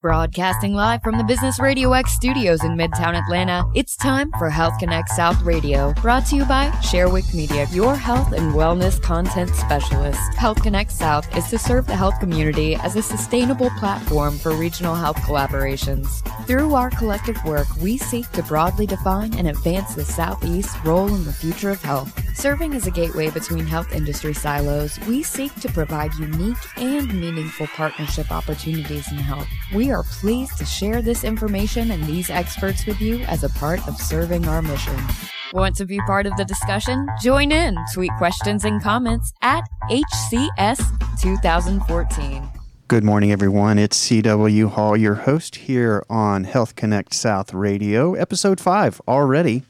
Broadcasting 0.00 0.74
live 0.74 1.02
from 1.02 1.18
the 1.18 1.24
Business 1.24 1.58
Radio 1.58 1.92
X 1.92 2.12
studios 2.12 2.62
in 2.62 2.76
Midtown 2.76 3.20
Atlanta, 3.20 3.68
it's 3.74 3.96
time 3.96 4.30
for 4.38 4.48
Health 4.48 4.78
Connect 4.78 5.08
South 5.08 5.42
Radio, 5.42 5.92
brought 5.94 6.24
to 6.26 6.36
you 6.36 6.44
by 6.44 6.68
Sharewick 6.82 7.34
Media, 7.34 7.66
your 7.72 7.96
health 7.96 8.30
and 8.30 8.52
wellness 8.52 9.02
content 9.02 9.52
specialist. 9.56 10.20
Health 10.34 10.62
Connect 10.62 10.92
South 10.92 11.36
is 11.36 11.50
to 11.50 11.58
serve 11.58 11.88
the 11.88 11.96
health 11.96 12.20
community 12.20 12.76
as 12.76 12.94
a 12.94 13.02
sustainable 13.02 13.70
platform 13.70 14.38
for 14.38 14.52
regional 14.52 14.94
health 14.94 15.16
collaborations. 15.16 16.22
Through 16.46 16.76
our 16.76 16.90
collective 16.90 17.44
work, 17.44 17.66
we 17.82 17.98
seek 17.98 18.30
to 18.30 18.42
broadly 18.44 18.86
define 18.86 19.34
and 19.34 19.48
advance 19.48 19.96
the 19.96 20.04
Southeast's 20.04 20.78
role 20.84 21.12
in 21.12 21.24
the 21.24 21.32
future 21.32 21.70
of 21.70 21.82
health. 21.82 22.14
Serving 22.36 22.72
as 22.74 22.86
a 22.86 22.92
gateway 22.92 23.30
between 23.30 23.66
health 23.66 23.92
industry 23.92 24.32
silos, 24.32 24.96
we 25.08 25.24
seek 25.24 25.52
to 25.56 25.68
provide 25.72 26.14
unique 26.14 26.56
and 26.76 27.12
meaningful 27.20 27.66
partnership 27.66 28.30
opportunities 28.30 29.10
in 29.10 29.18
health. 29.18 29.48
We 29.74 29.87
are 29.90 30.02
pleased 30.02 30.58
to 30.58 30.64
share 30.64 31.02
this 31.02 31.24
information 31.24 31.90
and 31.90 32.04
these 32.04 32.30
experts 32.30 32.86
with 32.86 33.00
you 33.00 33.20
as 33.24 33.44
a 33.44 33.48
part 33.50 33.86
of 33.88 33.96
serving 33.96 34.46
our 34.48 34.62
mission. 34.62 34.96
Want 35.52 35.76
to 35.76 35.86
be 35.86 35.98
part 36.00 36.26
of 36.26 36.36
the 36.36 36.44
discussion? 36.44 37.08
Join 37.22 37.52
in. 37.52 37.76
Tweet 37.94 38.12
questions 38.18 38.64
and 38.64 38.82
comments 38.82 39.32
at 39.42 39.64
HCS 39.90 40.78
2014. 41.20 42.48
Good 42.88 43.04
morning, 43.04 43.32
everyone. 43.32 43.78
It's 43.78 44.08
CW 44.08 44.70
Hall, 44.70 44.96
your 44.96 45.14
host 45.14 45.56
here 45.56 46.04
on 46.08 46.44
Health 46.44 46.74
Connect 46.74 47.12
South 47.12 47.52
Radio, 47.52 48.14
episode 48.14 48.60
five 48.60 49.00
already. 49.06 49.62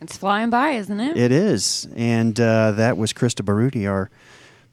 It's 0.00 0.16
flying 0.16 0.50
by, 0.50 0.70
isn't 0.70 0.98
it? 0.98 1.16
It 1.16 1.30
is. 1.30 1.86
And 1.94 2.40
uh, 2.40 2.72
that 2.72 2.96
was 2.96 3.12
Krista 3.12 3.44
Baruti, 3.44 3.88
our 3.88 4.10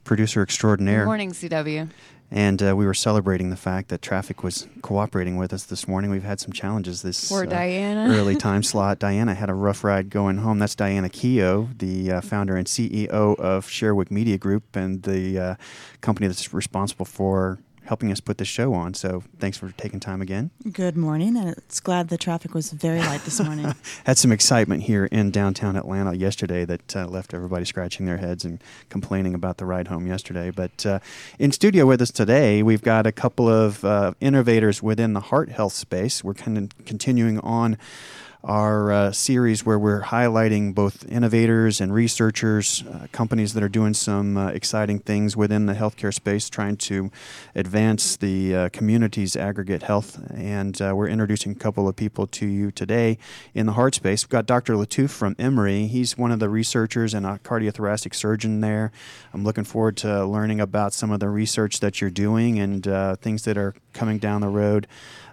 producer 0.04 0.41
extraordinaire. 0.41 1.02
Good 1.02 1.05
morning, 1.05 1.32
CW. 1.34 1.90
And 2.30 2.62
uh, 2.62 2.76
we 2.76 2.86
were 2.86 2.94
celebrating 2.94 3.52
the 3.52 3.55
fact 3.55 3.88
that 3.88 4.02
traffic 4.02 4.44
was 4.44 4.68
cooperating 4.81 5.38
with 5.38 5.54
us 5.54 5.63
this 5.63 5.88
morning. 5.88 6.12
We've 6.12 6.23
had 6.23 6.41
some 6.41 6.52
challenges 6.52 7.02
this 7.02 7.30
Poor 7.30 7.44
uh, 7.44 7.45
Diana. 7.45 8.13
early 8.13 8.35
time 8.35 8.63
slot. 8.63 8.99
Diana 8.99 9.34
had 9.34 9.49
a 9.49 9.54
rough 9.54 9.84
ride 9.84 10.10
going 10.10 10.37
home. 10.37 10.60
That's 10.60 10.76
Diana 10.76 11.07
Keogh, 11.07 11.70
the 11.77 12.12
uh, 12.12 12.21
founder 12.21 12.57
and 12.57 12.68
CEO 12.68 13.07
of 13.10 13.68
Sharewick 13.68 14.12
Media 14.12 14.37
Group 14.37 14.76
and 14.76 15.04
the 15.04 15.40
uh, 15.40 15.55
company 16.02 16.27
that's 16.27 16.54
responsible 16.54 17.05
for 17.05 17.60
helping 17.88 18.12
us 18.12 18.20
put 18.20 18.38
this 18.38 18.48
show 18.48 18.74
on. 18.74 18.93
So 18.93 19.24
thanks 19.40 19.57
for 19.57 19.71
taking 19.71 19.99
time 19.99 20.21
again. 20.21 20.52
Good 20.71 20.98
morning, 20.98 21.38
and 21.38 21.49
it's 21.49 21.80
glad 21.80 22.10
the 22.10 22.18
traffic 22.18 22.54
was 22.54 22.71
very 22.71 22.99
light 22.99 23.21
this 23.21 23.40
morning. 23.41 23.74
Had 24.05 24.18
some 24.18 24.32
excitement 24.32 24.84
here 24.84 25.05
in 25.05 25.32
downtown 25.32 25.76
Atlanta 25.76 26.13
yesterday 26.13 26.65
that 26.65 26.96
uh, 26.96 27.08
left 27.08 27.34
everybody 27.34 27.65
scratching 27.65 28.05
their 28.05 28.18
heads 28.18 28.46
and 28.46 28.62
complaining 28.90 29.34
about 29.34 29.58
the 29.58 29.65
ride 29.65 29.88
home 29.88 30.05
yesterday. 30.05 30.52
But 30.52 30.85
uh, 30.85 30.99
in 31.40 31.52
studio 31.52 31.85
with 31.85 32.02
us 32.02 32.12
today, 32.12 32.62
we've 32.62 32.82
got 32.82 33.08
a 33.08 33.12
couple 33.12 33.48
of 33.48 33.84
uh, 33.84 34.13
innovators 34.20 34.84
within 34.84 35.13
the 35.13 35.21
heart 35.21 35.49
health 35.49 35.74
space. 35.74 36.24
We're 36.24 36.34
kind 36.34 36.58
of 36.58 36.85
continuing 36.85 37.40
on 37.40 37.77
our 38.43 38.91
uh, 38.91 39.12
series 39.12 39.66
where 39.66 39.80
we're 39.80 40.04
highlighting 40.04 40.74
both 40.74 41.05
innovators 41.10 41.82
and 41.82 41.93
researchers, 41.93 42.84
uh, 42.84 43.07
companies 43.12 43.54
that 43.54 43.63
are 43.63 43.70
doing 43.70 43.93
some 43.93 44.38
uh, 44.38 44.48
exciting 44.49 44.99
things 44.99 45.35
within 45.35 45.66
the 45.66 45.74
healthcare 45.74 46.13
space, 46.13 46.49
trying 46.49 46.77
to 46.77 47.12
advance 47.55 48.15
the 48.18 48.55
uh, 48.55 48.70
community's 48.70 49.35
aggregate 49.35 49.84
health. 49.84 50.20
And 50.34 50.80
uh, 50.82 50.93
we're 50.96 51.10
introducing 51.10 51.52
a 51.52 51.55
couple 51.55 51.88
of 51.88 51.96
people 51.96 52.27
to 52.27 52.46
you 52.46 52.71
today 52.71 53.18
in 53.54 53.65
the 53.65 53.74
heart 53.74 53.96
space. 53.96 54.24
We've 54.24 54.30
got 54.30 54.46
Dr. 54.46 54.76
Lattouf 54.76 55.10
from 55.10 55.35
Emory. 55.40 55.88
He's 55.88 56.18
one 56.18 56.32
of 56.32 56.40
the 56.40 56.49
researchers 56.49 57.13
and 57.13 57.26
a 57.26 57.40
cardiothoracic 57.40 58.13
surgeon 58.13 58.62
there. 58.62 58.91
I'm 59.38 59.43
looking 59.43 59.66
forward 59.66 59.98
to 59.98 60.26
learning 60.26 60.60
about 60.60 60.93
some 60.93 61.12
of 61.12 61.20
the 61.20 61.30
research 61.30 61.80
that 61.82 62.02
you're 62.02 62.10
doing 62.10 62.57
and 62.57 62.88
uh, 62.88 63.18
things 63.18 63.43
that 63.43 63.55
are 63.55 63.76
coming 63.93 64.18
down 64.18 64.41
the 64.41 64.47
road 64.47 64.88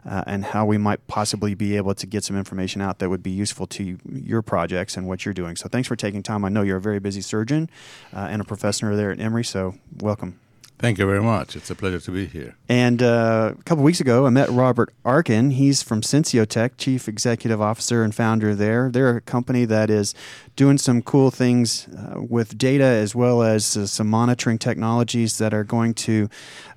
uh, 0.04 0.22
and 0.26 0.44
how 0.44 0.66
we 0.66 0.76
might 0.76 1.06
possibly 1.06 1.54
be 1.54 1.78
able 1.78 1.94
to 1.94 2.06
get 2.06 2.22
some 2.22 2.36
information 2.36 2.82
out 2.82 2.98
that 2.98 3.08
would 3.08 3.22
be 3.22 3.30
useful 3.30 3.66
to 3.68 3.82
you, 3.82 3.98
your 4.12 4.42
projects 4.42 4.98
and 4.98 5.08
what 5.08 5.24
you're 5.24 5.32
doing. 5.32 5.56
So 5.56 5.70
thanks 5.70 5.88
for 5.88 5.96
taking 5.96 6.22
time. 6.22 6.44
I 6.44 6.50
know 6.50 6.60
you're 6.60 6.76
a 6.76 6.82
very 6.82 6.98
busy 6.98 7.22
surgeon 7.22 7.70
uh, 8.12 8.28
and 8.30 8.42
a 8.42 8.44
professor 8.44 8.94
there 8.94 9.10
at 9.10 9.20
Emory, 9.20 9.42
so 9.42 9.74
welcome. 10.02 10.38
Thank 10.78 10.98
you 10.98 11.06
very 11.06 11.22
much. 11.22 11.54
It's 11.54 11.70
a 11.70 11.74
pleasure 11.74 12.00
to 12.00 12.10
be 12.10 12.26
here. 12.26 12.56
And 12.68 13.02
uh, 13.02 13.54
a 13.58 13.62
couple 13.62 13.84
weeks 13.84 14.00
ago, 14.00 14.26
I 14.26 14.30
met 14.30 14.50
Robert 14.50 14.92
Arkin. 15.04 15.52
He's 15.52 15.82
from 15.82 16.00
Sensiotec, 16.00 16.72
Chief 16.76 17.08
Executive 17.08 17.60
Officer 17.60 18.02
and 18.02 18.14
founder 18.14 18.54
there. 18.54 18.90
They're 18.90 19.16
a 19.16 19.20
company 19.20 19.64
that 19.66 19.88
is 19.88 20.14
doing 20.56 20.76
some 20.76 21.00
cool 21.00 21.30
things 21.30 21.86
uh, 21.88 22.20
with 22.20 22.58
data 22.58 22.84
as 22.84 23.14
well 23.14 23.42
as 23.42 23.76
uh, 23.76 23.86
some 23.86 24.08
monitoring 24.08 24.58
technologies 24.58 25.38
that 25.38 25.54
are 25.54 25.64
going 25.64 25.94
to 25.94 26.28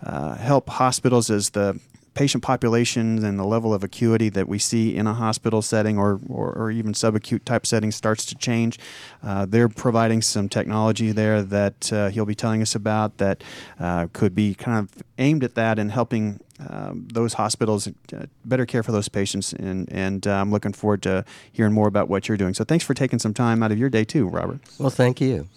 uh, 0.04 0.36
help 0.36 0.70
hospitals 0.70 1.30
as 1.32 1.50
the 1.50 1.80
patient 2.18 2.44
populations 2.44 3.24
and 3.24 3.38
the 3.38 3.46
level 3.46 3.74
of 3.74 3.84
acuity 3.84 4.28
that 4.30 4.48
we 4.48 4.58
see 4.58 4.96
in 4.96 5.06
a 5.06 5.14
hospital 5.14 5.62
setting 5.62 6.00
or, 6.00 6.20
or, 6.28 6.52
or 6.54 6.72
even 6.72 6.92
subacute 6.94 7.46
type 7.46 7.66
setting 7.66 7.92
starts 7.92 8.26
to 8.26 8.36
change. 8.36 8.80
Uh, 9.22 9.46
they're 9.46 9.70
providing 9.70 10.22
some 10.22 10.50
technology 10.50 11.12
there 11.12 11.44
that 11.44 11.94
uh, 11.94 12.10
he'll 12.10 12.26
be 12.26 12.36
telling 12.36 12.62
us 12.62 12.74
about 12.74 13.18
that 13.18 13.44
uh, 13.80 14.08
could 14.14 14.34
be 14.34 14.56
kind 14.56 14.80
of 14.80 15.04
aimed 15.20 15.44
at 15.44 15.54
that 15.54 15.78
and 15.78 15.92
helping 15.92 16.40
um, 16.68 17.08
those 17.14 17.34
hospitals 17.34 17.88
uh, 17.88 18.26
better 18.46 18.66
care 18.66 18.82
for 18.82 18.92
those 18.92 19.08
patients. 19.08 19.54
And, 19.54 19.88
and 19.92 20.26
uh, 20.26 20.32
I'm 20.32 20.52
looking 20.52 20.74
forward 20.74 21.04
to 21.04 21.24
hearing 21.52 21.74
more 21.74 21.88
about 21.88 22.10
what 22.10 22.28
you're 22.28 22.38
doing. 22.38 22.56
So 22.56 22.64
thanks 22.64 22.84
for 22.84 22.96
taking 22.96 23.20
some 23.20 23.36
time 23.36 23.62
out 23.62 23.72
of 23.72 23.78
your 23.78 23.90
day 23.90 24.04
too, 24.04 24.28
Robert. 24.28 24.60
Well, 24.80 24.90
thank 24.90 25.22
you. 25.22 25.48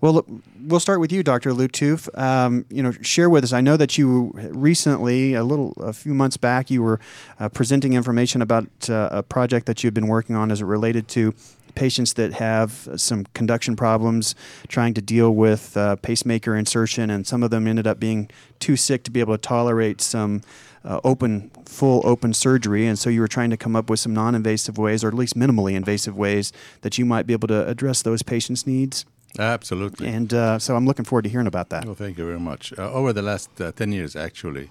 Well, 0.00 0.24
we'll 0.64 0.78
start 0.78 1.00
with 1.00 1.10
you, 1.10 1.24
Dr. 1.24 1.50
Lattouf. 1.50 2.16
Um, 2.16 2.64
you 2.70 2.84
know, 2.84 2.92
share 2.92 3.28
with 3.28 3.42
us. 3.42 3.52
I 3.52 3.60
know 3.60 3.76
that 3.76 3.98
you 3.98 4.30
recently, 4.50 5.34
a 5.34 5.42
little, 5.42 5.72
a 5.78 5.92
few 5.92 6.14
months 6.14 6.36
back, 6.36 6.70
you 6.70 6.84
were 6.84 7.00
uh, 7.40 7.48
presenting 7.48 7.94
information 7.94 8.40
about 8.40 8.68
uh, 8.88 9.08
a 9.10 9.22
project 9.24 9.66
that 9.66 9.82
you've 9.82 9.94
been 9.94 10.06
working 10.06 10.36
on 10.36 10.52
as 10.52 10.60
it 10.60 10.66
related 10.66 11.08
to 11.08 11.34
patients 11.74 12.12
that 12.12 12.34
have 12.34 12.88
some 12.94 13.24
conduction 13.34 13.74
problems, 13.74 14.36
trying 14.68 14.94
to 14.94 15.02
deal 15.02 15.32
with 15.32 15.76
uh, 15.76 15.96
pacemaker 15.96 16.54
insertion, 16.54 17.10
and 17.10 17.26
some 17.26 17.42
of 17.42 17.50
them 17.50 17.66
ended 17.66 17.88
up 17.88 17.98
being 17.98 18.30
too 18.60 18.76
sick 18.76 19.02
to 19.02 19.10
be 19.10 19.18
able 19.18 19.34
to 19.34 19.40
tolerate 19.40 20.00
some. 20.00 20.42
Uh, 20.84 21.00
open, 21.02 21.50
full 21.66 22.00
open 22.04 22.32
surgery, 22.32 22.86
and 22.86 22.98
so 22.98 23.10
you 23.10 23.20
were 23.20 23.28
trying 23.28 23.50
to 23.50 23.56
come 23.56 23.74
up 23.74 23.90
with 23.90 23.98
some 23.98 24.14
non-invasive 24.14 24.78
ways, 24.78 25.02
or 25.02 25.08
at 25.08 25.12
least 25.12 25.36
minimally 25.36 25.74
invasive 25.74 26.16
ways, 26.16 26.52
that 26.82 26.96
you 26.96 27.04
might 27.04 27.26
be 27.26 27.32
able 27.32 27.48
to 27.48 27.66
address 27.66 28.00
those 28.00 28.22
patients' 28.22 28.64
needs. 28.64 29.04
Absolutely. 29.38 30.08
And 30.08 30.32
uh, 30.32 30.58
so 30.58 30.74
I'm 30.74 30.86
looking 30.86 31.04
forward 31.04 31.22
to 31.22 31.28
hearing 31.28 31.46
about 31.46 31.68
that. 31.70 31.84
Well, 31.84 31.94
thank 31.94 32.18
you 32.18 32.24
very 32.24 32.40
much. 32.40 32.72
Uh, 32.76 32.90
over 32.92 33.12
the 33.12 33.22
last 33.22 33.60
uh, 33.60 33.72
10 33.72 33.92
years, 33.92 34.16
actually, 34.16 34.70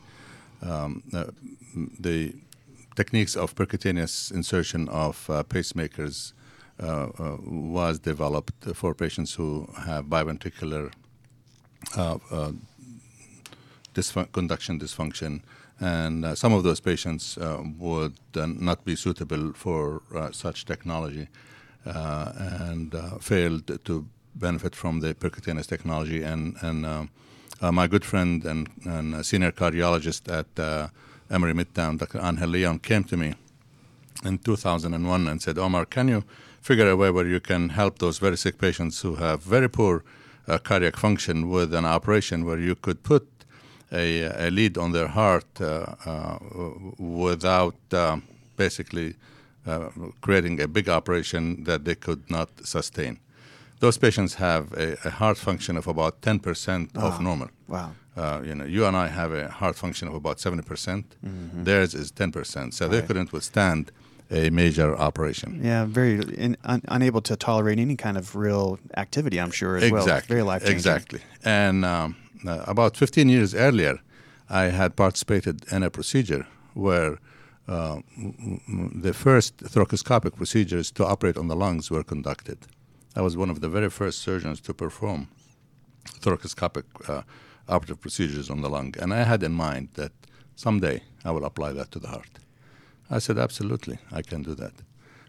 um, 0.62 1.04
uh, 1.14 1.26
the 2.00 2.34
techniques 2.96 3.36
of 3.36 3.56
percutaneous 3.56 4.32
insertion 4.32 4.90
of 4.90 5.30
uh, 5.30 5.44
pacemakers 5.44 6.34
uh, 6.80 7.08
was 7.46 8.00
developed 8.00 8.66
for 8.74 8.94
patients 8.94 9.34
who 9.36 9.68
have 9.86 10.06
biventricular 10.06 10.92
dysfun- 13.94 14.32
conduction 14.32 14.80
dysfunction. 14.80 15.42
And 15.80 16.36
some 16.36 16.54
of 16.54 16.64
those 16.64 16.80
patients 16.80 17.38
would 17.78 18.16
not 18.36 18.84
be 18.84 18.96
suitable 18.96 19.54
for 19.54 20.02
such 20.32 20.66
technology 20.66 21.28
and 21.86 22.96
failed 23.22 23.86
to 23.86 24.08
benefit 24.40 24.76
from 24.76 25.00
the 25.00 25.14
percutaneous 25.14 25.68
technology. 25.68 26.24
And, 26.24 26.56
and 26.62 26.86
uh, 26.86 27.04
uh, 27.62 27.72
my 27.72 27.88
good 27.88 28.06
friend 28.06 28.46
and, 28.46 28.70
and 28.86 29.26
senior 29.26 29.52
cardiologist 29.52 30.32
at 30.32 30.60
uh, 30.60 30.90
Emory 31.30 31.54
Midtown, 31.54 31.98
Dr. 31.98 32.20
Angel 32.22 32.48
Leon, 32.50 32.80
came 32.80 33.04
to 33.06 33.18
me 33.18 33.34
in 34.24 34.38
2001 34.38 35.28
and 35.28 35.42
said, 35.42 35.58
Omar, 35.58 35.86
can 35.86 36.08
you 36.08 36.24
figure 36.62 36.90
a 36.90 36.96
way 36.96 37.12
where 37.12 37.28
you 37.28 37.40
can 37.40 37.70
help 37.70 38.00
those 38.00 38.20
very 38.20 38.38
sick 38.38 38.58
patients 38.58 39.02
who 39.02 39.16
have 39.16 39.42
very 39.44 39.70
poor 39.70 40.04
uh, 40.48 40.58
cardiac 40.58 40.96
function 40.96 41.50
with 41.50 41.74
an 41.74 41.86
operation 41.86 42.46
where 42.46 42.60
you 42.60 42.76
could 42.76 43.04
put 43.04 43.28
a, 43.92 44.24
a 44.48 44.50
lead 44.50 44.78
on 44.78 44.92
their 44.92 45.08
heart 45.08 45.46
uh, 45.62 45.96
uh, 46.06 46.38
without 46.98 47.76
basically 48.56 49.16
creating 50.22 50.62
a 50.62 50.68
big 50.68 50.88
operation 50.88 51.64
that 51.66 51.84
they 51.84 51.96
could 51.96 52.30
not 52.30 52.50
sustain 52.66 53.20
those 53.80 53.98
patients 53.98 54.36
have 54.36 54.74
a, 54.74 54.98
a, 55.06 55.10
heart 55.10 55.38
function 55.38 55.78
of 55.78 55.88
about 55.88 56.22
10% 56.22 56.96
wow. 56.96 57.08
of 57.08 57.22
normal. 57.22 57.50
Wow. 57.68 57.92
Uh, 58.16 58.42
you 58.44 58.56
know, 58.56 58.66
you 58.66 58.86
and 58.86 58.98
I 58.98 59.08
have 59.08 59.32
a 59.32 59.48
heart 59.50 59.76
function 59.76 60.08
of 60.08 60.16
about 60.16 60.38
70%. 60.38 60.66
percent 60.66 61.16
mm 61.24 61.52
hmm 61.52 61.64
Theirs 61.64 61.94
is 61.94 62.12
10%. 62.12 62.74
So 62.74 62.88
they 62.88 63.02
couldn't 63.02 63.32
withstand 63.32 63.92
a 64.32 64.50
major 64.50 64.96
operation. 64.98 65.62
Yeah, 65.64 65.86
very 65.86 66.14
in, 66.46 66.58
un, 66.64 66.82
unable 66.88 67.22
to 67.22 67.36
tolerate 67.36 67.80
any 67.80 67.96
kind 67.96 68.18
of 68.18 68.36
real 68.36 68.80
activity, 68.98 69.40
I'm 69.40 69.52
sure, 69.52 69.78
as 69.78 69.84
exactly. 69.84 70.12
well. 70.12 70.22
very 70.28 70.44
life 70.44 70.62
changing. 70.62 70.78
Exactly. 70.78 71.20
And 71.44 71.86
um, 71.86 72.16
uh, 72.46 72.64
about 72.68 72.98
15 72.98 73.30
years 73.30 73.54
earlier, 73.56 74.00
I 74.50 74.64
had 74.64 74.96
participated 74.96 75.66
in 75.72 75.84
a 75.84 75.90
procedure 75.90 76.46
where 76.74 77.20
uh, 77.68 78.00
the 79.02 79.14
first 79.14 79.58
thoracoscopic 79.58 80.36
procedures 80.36 80.92
to 80.92 81.06
operate 81.06 81.38
on 81.38 81.48
the 81.48 81.56
lungs 81.56 81.92
were 81.92 82.04
conducted. 82.04 82.58
I 83.18 83.22
was 83.22 83.36
one 83.36 83.50
of 83.50 83.62
the 83.62 83.70
very 83.70 83.90
first 83.90 84.20
surgeons 84.20 84.62
to 84.62 84.74
perform 84.76 85.28
thoracoscopic 86.22 86.84
uh, 87.10 87.24
operative 87.68 88.00
procedures 88.00 88.48
on 88.52 88.62
the 88.62 88.70
lung. 88.70 88.94
And 89.00 89.12
I 89.12 89.24
had 89.24 89.42
in 89.42 89.54
mind 89.54 89.90
that 89.96 90.12
someday 90.56 91.02
I 91.26 91.32
will 91.32 91.46
apply 91.46 91.74
that 91.74 91.90
to 91.94 92.00
the 92.00 92.10
heart. 92.10 92.34
I 93.10 93.18
said, 93.18 93.40
absolutely, 93.40 93.98
I 94.12 94.22
can 94.22 94.44
do 94.44 94.54
that. 94.56 94.74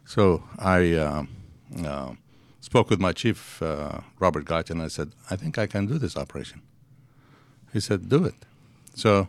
So 0.05 0.43
I 0.59 0.93
uh, 0.93 1.25
uh, 1.83 2.13
spoke 2.61 2.91
with 2.91 3.01
my 3.01 3.13
chief, 3.13 3.63
uh, 3.63 4.01
Robert 4.19 4.45
Guyton, 4.45 4.73
and 4.73 4.83
I 4.83 4.89
said, 4.89 5.13
I 5.31 5.37
think 5.37 5.57
I 5.57 5.67
can 5.67 5.87
do 5.87 5.97
this 5.99 6.15
operation. 6.15 6.61
He 7.73 7.81
said, 7.81 8.11
do 8.11 8.25
it. 8.25 8.45
So 8.95 9.29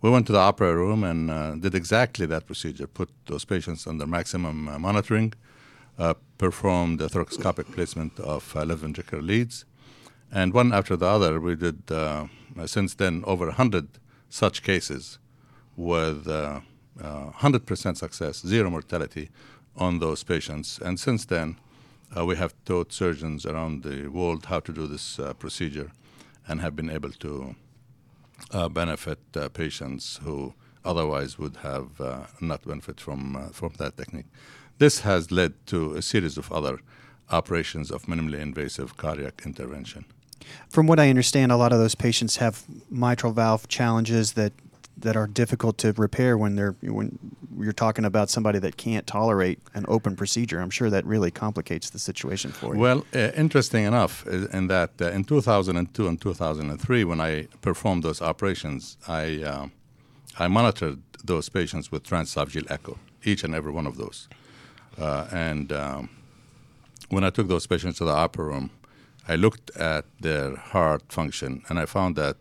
we 0.00 0.10
went 0.10 0.26
to 0.26 0.32
the 0.32 0.38
opera 0.38 0.76
room 0.76 1.02
and 1.02 1.28
uh, 1.28 1.54
did 1.56 1.74
exactly 1.74 2.26
that 2.26 2.46
procedure, 2.46 2.86
put 2.86 3.10
those 3.26 3.44
patients 3.44 3.84
under 3.88 4.06
maximum 4.06 4.68
uh, 4.68 4.78
monitoring, 4.78 5.32
performed 6.38 7.00
a 7.00 7.08
thoracoscopic 7.08 7.72
placement 7.72 8.18
of 8.20 8.54
left 8.54 8.82
ventricular 8.82 9.22
leads, 9.22 9.64
and 10.30 10.52
one 10.52 10.72
after 10.72 10.96
the 10.96 11.06
other, 11.06 11.40
we 11.40 11.56
did, 11.56 11.82
since 12.66 12.94
then, 12.94 13.24
over 13.26 13.46
100 13.46 13.88
such 14.28 14.62
cases 14.62 15.18
with 15.76 16.26
100% 16.26 17.96
success, 17.96 18.42
zero 18.46 18.70
mortality 18.70 19.30
on 19.76 19.98
those 19.98 20.22
patients. 20.24 20.78
And 20.78 20.98
since 20.98 21.24
then, 21.24 21.58
uh, 22.16 22.24
we 22.24 22.36
have 22.36 22.54
taught 22.64 22.92
surgeons 22.92 23.44
around 23.44 23.82
the 23.82 24.08
world 24.08 24.46
how 24.46 24.60
to 24.60 24.72
do 24.72 24.86
this 24.86 25.18
uh, 25.18 25.34
procedure 25.34 25.90
and 26.48 26.60
have 26.60 26.76
been 26.76 26.90
able 26.90 27.10
to 27.10 27.56
uh, 28.52 28.68
benefit 28.68 29.18
uh, 29.34 29.48
patients 29.48 30.20
who 30.22 30.54
otherwise 30.84 31.38
would 31.38 31.56
have 31.56 32.00
uh, 32.00 32.20
not 32.40 32.62
benefit 32.62 33.00
from, 33.00 33.36
uh, 33.36 33.48
from 33.48 33.72
that 33.78 33.96
technique. 33.96 34.26
This 34.78 35.00
has 35.00 35.30
led 35.30 35.54
to 35.66 35.94
a 35.94 36.02
series 36.02 36.36
of 36.36 36.52
other 36.52 36.80
operations 37.30 37.90
of 37.90 38.02
minimally 38.02 38.40
invasive 38.40 38.96
cardiac 38.96 39.42
intervention. 39.44 40.04
From 40.68 40.86
what 40.86 41.00
I 41.00 41.08
understand, 41.08 41.50
a 41.50 41.56
lot 41.56 41.72
of 41.72 41.78
those 41.78 41.94
patients 41.94 42.36
have 42.36 42.64
mitral 42.90 43.32
valve 43.32 43.68
challenges 43.68 44.32
that 44.34 44.52
that 44.98 45.14
are 45.14 45.26
difficult 45.26 45.76
to 45.76 45.92
repair 45.92 46.38
when 46.38 46.56
they're 46.56 46.74
when 46.82 47.18
you're 47.58 47.72
talking 47.72 48.04
about 48.04 48.30
somebody 48.30 48.58
that 48.58 48.76
can't 48.76 49.06
tolerate 49.06 49.58
an 49.74 49.84
open 49.88 50.16
procedure. 50.16 50.60
I'm 50.60 50.70
sure 50.70 50.90
that 50.90 51.04
really 51.04 51.30
complicates 51.30 51.90
the 51.90 51.98
situation 51.98 52.50
for 52.50 52.74
you. 52.74 52.80
Well, 52.80 53.04
uh, 53.14 53.30
interesting 53.36 53.84
enough, 53.84 54.26
uh, 54.26 54.48
in 54.52 54.68
that 54.68 54.90
uh, 55.00 55.10
in 55.10 55.24
2002 55.24 56.08
and 56.08 56.20
2003, 56.20 57.04
when 57.04 57.20
I 57.20 57.48
performed 57.60 58.02
those 58.04 58.22
operations, 58.22 58.96
I 59.06 59.42
uh, 59.42 59.66
I 60.38 60.48
monitored 60.48 61.02
those 61.24 61.48
patients 61.48 61.90
with 61.92 62.02
transesophageal 62.04 62.70
echo, 62.70 62.98
each 63.24 63.44
and 63.44 63.54
every 63.54 63.72
one 63.72 63.86
of 63.86 63.96
those, 63.96 64.28
uh, 64.98 65.26
and 65.30 65.72
um, 65.72 66.08
when 67.10 67.24
I 67.24 67.30
took 67.30 67.48
those 67.48 67.66
patients 67.66 67.98
to 67.98 68.04
the 68.04 68.12
opera 68.12 68.44
room, 68.44 68.70
I 69.28 69.36
looked 69.36 69.70
at 69.76 70.04
their 70.20 70.56
heart 70.56 71.02
function, 71.08 71.62
and 71.68 71.78
I 71.78 71.86
found 71.86 72.16
that 72.16 72.36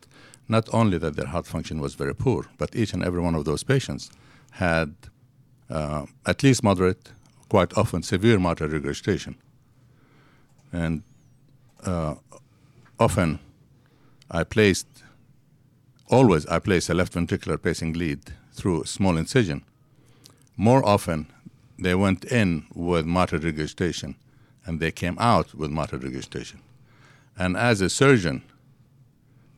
not 0.48 0.70
only 0.74 0.98
that 1.00 1.16
their 1.16 1.28
heart 1.28 1.48
function 1.48 1.80
was 1.80 1.96
very 1.96 2.14
poor, 2.14 2.46
but 2.58 2.76
each 2.76 2.94
and 2.94 3.04
every 3.04 3.22
one 3.22 3.36
of 3.36 3.46
those 3.46 3.64
patients 3.64 4.12
had 4.52 4.94
uh, 5.70 6.06
at 6.26 6.44
least 6.44 6.64
moderate, 6.64 7.12
quite 7.50 7.76
often 7.78 8.04
severe 8.04 8.40
mitral 8.40 8.70
regurgitation. 8.70 9.36
And 10.72 11.04
uh, 11.84 12.16
often 13.00 13.40
I 14.30 14.44
placed, 14.44 14.88
always 16.10 16.46
I 16.48 16.60
placed 16.60 16.90
a 16.90 16.94
left 16.94 17.14
ventricular 17.14 17.62
pacing 17.62 17.94
lead 17.94 18.20
through 18.54 18.84
a 18.84 18.88
small 18.88 19.18
incision. 19.18 19.64
More 20.58 20.86
often, 20.86 21.28
they 21.78 21.96
went 21.96 22.26
in 22.26 22.66
with 22.74 23.06
mitral 23.06 23.42
regurgitation 23.42 24.16
and 24.66 24.80
they 24.80 24.92
came 24.92 25.18
out 25.20 25.54
with 25.54 25.72
mitral 25.72 26.02
regurgitation. 26.02 26.62
And 27.38 27.58
as 27.58 27.82
a 27.82 27.90
surgeon, 27.90 28.44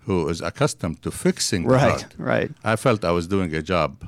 who 0.07 0.29
is 0.29 0.41
accustomed 0.41 1.01
to 1.01 1.11
fixing 1.11 1.65
right, 1.65 2.01
heart, 2.01 2.15
right. 2.17 2.51
I 2.63 2.77
felt 2.77 3.03
I 3.03 3.11
was 3.11 3.27
doing 3.27 3.53
a 3.53 3.61
job 3.61 4.07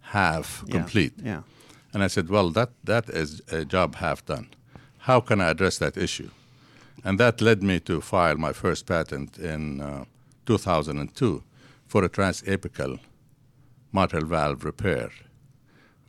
half 0.00 0.64
Yeah, 0.66 0.72
complete. 0.72 1.12
Yeah. 1.22 1.42
And 1.92 2.02
I 2.02 2.08
said, 2.08 2.28
well, 2.28 2.50
that, 2.50 2.70
that 2.84 3.08
is 3.08 3.40
a 3.50 3.64
job 3.64 3.94
half 3.96 4.24
done. 4.26 4.48
How 4.98 5.20
can 5.20 5.40
I 5.40 5.50
address 5.50 5.78
that 5.78 5.96
issue? 5.96 6.30
And 7.04 7.18
that 7.18 7.40
led 7.40 7.62
me 7.62 7.80
to 7.80 8.00
file 8.00 8.36
my 8.36 8.52
first 8.52 8.86
patent 8.86 9.38
in 9.38 9.80
uh, 9.80 10.04
2002 10.46 11.42
for 11.86 12.04
a 12.04 12.08
transapical 12.08 12.98
mitral 13.92 14.24
valve 14.24 14.64
repair, 14.64 15.10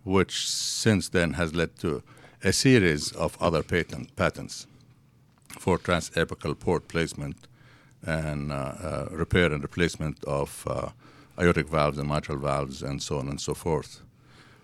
which 0.04 0.48
since 0.50 1.10
then 1.10 1.34
has 1.34 1.54
led 1.54 1.78
to 1.80 2.04
a 2.44 2.52
series 2.52 3.12
of 3.12 3.38
other 3.42 3.64
patent, 3.64 4.16
patents 4.16 4.68
for 5.60 5.78
transapical 5.78 6.58
port 6.58 6.88
placement 6.88 7.48
and 8.04 8.52
uh, 8.52 8.56
uh, 8.56 9.08
repair 9.12 9.52
and 9.52 9.62
replacement 9.62 10.24
of 10.24 10.66
uh, 10.68 10.90
aortic 11.40 11.68
valves 11.68 11.98
and 11.98 12.08
mitral 12.08 12.38
valves 12.38 12.82
and 12.82 13.02
so 13.02 13.20
on 13.20 13.28
and 13.28 13.40
so 13.40 13.54
forth. 13.54 14.02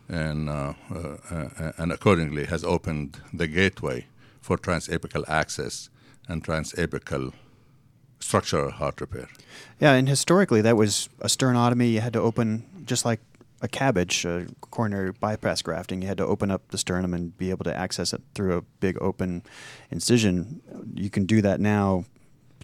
And, 0.09 0.49
uh, 0.49 0.73
uh, 0.89 1.71
and 1.77 1.91
accordingly 1.91 2.45
has 2.45 2.63
opened 2.63 3.21
the 3.33 3.47
gateway 3.47 4.07
for 4.41 4.57
transapical 4.57 5.27
access 5.27 5.89
and 6.27 6.43
transapical 6.43 7.33
structural 8.19 8.71
heart 8.71 9.01
repair. 9.01 9.27
Yeah, 9.79 9.93
and 9.93 10.07
historically 10.07 10.61
that 10.61 10.77
was 10.77 11.09
a 11.19 11.27
sternotomy. 11.27 11.91
You 11.91 12.01
had 12.01 12.13
to 12.13 12.21
open 12.21 12.65
just 12.85 13.05
like 13.05 13.19
a 13.61 13.67
cabbage, 13.67 14.23
a 14.25 14.47
coronary 14.61 15.11
bypass 15.11 15.61
grafting. 15.61 16.01
You 16.01 16.07
had 16.07 16.17
to 16.17 16.25
open 16.25 16.51
up 16.51 16.67
the 16.69 16.77
sternum 16.77 17.13
and 17.13 17.35
be 17.37 17.49
able 17.49 17.63
to 17.65 17.75
access 17.75 18.13
it 18.13 18.21
through 18.35 18.57
a 18.57 18.61
big 18.79 18.97
open 19.01 19.43
incision. 19.91 20.61
You 20.95 21.09
can 21.09 21.25
do 21.25 21.41
that 21.41 21.59
now 21.59 22.05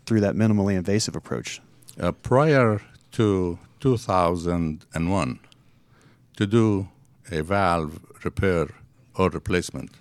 through 0.05 0.21
that 0.21 0.35
minimally 0.35 0.75
invasive 0.75 1.15
approach. 1.15 1.61
Uh, 1.99 2.11
prior 2.11 2.81
to 3.13 3.57
2001, 3.79 5.39
to 6.37 6.47
do 6.47 6.87
a 7.31 7.41
valve 7.43 7.99
repair 8.23 8.67
or 9.15 9.29
replacement 9.29 9.91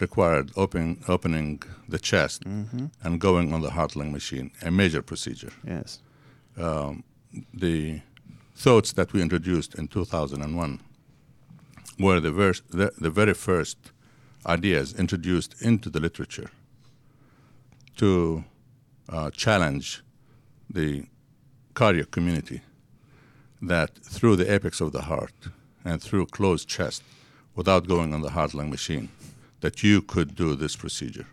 required 0.00 0.50
open, 0.56 1.02
opening 1.08 1.62
the 1.88 1.98
chest 1.98 2.42
Mm-hmm. 2.44 2.86
and 3.02 3.20
going 3.20 3.52
on 3.52 3.60
the 3.62 3.70
heart 3.70 3.96
lung 3.96 4.12
machine, 4.12 4.50
a 4.62 4.70
major 4.70 5.02
procedure. 5.02 5.52
Yes. 5.66 6.00
Um, 6.56 7.02
the 7.52 8.00
thoughts 8.58 8.92
that 8.92 9.12
we 9.12 9.22
introduced 9.22 9.74
in 9.76 9.86
2001 9.86 10.80
were 12.00 12.18
the, 12.20 12.32
vers- 12.32 12.62
the, 12.70 12.90
the 12.98 13.10
very 13.10 13.34
first 13.34 13.78
ideas 14.46 14.94
introduced 14.94 15.62
into 15.62 15.88
the 15.88 16.00
literature 16.00 16.50
to 17.96 18.44
uh, 19.08 19.30
challenge 19.30 20.02
the 20.68 21.04
cardiac 21.74 22.10
community 22.10 22.60
that 23.62 23.90
through 24.04 24.34
the 24.34 24.52
apex 24.52 24.80
of 24.80 24.90
the 24.92 25.02
heart 25.02 25.34
and 25.84 26.02
through 26.02 26.26
closed 26.26 26.68
chest, 26.68 27.02
without 27.54 27.86
going 27.88 28.12
on 28.12 28.20
the 28.22 28.30
heart 28.30 28.54
lung 28.54 28.70
machine, 28.70 29.08
that 29.60 29.82
you 29.82 30.02
could 30.02 30.34
do 30.34 30.54
this 30.54 30.76
procedure. 30.76 31.26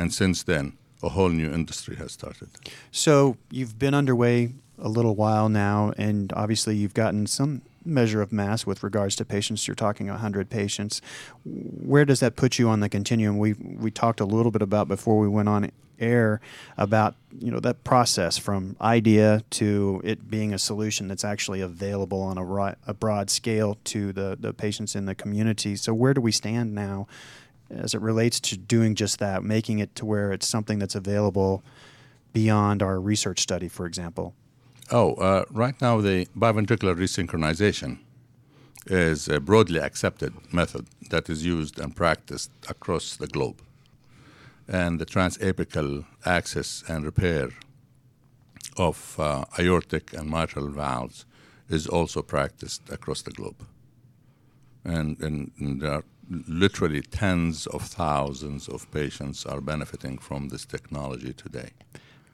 And 0.00 0.12
since 0.14 0.44
then, 0.44 0.76
a 1.02 1.08
whole 1.08 1.30
new 1.30 1.50
industry 1.52 1.96
has 1.96 2.12
started. 2.12 2.48
So 2.90 3.36
you've 3.50 3.78
been 3.78 3.94
underway 3.94 4.52
a 4.80 4.88
little 4.88 5.14
while 5.14 5.48
now, 5.48 5.92
and 5.96 6.32
obviously 6.34 6.76
you've 6.76 6.94
gotten 6.94 7.26
some 7.26 7.62
measure 7.84 8.20
of 8.20 8.32
mass 8.32 8.66
with 8.66 8.82
regards 8.82 9.16
to 9.16 9.24
patients. 9.24 9.66
You're 9.66 9.74
talking 9.74 10.08
100 10.08 10.50
patients. 10.50 11.00
Where 11.44 12.04
does 12.04 12.20
that 12.20 12.36
put 12.36 12.58
you 12.58 12.68
on 12.68 12.80
the 12.80 12.88
continuum? 12.88 13.38
We 13.38 13.54
we 13.54 13.90
talked 13.90 14.20
a 14.20 14.24
little 14.24 14.52
bit 14.52 14.62
about 14.62 14.88
before 14.88 15.18
we 15.18 15.28
went 15.28 15.48
on 15.48 15.70
air 15.98 16.40
about 16.76 17.16
you 17.40 17.50
know 17.50 17.60
that 17.60 17.82
process 17.82 18.38
from 18.38 18.76
idea 18.80 19.42
to 19.50 20.00
it 20.04 20.30
being 20.30 20.54
a 20.54 20.58
solution 20.58 21.08
that's 21.08 21.24
actually 21.24 21.60
available 21.60 22.22
on 22.22 22.38
a, 22.38 22.44
ri- 22.44 22.74
a 22.86 22.94
broad 22.94 23.30
scale 23.30 23.76
to 23.84 24.12
the 24.12 24.36
the 24.38 24.52
patients 24.52 24.94
in 24.94 25.06
the 25.06 25.14
community. 25.14 25.76
So 25.76 25.92
where 25.94 26.14
do 26.14 26.20
we 26.20 26.32
stand 26.32 26.74
now? 26.74 27.06
As 27.70 27.92
it 27.92 28.00
relates 28.00 28.40
to 28.40 28.56
doing 28.56 28.94
just 28.94 29.18
that, 29.18 29.42
making 29.42 29.78
it 29.78 29.94
to 29.96 30.06
where 30.06 30.32
it's 30.32 30.48
something 30.48 30.78
that's 30.78 30.94
available 30.94 31.62
beyond 32.32 32.82
our 32.82 32.98
research 32.98 33.40
study, 33.40 33.68
for 33.68 33.84
example. 33.84 34.34
Oh, 34.90 35.14
uh, 35.14 35.44
right 35.50 35.78
now 35.82 36.00
the 36.00 36.26
biventricular 36.36 36.96
resynchronization 36.96 37.98
is 38.86 39.28
a 39.28 39.38
broadly 39.38 39.80
accepted 39.80 40.32
method 40.50 40.86
that 41.10 41.28
is 41.28 41.44
used 41.44 41.78
and 41.78 41.94
practiced 41.94 42.50
across 42.70 43.16
the 43.16 43.26
globe. 43.26 43.60
And 44.66 44.98
the 44.98 45.04
transapical 45.04 46.06
access 46.24 46.82
and 46.88 47.04
repair 47.04 47.50
of 48.78 49.16
uh, 49.18 49.44
aortic 49.58 50.14
and 50.14 50.30
mitral 50.30 50.68
valves 50.68 51.26
is 51.68 51.86
also 51.86 52.22
practiced 52.22 52.88
across 52.88 53.20
the 53.20 53.30
globe. 53.30 53.66
And, 54.84 55.20
and, 55.20 55.50
and 55.58 55.82
there 55.82 55.92
are 55.92 56.04
literally 56.46 57.02
tens 57.02 57.66
of 57.66 57.82
thousands 57.82 58.68
of 58.68 58.90
patients 58.90 59.44
are 59.44 59.60
benefiting 59.60 60.16
from 60.16 60.48
this 60.48 60.64
technology 60.64 61.34
today. 61.34 61.70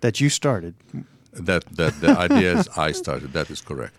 That 0.03 0.21
you 0.21 0.29
started. 0.29 0.75
That 1.35 1.65
that 1.77 2.01
the 2.01 2.17
ideas 2.17 2.69
I 2.77 2.93
started. 2.93 3.33
That 3.33 3.51
is 3.51 3.61
correct. 3.61 3.95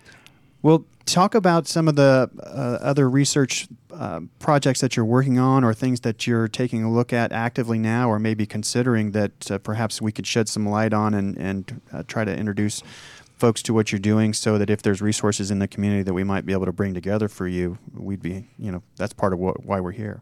Well, 0.62 0.86
talk 1.06 1.36
about 1.36 1.68
some 1.68 1.88
of 1.88 1.96
the 1.96 2.30
uh, 2.42 2.80
other 2.82 3.08
research 3.08 3.68
uh, 3.94 4.22
projects 4.40 4.82
that 4.82 4.96
you're 4.96 5.06
working 5.06 5.38
on, 5.38 5.64
or 5.64 5.74
things 5.74 6.00
that 6.02 6.26
you're 6.26 6.48
taking 6.48 6.84
a 6.84 6.92
look 6.92 7.14
at 7.14 7.32
actively 7.32 7.78
now, 7.78 8.10
or 8.10 8.18
maybe 8.20 8.46
considering 8.46 9.12
that 9.12 9.52
uh, 9.52 9.58
perhaps 9.60 10.02
we 10.02 10.12
could 10.12 10.26
shed 10.26 10.50
some 10.50 10.68
light 10.68 10.94
on 10.94 11.14
and 11.14 11.38
and 11.38 11.82
uh, 11.94 12.04
try 12.08 12.26
to 12.26 12.36
introduce 12.36 12.82
folks 13.38 13.62
to 13.64 13.74
what 13.74 13.92
you're 13.92 14.00
doing 14.00 14.34
so 14.34 14.58
that 14.58 14.70
if 14.70 14.82
there's 14.82 15.02
resources 15.02 15.52
in 15.52 15.60
the 15.60 15.68
community 15.68 16.04
that 16.04 16.14
we 16.14 16.24
might 16.24 16.46
be 16.46 16.54
able 16.54 16.66
to 16.66 16.72
bring 16.72 16.94
together 16.94 17.28
for 17.28 17.48
you, 17.48 17.78
we'd 17.94 18.22
be, 18.22 18.48
you 18.58 18.72
know, 18.72 18.82
that's 18.96 19.14
part 19.14 19.34
of 19.34 19.40
what, 19.40 19.66
why 19.66 19.80
we're 19.80 19.92
here. 19.92 20.22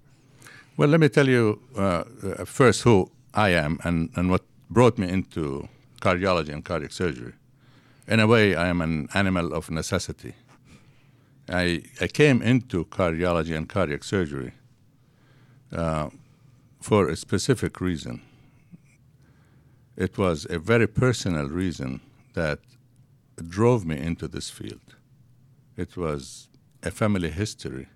Well, 0.77 0.89
let 0.89 0.99
me 0.99 1.09
tell 1.09 1.27
you 1.27 1.61
uh, 1.77 2.03
uh, 2.23 2.45
first 2.45 2.81
who 2.81 3.11
I 3.33 3.49
am 3.49 3.79
and, 3.83 4.09
and 4.15 4.29
what 4.31 4.41
brought 4.69 4.97
me 4.97 5.07
into 5.07 5.69
cardiology 6.03 6.53
and 6.53 6.65
cardiac 6.65 6.91
surgery. 6.91 7.33
In 8.07 8.19
a 8.19 8.27
way, 8.27 8.55
I 8.55 8.67
am 8.67 8.81
an 8.81 9.07
animal 9.13 9.53
of 9.53 9.71
necessity. 9.71 10.33
I, 11.47 11.83
I 12.01 12.07
came 12.07 12.41
into 12.41 12.85
cardiology 12.85 13.55
and 13.55 13.69
cardiac 13.69 14.03
surgery 14.03 14.51
uh, 15.71 16.09
for 16.81 17.07
a 17.07 17.15
specific 17.15 17.79
reason. 17.79 18.21
It 19.95 20.17
was 20.17 20.45
a 20.49 20.59
very 20.59 20.87
personal 20.87 21.47
reason 21.47 22.01
that 22.33 22.59
drove 23.47 23.85
me 23.85 23.97
into 23.97 24.27
this 24.27 24.49
field. 24.49 24.95
It 25.77 25.95
was 25.95 26.49
a 26.81 26.91
family 26.91 27.29
history 27.29 27.87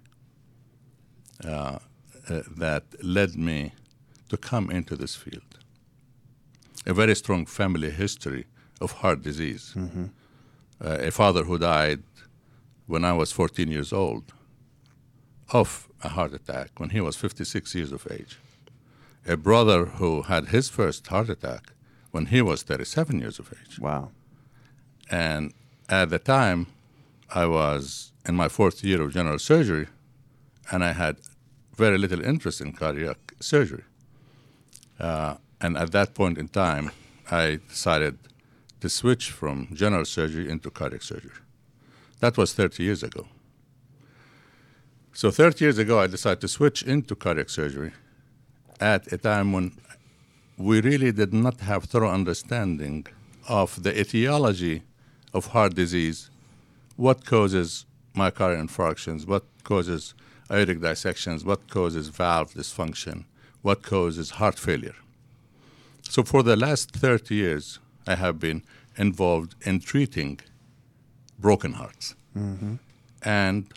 uh, 1.44 1.80
uh, 2.30 2.42
that 2.58 2.84
led 3.04 3.36
me 3.36 3.74
to 4.30 4.38
come 4.38 4.72
into 4.72 4.96
this 4.96 5.16
field. 5.16 5.47
A 6.88 6.94
very 6.94 7.16
strong 7.16 7.46
family 7.46 7.92
history 7.92 8.46
of 8.82 8.92
heart 9.02 9.22
disease. 9.22 9.74
Mm-hmm. 9.76 10.06
Uh, 10.84 10.98
a 11.10 11.12
father 11.12 11.44
who 11.44 11.58
died 11.60 12.02
when 12.86 13.04
I 13.04 13.14
was 13.14 13.32
14 13.32 13.70
years 13.70 13.92
old 13.92 14.34
of 15.52 15.88
a 16.04 16.10
heart 16.10 16.34
attack 16.34 16.80
when 16.80 16.90
he 16.90 17.02
was 17.02 17.16
56 17.16 17.76
years 17.76 17.92
of 17.92 18.08
age. 18.10 18.40
A 19.28 19.38
brother 19.38 19.86
who 19.86 20.24
had 20.24 20.48
his 20.48 20.70
first 20.70 21.08
heart 21.08 21.30
attack 21.30 21.74
when 22.12 22.28
he 22.28 22.42
was 22.42 22.64
37 22.64 23.20
years 23.20 23.40
of 23.40 23.54
age. 23.54 23.80
Wow. 23.80 24.12
And 25.10 25.54
at 25.90 26.10
the 26.10 26.20
time, 26.20 26.68
I 27.34 27.46
was 27.46 28.14
in 28.26 28.36
my 28.36 28.48
fourth 28.48 28.84
year 28.84 29.02
of 29.02 29.14
general 29.14 29.40
surgery, 29.40 29.88
and 30.72 30.84
I 30.84 30.94
had 30.94 31.18
very 31.76 31.98
little 31.98 32.22
interest 32.22 32.62
in 32.62 32.74
cardiac 32.74 33.34
surgery. 33.40 33.84
Uh, 35.00 35.36
and 35.62 35.78
at 35.78 35.92
that 35.92 36.14
point 36.14 36.38
in 36.38 36.48
time, 36.48 36.92
I 37.30 37.60
decided 37.68 38.18
to 38.82 38.90
switch 38.90 39.32
from 39.32 39.68
general 39.74 40.06
surgery 40.06 40.50
into 40.50 40.70
cardiac 40.70 41.02
surgery. 41.02 41.32
That 42.20 42.38
was 42.38 42.54
30 42.54 42.84
years 42.84 43.04
ago. 43.04 43.28
So 45.14 45.32
30 45.32 45.66
years 45.66 45.78
ago, 45.78 46.00
I 46.00 46.08
decided 46.08 46.42
to 46.42 46.48
switch 46.48 46.84
into 46.84 47.16
cardiac 47.16 47.50
surgery 47.50 47.92
at 48.80 49.12
a 49.12 49.18
time 49.18 49.52
when 49.52 49.72
we 50.58 50.82
really 50.82 51.12
did 51.12 51.34
not 51.34 51.60
have 51.62 51.86
thorough 51.86 52.12
understanding 52.12 53.08
of 53.48 53.82
the 53.82 54.00
etiology 54.00 54.84
of 55.34 55.48
heart 55.48 55.76
disease, 55.76 56.30
what 56.96 57.26
causes 57.26 57.86
myocardial 58.16 58.68
infarctions, 58.68 59.28
what 59.28 59.44
causes 59.64 60.14
aortic 60.52 60.82
dissections, 60.82 61.44
what 61.44 61.68
causes 61.70 62.10
valve 62.10 62.54
dysfunction, 62.54 63.26
what 63.62 63.84
causes 63.84 64.32
heart 64.32 64.58
failure. 64.58 64.96
So 66.10 66.24
for 66.24 66.42
the 66.44 66.56
last 66.56 66.92
30 66.92 67.36
years, 67.36 67.80
I 68.08 68.16
have 68.16 68.40
been 68.40 68.64
involved 68.98 69.56
in 69.66 69.80
treating 69.80 70.40
broken 71.38 71.74
hearts 71.74 72.16
mm-hmm. 72.36 72.76
and 73.22 73.72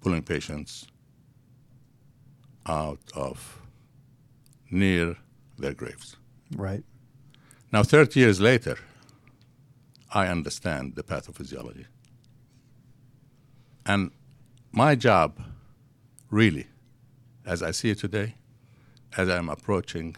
pulling 0.00 0.22
patients 0.22 0.86
out 2.66 3.00
of 3.14 3.62
near 4.70 5.16
their 5.58 5.72
graves. 5.72 6.16
Right. 6.54 6.84
Now, 7.72 7.82
30 7.82 8.20
years 8.20 8.40
later, 8.40 8.78
I 10.12 10.26
understand 10.26 10.94
the 10.94 11.02
pathophysiology. 11.02 11.86
And 13.86 14.10
my 14.72 14.94
job, 14.94 15.40
really, 16.30 16.66
as 17.46 17.62
I 17.62 17.70
see 17.70 17.90
it 17.90 17.98
today, 17.98 18.37
as 19.16 19.28
I'm 19.28 19.48
approaching 19.48 20.16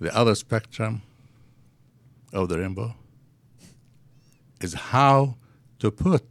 the 0.00 0.14
other 0.14 0.34
spectrum 0.34 1.02
of 2.32 2.48
the 2.48 2.58
rainbow, 2.58 2.94
is 4.60 4.74
how 4.74 5.36
to 5.78 5.90
put 5.90 6.24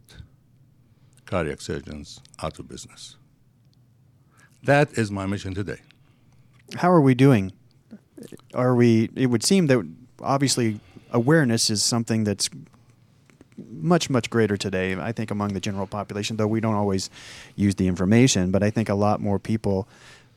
cardiac 1.24 1.60
surgeons 1.60 2.20
out 2.42 2.58
of 2.58 2.68
business. 2.68 3.16
That 4.62 4.92
is 4.98 5.10
my 5.10 5.26
mission 5.26 5.54
today. 5.54 5.80
How 6.76 6.90
are 6.90 7.00
we 7.00 7.14
doing? 7.14 7.52
Are 8.54 8.74
we? 8.74 9.10
It 9.14 9.26
would 9.26 9.44
seem 9.44 9.66
that 9.68 9.86
obviously 10.20 10.80
awareness 11.12 11.70
is 11.70 11.82
something 11.82 12.24
that's 12.24 12.48
much 13.58 14.10
much 14.10 14.28
greater 14.28 14.56
today 14.56 14.94
i 14.96 15.12
think 15.12 15.30
among 15.30 15.54
the 15.54 15.60
general 15.60 15.86
population 15.86 16.36
though 16.36 16.46
we 16.46 16.60
don't 16.60 16.74
always 16.74 17.08
use 17.54 17.74
the 17.76 17.88
information 17.88 18.50
but 18.50 18.62
i 18.62 18.68
think 18.68 18.88
a 18.88 18.94
lot 18.94 19.18
more 19.18 19.38
people 19.38 19.88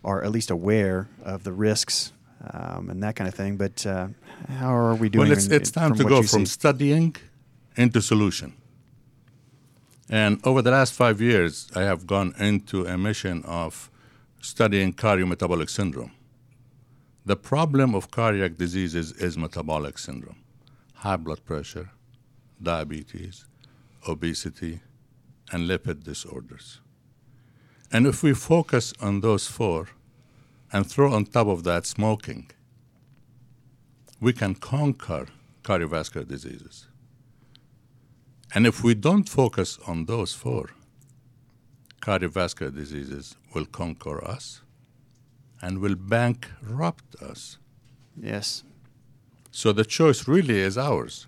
are 0.04 0.24
at 0.24 0.32
least 0.32 0.50
aware 0.50 1.08
of 1.24 1.44
the 1.44 1.52
risks 1.52 2.14
um, 2.54 2.90
and 2.90 3.04
that 3.04 3.16
kind 3.16 3.28
of 3.28 3.34
thing 3.34 3.58
but 3.58 3.86
uh, 3.86 4.08
how 4.48 4.76
are 4.76 4.96
we 4.96 5.10
doing 5.10 5.28
well 5.28 5.38
it's, 5.38 5.48
in, 5.48 5.54
it's 5.54 5.72
time 5.72 5.96
to 5.96 6.04
go 6.04 6.22
from 6.22 6.46
see? 6.46 6.54
studying 6.60 7.16
into 7.76 8.02
solution 8.02 8.54
and 10.10 10.40
over 10.46 10.62
the 10.62 10.72
last 10.72 10.94
five 10.94 11.22
years 11.22 11.70
i 11.76 11.82
have 11.82 12.08
gone 12.08 12.34
into 12.40 12.86
a 12.86 12.98
mission 12.98 13.44
of 13.46 13.90
studying 14.42 14.94
cardiometabolic 14.94 15.70
syndrome 15.70 16.12
the 17.26 17.36
problem 17.36 17.94
of 17.94 18.10
cardiac 18.10 18.58
diseases 18.58 19.12
is 19.14 19.38
metabolic 19.38 19.98
syndrome 19.98 20.38
high 21.00 21.16
blood 21.16 21.44
pressure, 21.46 21.90
diabetes, 22.62 23.46
obesity, 24.08 24.82
and 25.52 25.70
lipid 25.70 26.04
disorders. 26.04 26.82
And 27.92 28.06
if 28.06 28.22
we 28.22 28.34
focus 28.34 28.94
on 29.02 29.22
those 29.22 29.48
four 29.48 29.90
and 30.72 30.90
throw 30.90 31.12
on 31.14 31.26
top 31.26 31.48
of 31.48 31.64
that 31.64 31.86
smoking, 31.86 32.52
we 34.20 34.34
can 34.34 34.56
conquer 34.56 35.28
cardiovascular 35.64 36.28
diseases. 36.28 36.88
And 38.54 38.66
if 38.68 38.84
we 38.84 38.94
don't 38.94 39.28
focus 39.28 39.80
on 39.88 40.06
those 40.06 40.34
four, 40.34 40.72
cardiovascular 42.02 42.74
diseases 42.74 43.36
will 43.54 43.66
conquer 43.66 44.24
us 44.24 44.62
and 45.62 45.80
will 45.80 45.96
bankrupt 45.96 47.16
us. 47.22 47.58
Yes. 48.20 48.64
So 49.52 49.72
the 49.72 49.86
choice 49.86 50.28
really 50.28 50.60
is 50.60 50.78
ours. 50.78 51.28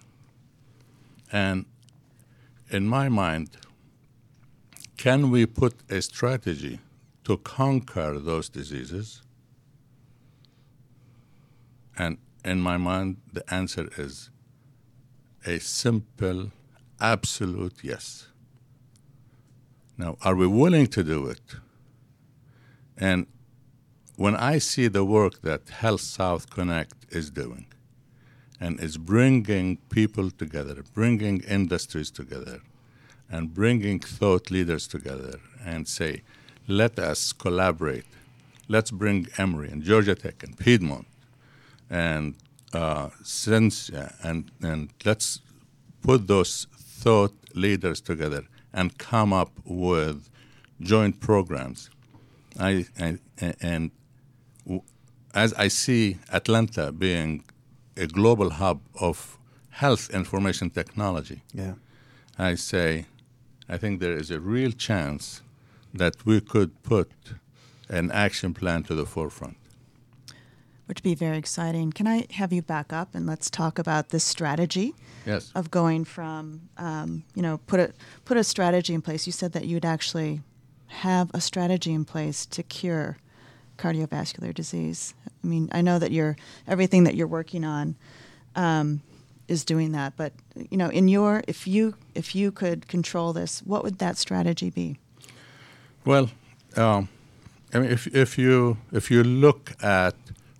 And 1.31 1.65
in 2.69 2.87
my 2.87 3.09
mind, 3.09 3.49
can 5.01 5.31
we 5.31 5.47
put 5.47 5.73
a 5.89 5.99
strategy 5.99 6.79
to 7.23 7.35
conquer 7.37 8.19
those 8.19 8.49
diseases? 8.49 9.23
And 11.97 12.19
in 12.45 12.61
my 12.61 12.77
mind, 12.77 13.17
the 13.33 13.43
answer 13.51 13.89
is 13.97 14.29
a 15.43 15.57
simple, 15.59 16.51
absolute 16.99 17.77
yes. 17.81 18.27
Now, 19.97 20.17
are 20.21 20.35
we 20.35 20.45
willing 20.45 20.85
to 20.95 21.03
do 21.03 21.25
it? 21.25 21.55
And 22.95 23.25
when 24.17 24.35
I 24.35 24.59
see 24.59 24.87
the 24.87 25.03
work 25.03 25.41
that 25.41 25.67
Health 25.69 26.01
South 26.01 26.51
Connect 26.51 27.07
is 27.09 27.31
doing, 27.31 27.65
and 28.59 28.79
is 28.79 28.97
bringing 28.97 29.77
people 29.89 30.29
together, 30.29 30.83
bringing 30.93 31.39
industries 31.39 32.11
together, 32.11 32.61
and 33.31 33.53
bringing 33.53 33.99
thought 33.99 34.51
leaders 34.51 34.87
together 34.87 35.39
and 35.65 35.87
say, 35.87 36.21
let 36.67 36.99
us 36.99 37.31
collaborate. 37.31 38.05
Let's 38.67 38.91
bring 38.91 39.27
Emory 39.37 39.69
and 39.69 39.83
Georgia 39.83 40.15
Tech 40.15 40.43
and 40.43 40.57
Piedmont 40.57 41.07
and 41.89 42.35
uh, 42.73 43.09
Ciencia 43.23 44.15
and, 44.23 44.51
and 44.61 44.89
let's 45.05 45.41
put 46.01 46.27
those 46.27 46.67
thought 46.73 47.33
leaders 47.53 48.01
together 48.01 48.43
and 48.73 48.97
come 48.97 49.33
up 49.33 49.51
with 49.65 50.29
joint 50.79 51.19
programs. 51.19 51.89
I, 52.59 52.85
I 52.99 53.17
and 53.61 53.91
w- 54.65 54.83
as 55.33 55.53
I 55.53 55.67
see 55.67 56.17
Atlanta 56.31 56.91
being 56.91 57.43
a 57.97 58.07
global 58.07 58.51
hub 58.51 58.81
of 58.99 59.37
health 59.69 60.09
information 60.09 60.69
technology, 60.69 61.41
yeah. 61.53 61.73
I 62.37 62.55
say, 62.55 63.05
I 63.71 63.77
think 63.77 64.01
there 64.01 64.17
is 64.17 64.29
a 64.29 64.39
real 64.41 64.71
chance 64.71 65.41
that 65.93 66.25
we 66.25 66.41
could 66.41 66.83
put 66.83 67.09
an 67.87 68.11
action 68.11 68.53
plan 68.53 68.83
to 68.83 68.93
the 68.93 69.05
forefront. 69.05 69.55
Which 70.87 70.97
would 70.97 71.03
be 71.03 71.15
very 71.15 71.37
exciting. 71.37 71.93
Can 71.93 72.05
I 72.05 72.27
have 72.31 72.51
you 72.51 72.61
back 72.61 72.91
up 72.91 73.15
and 73.15 73.25
let's 73.25 73.49
talk 73.49 73.79
about 73.79 74.09
this 74.09 74.25
strategy? 74.25 74.93
Yes. 75.25 75.51
Of 75.55 75.71
going 75.71 76.03
from, 76.03 76.69
um, 76.77 77.23
you 77.33 77.41
know, 77.41 77.59
put 77.65 77.79
a 77.79 77.93
put 78.25 78.35
a 78.35 78.43
strategy 78.43 78.93
in 78.93 79.01
place. 79.01 79.25
You 79.25 79.31
said 79.31 79.53
that 79.53 79.65
you'd 79.65 79.85
actually 79.85 80.41
have 80.87 81.31
a 81.33 81.39
strategy 81.39 81.93
in 81.93 82.03
place 82.03 82.45
to 82.47 82.63
cure 82.63 83.17
cardiovascular 83.77 84.53
disease. 84.53 85.13
I 85.41 85.47
mean, 85.47 85.69
I 85.71 85.81
know 85.81 85.97
that 85.97 86.11
you're 86.11 86.35
everything 86.67 87.05
that 87.05 87.15
you're 87.15 87.27
working 87.27 87.63
on 87.63 87.95
um, 88.55 89.01
is 89.51 89.65
doing 89.65 89.91
that. 89.91 90.13
But 90.15 90.31
you 90.71 90.77
know, 90.77 90.89
in 90.89 91.07
your 91.07 91.43
if 91.47 91.67
you 91.67 91.93
if 92.15 92.33
you 92.35 92.51
could 92.51 92.87
control 92.87 93.33
this, 93.33 93.61
what 93.65 93.83
would 93.83 93.97
that 93.99 94.17
strategy 94.17 94.69
be? 94.69 94.97
Well, 96.05 96.29
um, 96.75 97.09
I 97.73 97.79
mean, 97.79 97.91
if 97.91 98.07
if 98.07 98.37
you 98.37 98.77
if 98.91 99.11
you 99.11 99.23
look 99.23 99.71
at 99.83 100.15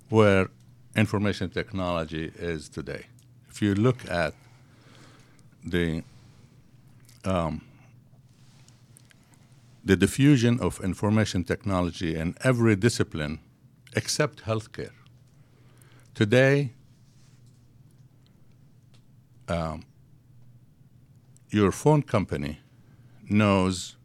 where 0.10 0.50
information 0.96 1.50
technology 1.50 2.32
is 2.38 2.70
today, 2.70 3.06
if 3.50 3.62
you 3.62 3.74
look 3.74 4.00
at 4.10 4.34
the 5.64 6.04
um, 7.24 7.62
the 9.84 9.96
diffusion 9.96 10.60
of 10.60 10.80
information 10.84 11.44
technology 11.44 12.16
in 12.16 12.36
every 12.44 12.76
discipline 12.76 13.40
except 13.96 14.44
healthcare. 14.44 14.94
Today, 16.14 16.72
um, 19.52 19.84
your 21.50 21.72
phone 21.72 22.02
company 22.02 22.60
knows 23.30 23.96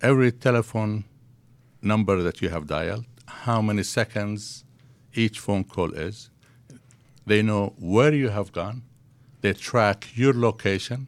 every 0.00 0.32
telephone 0.32 1.04
number 1.82 2.22
that 2.22 2.40
you 2.42 2.48
have 2.48 2.66
dialed, 2.66 3.04
how 3.26 3.60
many 3.60 3.82
seconds 3.82 4.64
each 5.14 5.38
phone 5.38 5.64
call 5.64 5.92
is. 5.92 6.30
They 7.26 7.42
know 7.42 7.74
where 7.78 8.12
you 8.12 8.30
have 8.30 8.52
gone. 8.52 8.82
They 9.42 9.52
track 9.52 10.08
your 10.14 10.34
location. 10.34 11.06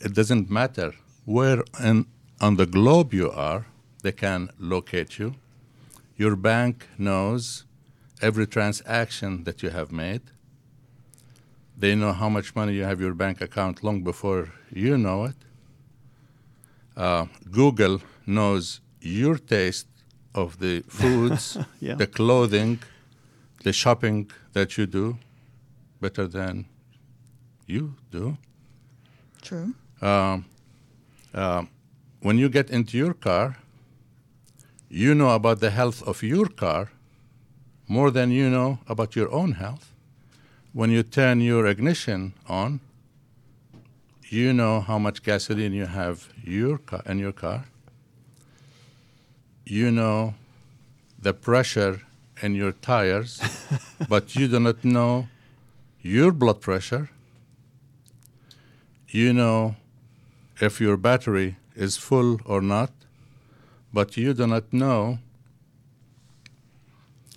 It 0.00 0.14
doesn't 0.14 0.50
matter 0.50 0.92
where 1.24 1.62
in, 1.80 2.06
on 2.40 2.56
the 2.56 2.66
globe 2.66 3.12
you 3.12 3.30
are, 3.30 3.66
they 4.02 4.12
can 4.12 4.50
locate 4.58 5.18
you. 5.18 5.34
Your 6.16 6.36
bank 6.36 6.86
knows 6.96 7.64
every 8.20 8.46
transaction 8.46 9.44
that 9.44 9.62
you 9.62 9.70
have 9.70 9.92
made. 9.92 10.22
They 11.80 11.94
know 11.94 12.12
how 12.12 12.28
much 12.28 12.54
money 12.56 12.72
you 12.74 12.84
have 12.84 13.00
your 13.00 13.14
bank 13.14 13.40
account 13.40 13.82
long 13.84 14.02
before 14.02 14.48
you 14.72 14.98
know 14.98 15.24
it. 15.26 15.36
Uh, 16.96 17.26
Google 17.50 18.00
knows 18.26 18.80
your 19.00 19.38
taste 19.38 19.86
of 20.34 20.58
the 20.58 20.82
foods, 20.88 21.56
Yeah. 21.80 21.94
the 21.94 22.06
clothing, 22.06 22.80
the 23.62 23.72
shopping 23.72 24.30
that 24.52 24.76
you 24.76 24.86
do 24.86 25.18
better 26.00 26.26
than 26.26 26.64
you 27.66 27.94
do. 28.10 28.36
True. 29.42 29.72
Um, 30.02 30.44
um, 31.34 31.68
when 32.22 32.38
you 32.38 32.48
get 32.48 32.70
into 32.70 32.96
your 32.98 33.14
car, 33.14 33.56
you 34.90 35.14
know 35.14 35.30
about 35.30 35.60
the 35.60 35.70
health 35.70 36.02
of 36.02 36.22
your 36.22 36.46
car 36.48 36.90
more 37.86 38.10
than 38.10 38.30
you 38.32 38.50
know 38.50 38.78
about 38.88 39.14
your 39.14 39.30
own 39.32 39.52
health. 39.52 39.92
When 40.78 40.92
you 40.92 41.02
turn 41.02 41.40
your 41.40 41.66
ignition 41.66 42.34
on, 42.48 42.78
you 44.28 44.52
know 44.52 44.80
how 44.80 44.96
much 44.96 45.24
gasoline 45.24 45.72
you 45.72 45.86
have 45.86 46.28
your 46.44 46.78
car, 46.78 47.02
in 47.04 47.18
your 47.18 47.32
car. 47.32 47.64
You 49.64 49.90
know 49.90 50.34
the 51.20 51.34
pressure 51.34 52.02
in 52.40 52.54
your 52.54 52.70
tires, 52.70 53.42
but 54.08 54.36
you 54.36 54.46
do 54.46 54.60
not 54.60 54.84
know 54.84 55.26
your 56.00 56.30
blood 56.30 56.60
pressure. 56.60 57.10
You 59.08 59.32
know 59.32 59.74
if 60.60 60.80
your 60.80 60.96
battery 60.96 61.56
is 61.74 61.96
full 61.96 62.38
or 62.44 62.60
not, 62.60 62.92
but 63.92 64.16
you 64.16 64.32
do 64.32 64.46
not 64.46 64.72
know 64.72 65.18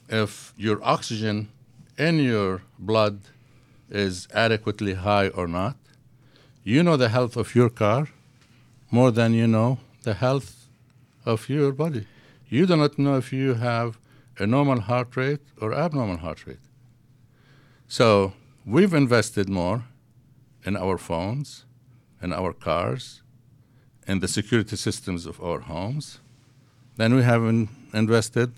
if 0.09 0.53
your 0.57 0.77
oxygen 0.83 1.49
in 1.97 2.19
your 2.19 2.61
blood 2.79 3.19
is 3.91 4.27
adequately 4.33 4.93
high 4.93 5.27
or 5.29 5.47
not. 5.47 5.75
You 6.63 6.83
know 6.83 6.97
the 6.97 7.09
health 7.09 7.35
of 7.35 7.55
your 7.55 7.69
car 7.69 8.07
more 8.89 9.11
than 9.11 9.33
you 9.33 9.47
know 9.47 9.79
the 10.03 10.13
health 10.13 10.67
of 11.25 11.49
your 11.49 11.71
body. 11.71 12.07
You 12.49 12.65
do 12.65 12.75
not 12.75 12.97
know 12.97 13.17
if 13.17 13.31
you 13.31 13.55
have 13.55 13.97
a 14.37 14.47
normal 14.47 14.81
heart 14.81 15.15
rate 15.15 15.41
or 15.61 15.73
abnormal 15.73 16.17
heart 16.17 16.45
rate. 16.45 16.65
So 17.87 18.33
we've 18.65 18.93
invested 18.93 19.49
more 19.49 19.83
in 20.65 20.75
our 20.77 20.97
phones, 20.97 21.65
in 22.21 22.33
our 22.33 22.53
cars, 22.53 23.21
in 24.07 24.19
the 24.19 24.27
security 24.27 24.75
systems 24.75 25.25
of 25.25 25.41
our 25.41 25.59
homes 25.59 26.19
than 26.97 27.15
we 27.15 27.23
have 27.23 27.43
in, 27.43 27.69
invested 27.93 28.51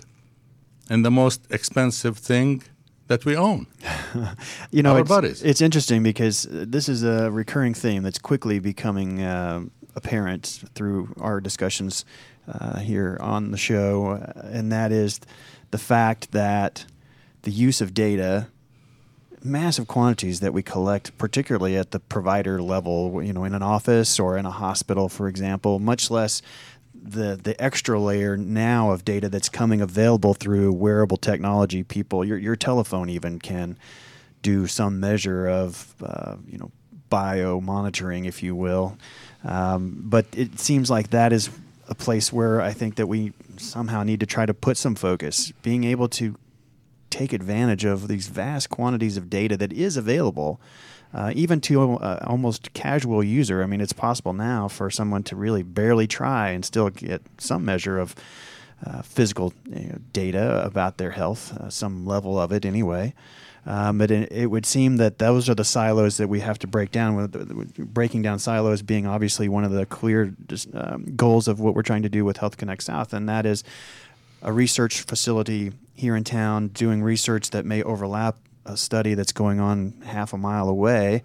in 0.90 1.02
the 1.04 1.12
most 1.12 1.42
expensive 1.50 2.18
thing 2.18 2.64
that 3.08 3.26
we 3.26 3.36
own. 3.36 3.68
you 4.72 4.84
know, 4.84 4.94
Our 4.94 5.00
it's, 5.02 5.10
bodies. 5.10 5.44
it's 5.44 5.62
interesting 5.62 6.04
because 6.04 6.46
uh, 6.46 6.66
this 6.68 6.90
is 6.90 7.04
a 7.04 7.32
recurring 7.32 7.74
theme 7.74 8.04
that's 8.04 8.20
quickly 8.20 8.60
becoming 8.60 9.22
uh, 9.22 9.64
apparent 9.96 10.64
through 10.76 11.14
our 11.20 11.40
discussions 11.40 12.06
uh, 12.48 12.80
here 12.80 13.18
on 13.22 13.52
the 13.52 13.58
show, 13.58 14.08
uh, 14.12 14.42
and 14.52 14.72
that 14.72 14.92
is 14.92 15.20
the 15.72 15.78
fact 15.78 16.32
that 16.32 16.86
the 17.44 17.52
use 17.52 17.82
of 17.82 17.94
data, 17.94 18.48
massive 19.44 19.88
quantities 19.88 20.40
that 20.40 20.54
we 20.54 20.62
collect, 20.62 21.18
particularly 21.18 21.78
at 21.78 21.92
the 21.92 22.00
provider 22.00 22.62
level, 22.62 23.22
you 23.24 23.34
know, 23.34 23.44
in 23.44 23.54
an 23.54 23.64
office 23.64 24.20
or 24.20 24.38
in 24.38 24.46
a 24.46 24.52
hospital, 24.52 25.10
for 25.10 25.28
example, 25.28 25.80
much 25.80 26.10
less 26.10 26.42
the 27.04 27.40
the 27.42 27.62
extra 27.62 28.00
layer 28.00 28.38
now 28.38 28.92
of 28.92 29.04
data 29.04 29.30
that's 29.30 29.50
coming 29.50 29.82
available 29.82 30.34
through 30.34 30.72
wearable 30.74 31.18
technology. 31.18 31.84
People, 31.84 32.24
your 32.24 32.38
your 32.38 32.56
telephone 32.56 33.10
even 33.10 33.40
can 33.40 33.78
do 34.42 34.68
some 34.68 35.00
measure 35.00 35.48
of 35.48 35.94
uh, 36.02 36.38
you 36.48 36.58
know 36.58 36.72
bio 37.10 37.62
monitoring, 37.62 38.26
if 38.26 38.42
you 38.42 38.56
will. 38.56 38.98
Um, 39.44 40.02
but 40.06 40.26
it 40.32 40.60
seems 40.60 40.90
like 40.90 41.10
that 41.10 41.34
is 41.34 41.50
a 41.90 41.96
place 41.96 42.32
where 42.32 42.62
I 42.62 42.72
think 42.72 42.96
that 42.96 43.08
we 43.08 43.34
somehow 43.58 44.04
need 44.04 44.22
to 44.22 44.26
try 44.26 44.46
to 44.46 44.54
put 44.54 44.78
some 44.78 44.96
focus, 44.96 45.52
being 45.62 45.84
able 45.84 46.08
to 46.10 46.38
take 47.10 47.34
advantage 47.34 47.86
of 47.86 48.08
these 48.08 48.28
vast 48.28 48.70
quantities 48.70 49.18
of 49.18 49.30
data 49.30 49.56
that 49.58 49.72
is 49.72 49.98
available, 49.98 50.60
uh, 51.14 51.32
even 51.36 51.62
to 51.62 51.96
uh, 51.98 52.20
almost 52.26 52.74
casual 52.74 53.24
user. 53.24 53.62
I 53.62 53.68
mean, 53.68 53.82
it's 53.82 53.94
possible 53.94 54.34
now 54.34 54.68
for 54.68 54.90
someone 54.90 55.24
to 55.24 55.36
really 55.36 55.64
barely 55.64 56.08
try 56.08 56.50
and 56.50 56.66
still 56.66 56.90
get 56.90 57.22
some 57.38 57.64
measure 57.64 58.00
of 58.00 58.16
uh, 58.86 59.02
physical 59.02 59.54
you 59.66 59.90
know, 59.90 59.98
data 60.12 60.64
about 60.66 60.98
their 60.98 61.12
health, 61.12 61.56
uh, 61.58 61.70
some 61.70 62.06
level 62.06 62.40
of 62.40 62.52
it 62.52 62.66
anyway. 62.66 63.14
Um, 63.66 63.98
but 63.98 64.12
it, 64.12 64.30
it 64.32 64.48
would 64.48 64.66
seem 64.66 64.98
that 64.98 65.20
those 65.20 65.50
are 65.50 65.56
the 65.56 65.64
silos 65.64 66.18
that 66.18 66.28
we 66.28 66.42
have 66.42 66.60
to 66.60 66.68
break 66.68 66.92
down. 66.92 67.16
With, 67.16 67.94
breaking 67.94 68.22
down 68.22 68.40
silos 68.40 68.82
being 68.82 69.08
obviously 69.08 69.48
one 69.48 69.64
of 69.64 69.72
the 69.72 69.86
clear 69.86 70.36
um, 70.74 71.16
goals 71.16 71.48
of 71.48 71.62
what 71.62 71.74
we're 71.74 71.82
trying 71.82 72.02
to 72.02 72.10
do 72.10 72.26
with 72.26 72.38
Health 72.38 72.58
Connect 72.58 72.84
South, 72.84 73.14
and 73.14 73.30
that 73.30 73.46
is 73.46 73.64
a 74.42 74.52
research 74.52 75.02
facility 75.02 75.72
here 75.94 76.16
in 76.16 76.26
town 76.26 76.70
doing 76.70 77.02
research 77.02 77.52
that 77.52 77.66
may 77.66 77.82
overlap 77.84 78.36
a 78.66 78.78
study 78.78 79.14
that's 79.14 79.32
going 79.32 79.60
on 79.60 79.94
half 80.06 80.34
a 80.34 80.38
mile 80.38 80.70
away, 80.70 81.24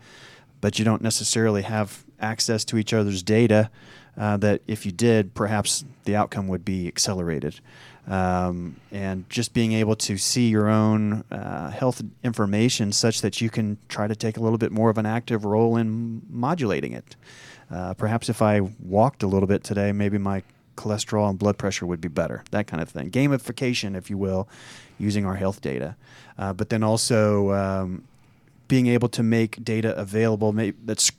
but 0.61 0.79
you 0.79 0.85
don't 0.85 1.03
necessarily 1.03 1.63
have 1.63 2.05
access 2.21 2.65
to 2.67 2.77
each 2.77 2.93
other's 2.93 3.23
data. 3.23 3.71
Uh, 4.17 4.37
that 4.37 4.61
if 4.67 4.85
you 4.85 4.91
did, 4.91 5.33
perhaps 5.35 5.85
the 6.03 6.17
outcome 6.17 6.49
would 6.49 6.65
be 6.65 6.89
accelerated. 6.89 7.61
Um, 8.09 8.77
and 8.91 9.29
just 9.31 9.53
being 9.53 9.73
able 9.73 9.95
to 9.95 10.17
see 10.17 10.49
your 10.49 10.69
own 10.69 11.23
uh, 11.31 11.71
health 11.71 12.03
information 12.25 12.91
such 12.91 13.21
that 13.21 13.41
you 13.41 13.49
can 13.49 13.79
try 13.89 14.09
to 14.09 14.17
take 14.17 14.37
a 14.37 14.41
little 14.41 14.59
bit 14.59 14.73
more 14.73 14.91
of 14.91 14.99
an 14.99 15.07
active 15.07 15.45
role 15.45 15.77
in 15.77 16.23
modulating 16.29 16.95
it. 16.95 17.15
Uh, 17.71 17.95
perhaps 17.95 18.29
if 18.29 18.43
I 18.43 18.61
walked 18.81 19.23
a 19.23 19.29
little 19.29 19.47
bit 19.47 19.63
today, 19.63 19.93
maybe 19.93 20.19
my 20.19 20.43
cholesterol 20.77 21.29
and 21.29 21.39
blood 21.39 21.59
pressure 21.59 21.87
would 21.87 22.01
be 22.01 22.09
better, 22.09 22.43
that 22.51 22.67
kind 22.67 22.83
of 22.83 22.89
thing. 22.89 23.11
Gamification, 23.11 23.97
if 23.97 24.09
you 24.11 24.17
will, 24.17 24.49
using 24.99 25.25
our 25.25 25.37
health 25.37 25.61
data. 25.61 25.97
Uh, 26.39 26.53
but 26.53 26.69
then 26.69 26.83
also 26.83 27.53
um, 27.53 28.05
being 28.69 28.87
able 28.87 29.09
to 29.09 29.23
make 29.23 29.63
data 29.65 29.97
available 29.97 30.53
that's 30.85 31.11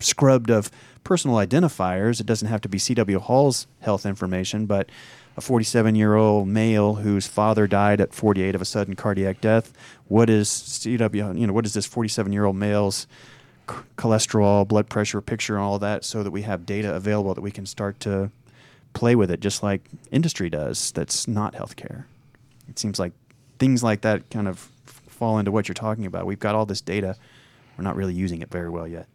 scrubbed 0.00 0.50
of 0.50 0.70
personal 1.04 1.36
identifiers. 1.36 2.20
It 2.20 2.26
doesn't 2.26 2.48
have 2.48 2.60
to 2.62 2.68
be 2.68 2.78
CW 2.78 3.20
Hall's 3.20 3.66
health 3.80 4.06
information, 4.06 4.66
but 4.66 4.88
a 5.36 5.40
47 5.40 5.94
year 5.94 6.14
old 6.14 6.48
male 6.48 6.96
whose 6.96 7.26
father 7.26 7.66
died 7.66 8.00
at 8.00 8.14
48 8.14 8.54
of 8.54 8.62
a 8.62 8.64
sudden 8.64 8.94
cardiac 8.94 9.40
death. 9.40 9.72
What 10.08 10.30
is 10.30 10.48
CW, 10.48 11.38
you 11.38 11.46
know, 11.46 11.52
what 11.52 11.66
is 11.66 11.74
this 11.74 11.86
47 11.86 12.32
year 12.32 12.44
old 12.44 12.56
male's 12.56 13.06
c- 13.68 13.76
cholesterol, 13.96 14.66
blood 14.66 14.88
pressure 14.88 15.20
picture, 15.20 15.56
and 15.56 15.64
all 15.64 15.78
that 15.78 16.04
so 16.04 16.22
that 16.22 16.30
we 16.30 16.42
have 16.42 16.66
data 16.66 16.94
available 16.94 17.34
that 17.34 17.40
we 17.42 17.50
can 17.50 17.66
start 17.66 18.00
to 18.00 18.30
play 18.92 19.16
with 19.16 19.28
it 19.28 19.40
just 19.40 19.60
like 19.62 19.82
industry 20.12 20.48
does 20.48 20.92
that's 20.92 21.26
not 21.26 21.54
healthcare. 21.54 22.04
It 22.68 22.78
seems 22.78 22.98
like 22.98 23.12
things 23.58 23.82
like 23.82 24.02
that 24.02 24.30
kind 24.30 24.48
of 24.48 24.58
fall 24.86 25.38
into 25.38 25.50
what 25.50 25.68
you're 25.68 25.74
talking 25.74 26.06
about. 26.06 26.26
We've 26.26 26.38
got 26.38 26.54
all 26.54 26.66
this 26.66 26.80
data, 26.80 27.16
we're 27.76 27.84
not 27.84 27.96
really 27.96 28.14
using 28.14 28.42
it 28.42 28.50
very 28.50 28.70
well 28.70 28.86
yet. 28.86 29.06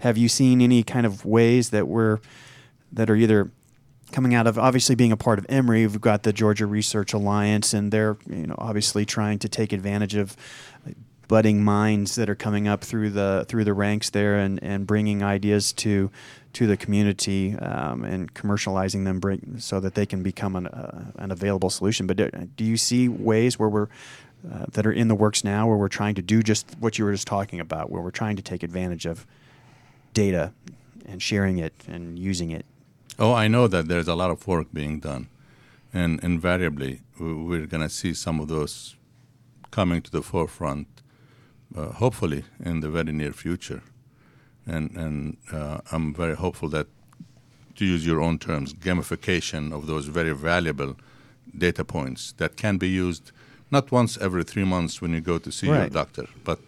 Have 0.00 0.18
you 0.18 0.28
seen 0.28 0.60
any 0.60 0.82
kind 0.82 1.06
of 1.06 1.24
ways 1.24 1.70
that 1.70 1.88
we're 1.88 2.18
that 2.92 3.10
are 3.10 3.16
either 3.16 3.50
coming 4.12 4.34
out 4.34 4.46
of 4.46 4.58
obviously 4.58 4.94
being 4.94 5.12
a 5.12 5.16
part 5.16 5.38
of 5.38 5.46
Emory, 5.48 5.86
we've 5.86 6.00
got 6.00 6.22
the 6.22 6.32
Georgia 6.32 6.66
Research 6.66 7.12
Alliance, 7.12 7.74
and 7.74 7.90
they're 7.90 8.16
you 8.28 8.46
know 8.46 8.54
obviously 8.58 9.04
trying 9.04 9.38
to 9.40 9.48
take 9.48 9.72
advantage 9.72 10.14
of 10.14 10.36
budding 11.26 11.64
minds 11.64 12.16
that 12.16 12.28
are 12.28 12.34
coming 12.34 12.68
up 12.68 12.82
through 12.82 13.10
the 13.10 13.44
through 13.48 13.64
the 13.64 13.74
ranks 13.74 14.10
there 14.10 14.36
and, 14.36 14.62
and 14.62 14.86
bringing 14.86 15.22
ideas 15.22 15.72
to 15.72 16.10
to 16.54 16.66
the 16.66 16.76
community 16.76 17.54
um, 17.56 18.04
and 18.04 18.32
commercializing 18.34 19.04
them 19.04 19.20
bring, 19.20 19.56
so 19.58 19.80
that 19.80 19.94
they 19.94 20.06
can 20.06 20.22
become 20.22 20.56
an, 20.56 20.66
uh, 20.66 21.10
an 21.16 21.30
available 21.30 21.70
solution. 21.70 22.06
But 22.06 22.16
do, 22.16 22.30
do 22.56 22.64
you 22.64 22.76
see 22.76 23.08
ways 23.08 23.58
where 23.58 23.68
we're 23.68 23.88
uh, 24.52 24.66
that 24.72 24.86
are 24.86 24.92
in 24.92 25.08
the 25.08 25.14
works 25.14 25.42
now 25.44 25.66
where 25.66 25.76
we're 25.76 25.88
trying 25.88 26.14
to 26.14 26.22
do 26.22 26.42
just 26.42 26.66
what 26.78 26.98
you 26.98 27.04
were 27.04 27.12
just 27.12 27.26
talking 27.26 27.60
about, 27.60 27.90
where 27.90 28.02
we're 28.02 28.10
trying 28.10 28.36
to 28.36 28.42
take 28.42 28.62
advantage 28.62 29.06
of 29.06 29.26
data 30.12 30.52
and 31.06 31.22
sharing 31.22 31.58
it 31.58 31.72
and 31.88 32.18
using 32.18 32.50
it? 32.50 32.64
Oh, 33.18 33.32
I 33.32 33.48
know 33.48 33.68
that 33.68 33.88
there's 33.88 34.08
a 34.08 34.14
lot 34.14 34.30
of 34.30 34.46
work 34.46 34.68
being 34.72 35.00
done. 35.00 35.28
And 35.92 36.22
invariably, 36.24 37.00
we're 37.18 37.66
going 37.66 37.82
to 37.82 37.88
see 37.88 38.14
some 38.14 38.40
of 38.40 38.48
those 38.48 38.96
coming 39.70 40.02
to 40.02 40.10
the 40.10 40.22
forefront, 40.22 40.88
uh, 41.76 41.92
hopefully, 41.92 42.44
in 42.64 42.80
the 42.80 42.90
very 42.90 43.12
near 43.12 43.32
future. 43.32 43.82
And, 44.66 44.90
and 44.96 45.36
uh, 45.52 45.78
I'm 45.92 46.14
very 46.14 46.34
hopeful 46.36 46.68
that, 46.70 46.86
to 47.76 47.84
use 47.84 48.06
your 48.06 48.20
own 48.20 48.38
terms, 48.38 48.72
gamification 48.72 49.72
of 49.72 49.86
those 49.86 50.06
very 50.06 50.32
valuable 50.32 50.96
data 51.56 51.84
points 51.84 52.32
that 52.38 52.56
can 52.56 52.78
be 52.78 52.88
used 52.88 53.32
not 53.70 53.90
once 53.90 54.16
every 54.18 54.44
three 54.44 54.64
months 54.64 55.02
when 55.02 55.12
you 55.12 55.20
go 55.20 55.38
to 55.38 55.50
see 55.50 55.68
Right. 55.68 55.80
your 55.80 55.88
doctor, 55.90 56.26
but 56.44 56.60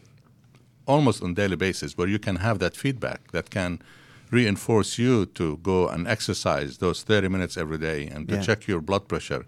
almost 0.87 1.23
on 1.23 1.35
daily 1.35 1.57
basis 1.57 1.97
where 1.97 2.09
you 2.09 2.19
can 2.19 2.37
have 2.37 2.59
that 2.59 2.77
feedback 2.77 3.31
that 3.33 3.51
can 3.51 3.81
reinforce 4.31 4.99
you 4.99 5.27
to 5.27 5.57
go 5.59 5.89
and 5.89 6.07
exercise 6.09 6.79
those 6.79 7.03
30 7.03 7.29
minutes 7.29 7.57
every 7.57 7.79
day 7.79 8.07
and 8.09 8.29
to 8.29 8.35
Yeah. 8.35 8.43
check 8.43 8.67
your 8.67 8.81
blood 8.81 9.07
pressure 9.09 9.45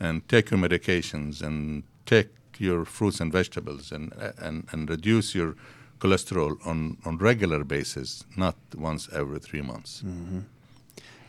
and 0.00 0.28
take 0.28 0.50
your 0.50 0.60
medications 0.60 1.40
and 1.42 1.84
take 2.06 2.28
your 2.58 2.84
fruits 2.84 3.20
and 3.20 3.32
vegetables 3.32 3.92
and 3.92 4.12
and, 4.38 4.66
and 4.72 4.90
reduce 4.90 5.34
your 5.34 5.54
cholesterol 5.98 6.64
on, 6.66 6.98
on 7.04 7.18
regular 7.18 7.64
basis, 7.64 8.24
not 8.36 8.56
once 8.76 9.08
every 9.12 9.38
three 9.38 9.62
months. 9.62 10.02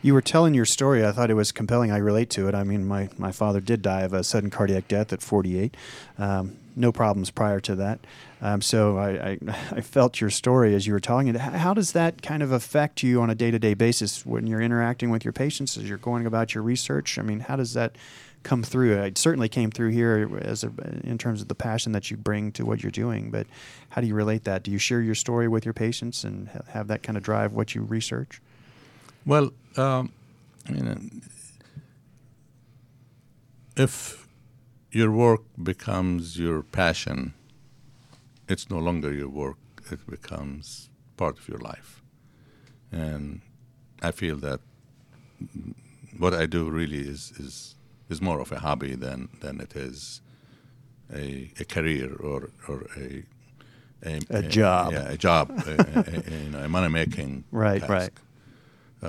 You 0.02 0.14
were 0.14 0.22
telling 0.22 0.54
your 0.54 0.64
story. 0.64 1.04
I 1.04 1.12
thought 1.12 1.30
it 1.30 1.34
was 1.34 1.52
compelling. 1.52 1.92
I 1.92 1.98
relate 1.98 2.30
to 2.30 2.48
it. 2.48 2.54
I 2.54 2.64
mean, 2.64 2.86
my, 2.86 3.10
my 3.18 3.32
father 3.32 3.60
did 3.60 3.82
die 3.82 4.00
of 4.02 4.14
a 4.14 4.24
sudden 4.24 4.48
cardiac 4.48 4.88
death 4.88 5.12
at 5.12 5.20
48. 5.20 5.76
Um, 6.18 6.56
no 6.74 6.90
problems 6.90 7.30
prior 7.30 7.60
to 7.60 7.74
that. 7.76 8.00
Um, 8.40 8.62
so 8.62 8.96
I, 8.96 9.10
I, 9.10 9.38
I 9.72 9.80
felt 9.82 10.20
your 10.20 10.30
story 10.30 10.74
as 10.74 10.86
you 10.86 10.94
were 10.94 11.00
telling 11.00 11.28
it. 11.28 11.36
How 11.36 11.74
does 11.74 11.92
that 11.92 12.22
kind 12.22 12.42
of 12.42 12.50
affect 12.52 13.02
you 13.02 13.20
on 13.20 13.28
a 13.28 13.34
day 13.34 13.50
to 13.50 13.58
day 13.58 13.74
basis 13.74 14.24
when 14.24 14.46
you're 14.46 14.62
interacting 14.62 15.10
with 15.10 15.24
your 15.24 15.32
patients, 15.32 15.76
as 15.76 15.88
you're 15.88 15.98
going 15.98 16.24
about 16.24 16.54
your 16.54 16.62
research? 16.62 17.18
I 17.18 17.22
mean, 17.22 17.40
how 17.40 17.56
does 17.56 17.74
that 17.74 17.96
come 18.42 18.62
through? 18.62 18.92
It 19.02 19.18
certainly 19.18 19.48
came 19.48 19.70
through 19.70 19.90
here 19.90 20.40
as 20.42 20.64
a, 20.64 20.72
in 21.04 21.18
terms 21.18 21.42
of 21.42 21.48
the 21.48 21.54
passion 21.54 21.92
that 21.92 22.10
you 22.10 22.16
bring 22.16 22.52
to 22.52 22.64
what 22.64 22.82
you're 22.82 22.90
doing. 22.90 23.30
But 23.30 23.46
how 23.90 24.00
do 24.00 24.06
you 24.06 24.14
relate 24.14 24.44
that? 24.44 24.62
Do 24.62 24.70
you 24.70 24.78
share 24.78 25.00
your 25.00 25.14
story 25.14 25.48
with 25.48 25.64
your 25.64 25.74
patients 25.74 26.24
and 26.24 26.48
ha- 26.48 26.60
have 26.68 26.88
that 26.88 27.02
kind 27.02 27.16
of 27.16 27.22
drive 27.22 27.52
what 27.52 27.74
you 27.74 27.82
research? 27.82 28.40
Well, 29.26 29.52
um, 29.76 30.12
you 30.68 30.82
know, 30.82 30.96
if 33.76 34.26
your 34.92 35.10
work 35.10 35.42
becomes 35.62 36.38
your 36.38 36.62
passion, 36.62 37.34
it's 38.48 38.70
no 38.70 38.78
longer 38.78 39.12
your 39.12 39.28
work, 39.28 39.58
it 39.90 40.04
becomes 40.08 40.88
part 41.16 41.38
of 41.38 41.48
your 41.48 41.58
life. 41.58 42.02
And 42.90 43.42
I 44.02 44.10
feel 44.10 44.36
that 44.38 44.60
what 46.18 46.34
I 46.34 46.46
do 46.46 46.68
really 46.68 46.98
is, 46.98 47.32
is, 47.38 47.74
is 48.10 48.20
more 48.20 48.40
of 48.40 48.52
a 48.52 48.58
hobby 48.58 48.94
than, 48.94 49.28
than 49.40 49.60
it 49.60 49.74
is 49.76 50.20
a, 51.14 51.50
a 51.60 51.64
career 51.64 52.12
or, 52.14 52.50
or 52.68 52.86
a, 52.96 53.24
A 54.30 54.42
job. 54.42 54.92
Yeah, 54.92 55.08
a 55.10 55.16
job, 55.16 55.50
a, 55.66 55.70
a, 55.70 56.04
a, 56.16 56.42
you 56.44 56.50
know, 56.50 56.58
a 56.64 56.68
money 56.68 56.88
making 56.88 57.44
Right, 57.52 57.80
task. 57.80 57.90
right. 57.90 58.12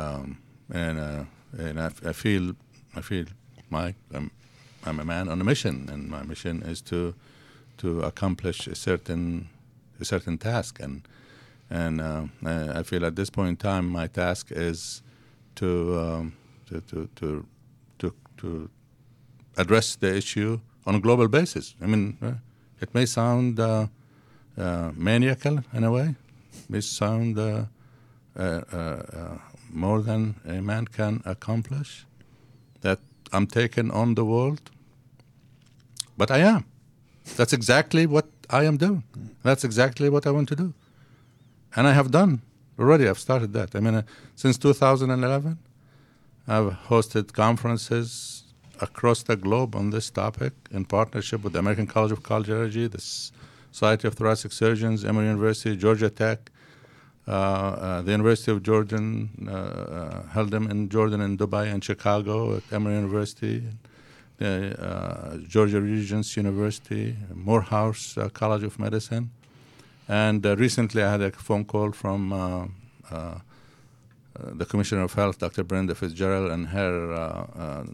Um, 0.01 0.37
and 0.73 0.99
uh, 0.99 1.23
and 1.57 1.79
I, 1.79 1.89
I 2.05 2.13
feel 2.13 2.55
I 2.95 3.01
feel 3.01 3.25
my 3.69 3.93
I'm, 4.13 4.31
I'm 4.85 4.99
a 4.99 5.05
man 5.05 5.29
on 5.29 5.41
a 5.41 5.43
mission, 5.43 5.89
and 5.91 6.09
my 6.09 6.23
mission 6.23 6.61
is 6.63 6.81
to 6.83 7.13
to 7.77 8.01
accomplish 8.01 8.67
a 8.67 8.75
certain 8.75 9.47
a 9.99 10.05
certain 10.05 10.37
task, 10.37 10.79
and 10.79 11.01
and 11.69 11.99
uh, 12.01 12.23
I 12.45 12.79
I 12.79 12.83
feel 12.83 13.05
at 13.05 13.15
this 13.15 13.29
point 13.29 13.49
in 13.49 13.55
time 13.57 13.87
my 13.89 14.07
task 14.07 14.51
is 14.51 15.01
to 15.55 15.99
um, 15.99 16.33
to, 16.67 16.81
to 16.81 17.07
to 17.15 17.45
to 17.99 18.13
to 18.37 18.69
address 19.57 19.95
the 19.95 20.15
issue 20.15 20.59
on 20.85 20.95
a 20.95 20.99
global 20.99 21.27
basis. 21.27 21.75
I 21.81 21.85
mean, 21.85 22.17
uh, 22.21 22.33
it 22.79 22.93
may 22.93 23.05
sound 23.05 23.59
uh, 23.59 23.87
uh, 24.57 24.91
maniacal 24.95 25.63
in 25.73 25.83
a 25.83 25.91
way, 25.91 26.15
it 26.53 26.69
may 26.69 26.81
sound 26.81 27.37
uh, 27.37 27.65
uh, 28.37 28.41
uh, 28.71 29.37
more 29.71 30.01
than 30.01 30.35
a 30.45 30.61
man 30.61 30.85
can 30.85 31.21
accomplish. 31.25 32.05
That 32.81 32.99
I'm 33.31 33.45
taking 33.45 33.91
on 33.91 34.15
the 34.15 34.25
world, 34.25 34.71
but 36.17 36.31
I 36.31 36.39
am. 36.39 36.65
That's 37.37 37.53
exactly 37.53 38.05
what 38.07 38.25
I 38.49 38.63
am 38.63 38.77
doing. 38.77 39.03
That's 39.43 39.63
exactly 39.63 40.09
what 40.09 40.25
I 40.25 40.31
want 40.31 40.49
to 40.49 40.55
do, 40.55 40.73
and 41.75 41.87
I 41.87 41.93
have 41.93 42.09
done 42.09 42.41
already. 42.79 43.07
I've 43.07 43.19
started 43.19 43.53
that. 43.53 43.75
I 43.75 43.79
mean, 43.79 44.03
since 44.35 44.57
2011, 44.57 45.59
I've 46.47 46.73
hosted 46.87 47.33
conferences 47.33 48.40
across 48.81 49.23
the 49.23 49.35
globe 49.35 49.75
on 49.75 49.91
this 49.91 50.09
topic 50.09 50.53
in 50.71 50.85
partnership 50.85 51.43
with 51.43 51.53
the 51.53 51.59
American 51.59 51.87
College 51.87 52.11
of 52.11 52.23
Cardiology, 52.23 52.89
the 52.89 53.01
Society 53.71 54.07
of 54.07 54.15
Thoracic 54.15 54.51
Surgeons, 54.51 55.05
Emory 55.05 55.25
University, 55.25 55.75
Georgia 55.77 56.09
Tech, 56.09 56.51
uh, 57.27 57.31
uh, 57.31 58.01
the 58.01 58.11
University 58.11 58.51
of 58.51 58.63
Jordan, 58.63 59.47
uh, 59.47 59.51
uh, 59.51 60.27
held 60.29 60.49
them 60.49 60.69
in 60.69 60.89
Jordan 60.89 61.21
and 61.21 61.37
Dubai 61.37 61.71
and 61.71 61.83
Chicago 61.83 62.57
at 62.57 62.63
Emory 62.71 62.95
University, 62.95 63.63
the 64.37 64.75
uh, 64.83 65.37
Georgia 65.47 65.79
Regents 65.79 66.35
University, 66.35 67.15
Morehouse 67.33 68.17
uh, 68.17 68.27
College 68.29 68.63
of 68.63 68.79
Medicine. 68.79 69.29
And 70.07 70.43
recently 70.43 71.03
I 71.03 71.11
had 71.11 71.21
a 71.21 71.31
phone 71.31 71.63
call 71.63 71.91
from 71.91 72.73
the 74.35 74.65
Commissioner 74.65 75.03
of 75.03 75.13
Health, 75.13 75.37
Dr. 75.37 75.63
Brenda 75.63 75.93
Fitzgerald, 75.95 76.51
and 76.51 76.67
her 76.69 77.85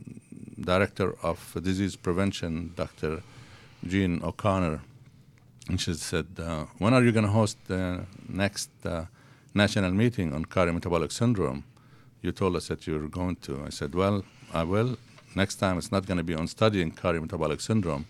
Director 0.59 1.15
of 1.23 1.57
Disease 1.61 1.95
Prevention, 1.95 2.73
Dr. 2.75 3.21
Jean 3.85 4.21
O'Connor. 4.23 4.81
And 5.69 5.79
she 5.79 5.93
said, 5.93 6.27
uh, 6.39 6.65
When 6.77 6.93
are 6.93 7.03
you 7.03 7.11
going 7.11 7.25
to 7.25 7.31
host 7.31 7.57
the 7.67 8.05
next 8.27 8.69
uh, 8.85 9.05
national 9.53 9.91
meeting 9.91 10.33
on 10.33 10.45
cardiometabolic 10.45 11.11
syndrome? 11.11 11.63
You 12.21 12.31
told 12.31 12.55
us 12.55 12.67
that 12.69 12.87
you're 12.87 13.07
going 13.07 13.35
to. 13.37 13.63
I 13.65 13.69
said, 13.69 13.93
Well, 13.93 14.23
I 14.53 14.63
will. 14.63 14.97
Next 15.35 15.55
time 15.55 15.77
it's 15.77 15.91
not 15.91 16.05
going 16.05 16.17
to 16.17 16.23
be 16.23 16.33
on 16.33 16.47
studying 16.47 16.91
cardiometabolic 16.91 17.61
syndrome, 17.61 18.07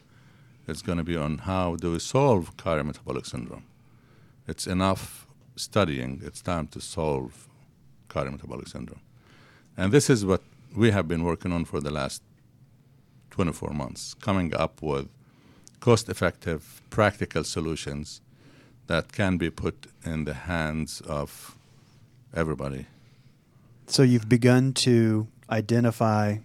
it's 0.68 0.82
going 0.82 0.98
to 0.98 1.04
be 1.04 1.18
on 1.18 1.40
how 1.40 1.76
do 1.76 1.92
we 1.92 2.00
solve 2.00 2.56
cardiometabolic 2.58 3.26
syndrome. 3.26 3.64
It's 4.48 4.66
enough 4.66 5.28
studying, 5.56 6.22
it's 6.24 6.42
time 6.42 6.68
to 6.68 6.80
solve 6.80 7.48
cardiometabolic 8.10 8.70
syndrome. 8.70 9.02
And 9.76 9.92
this 9.92 10.10
is 10.10 10.26
what 10.26 10.42
we 10.76 10.92
have 10.92 11.08
been 11.08 11.24
working 11.24 11.52
on 11.52 11.66
for 11.66 11.82
the 11.82 11.92
last 11.92 12.22
24 13.38 13.70
months, 13.70 14.16
coming 14.16 14.52
up 14.56 14.82
with 14.82 15.10
cost 15.80 16.10
effective, 16.10 16.82
practical 16.90 17.44
solutions 17.44 18.20
that 18.88 19.12
can 19.12 19.38
be 19.38 19.52
put 19.52 19.86
in 20.04 20.26
the 20.26 20.34
hands 20.34 21.02
of 21.02 21.56
everybody. 22.34 22.88
So 23.86 24.02
you've 24.02 24.28
begun 24.28 24.74
to 24.88 25.28
identify 25.52 26.38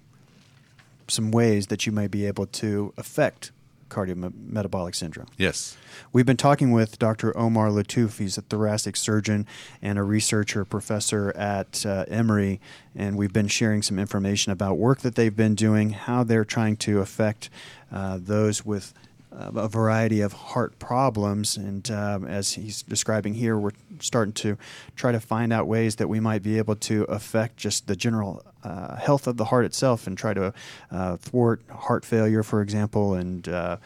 some 1.08 1.30
ways 1.30 1.68
that 1.68 1.86
you 1.86 1.92
may 1.92 2.08
be 2.08 2.26
able 2.26 2.44
to 2.46 2.92
affect 2.98 3.52
cardiometabolic 3.92 4.94
syndrome. 4.94 5.28
Yes. 5.36 5.76
We've 6.12 6.26
been 6.26 6.36
talking 6.36 6.72
with 6.72 6.98
Dr. 6.98 7.36
Omar 7.36 7.68
Lattouf. 7.68 8.18
He's 8.18 8.38
a 8.38 8.42
thoracic 8.42 8.96
surgeon 8.96 9.46
and 9.80 9.98
a 9.98 10.02
researcher 10.02 10.64
professor 10.64 11.30
at 11.36 11.84
uh, 11.86 12.04
Emory, 12.08 12.60
and 12.94 13.16
we've 13.16 13.32
been 13.32 13.48
sharing 13.48 13.82
some 13.82 13.98
information 13.98 14.52
about 14.52 14.78
work 14.78 15.00
that 15.00 15.14
they've 15.14 15.36
been 15.36 15.54
doing, 15.54 15.90
how 15.90 16.24
they're 16.24 16.44
trying 16.44 16.76
to 16.78 17.00
affect 17.00 17.50
uh, 17.92 18.18
those 18.20 18.64
with 18.64 18.94
a 19.34 19.68
variety 19.68 20.20
of 20.20 20.32
heart 20.32 20.78
problems. 20.78 21.56
And 21.56 21.90
um, 21.90 22.26
as 22.26 22.52
he's 22.52 22.82
describing 22.82 23.34
here, 23.34 23.56
we're 23.58 23.72
starting 24.00 24.34
to 24.34 24.56
try 24.96 25.12
to 25.12 25.20
find 25.20 25.52
out 25.52 25.66
ways 25.66 25.96
that 25.96 26.08
we 26.08 26.20
might 26.20 26.42
be 26.42 26.58
able 26.58 26.76
to 26.76 27.04
affect 27.04 27.56
just 27.56 27.86
the 27.86 27.96
general 27.96 28.44
uh, 28.64 28.96
health 28.96 29.26
of 29.26 29.36
the 29.36 29.46
heart 29.46 29.64
itself 29.64 30.06
and 30.06 30.16
try 30.18 30.34
to 30.34 30.52
uh, 30.90 31.16
thwart 31.16 31.62
heart 31.70 32.04
failure, 32.04 32.42
for 32.42 32.60
example. 32.62 33.14
And 33.14 33.48
uh, 33.48 33.76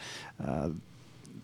uh, 0.45 0.69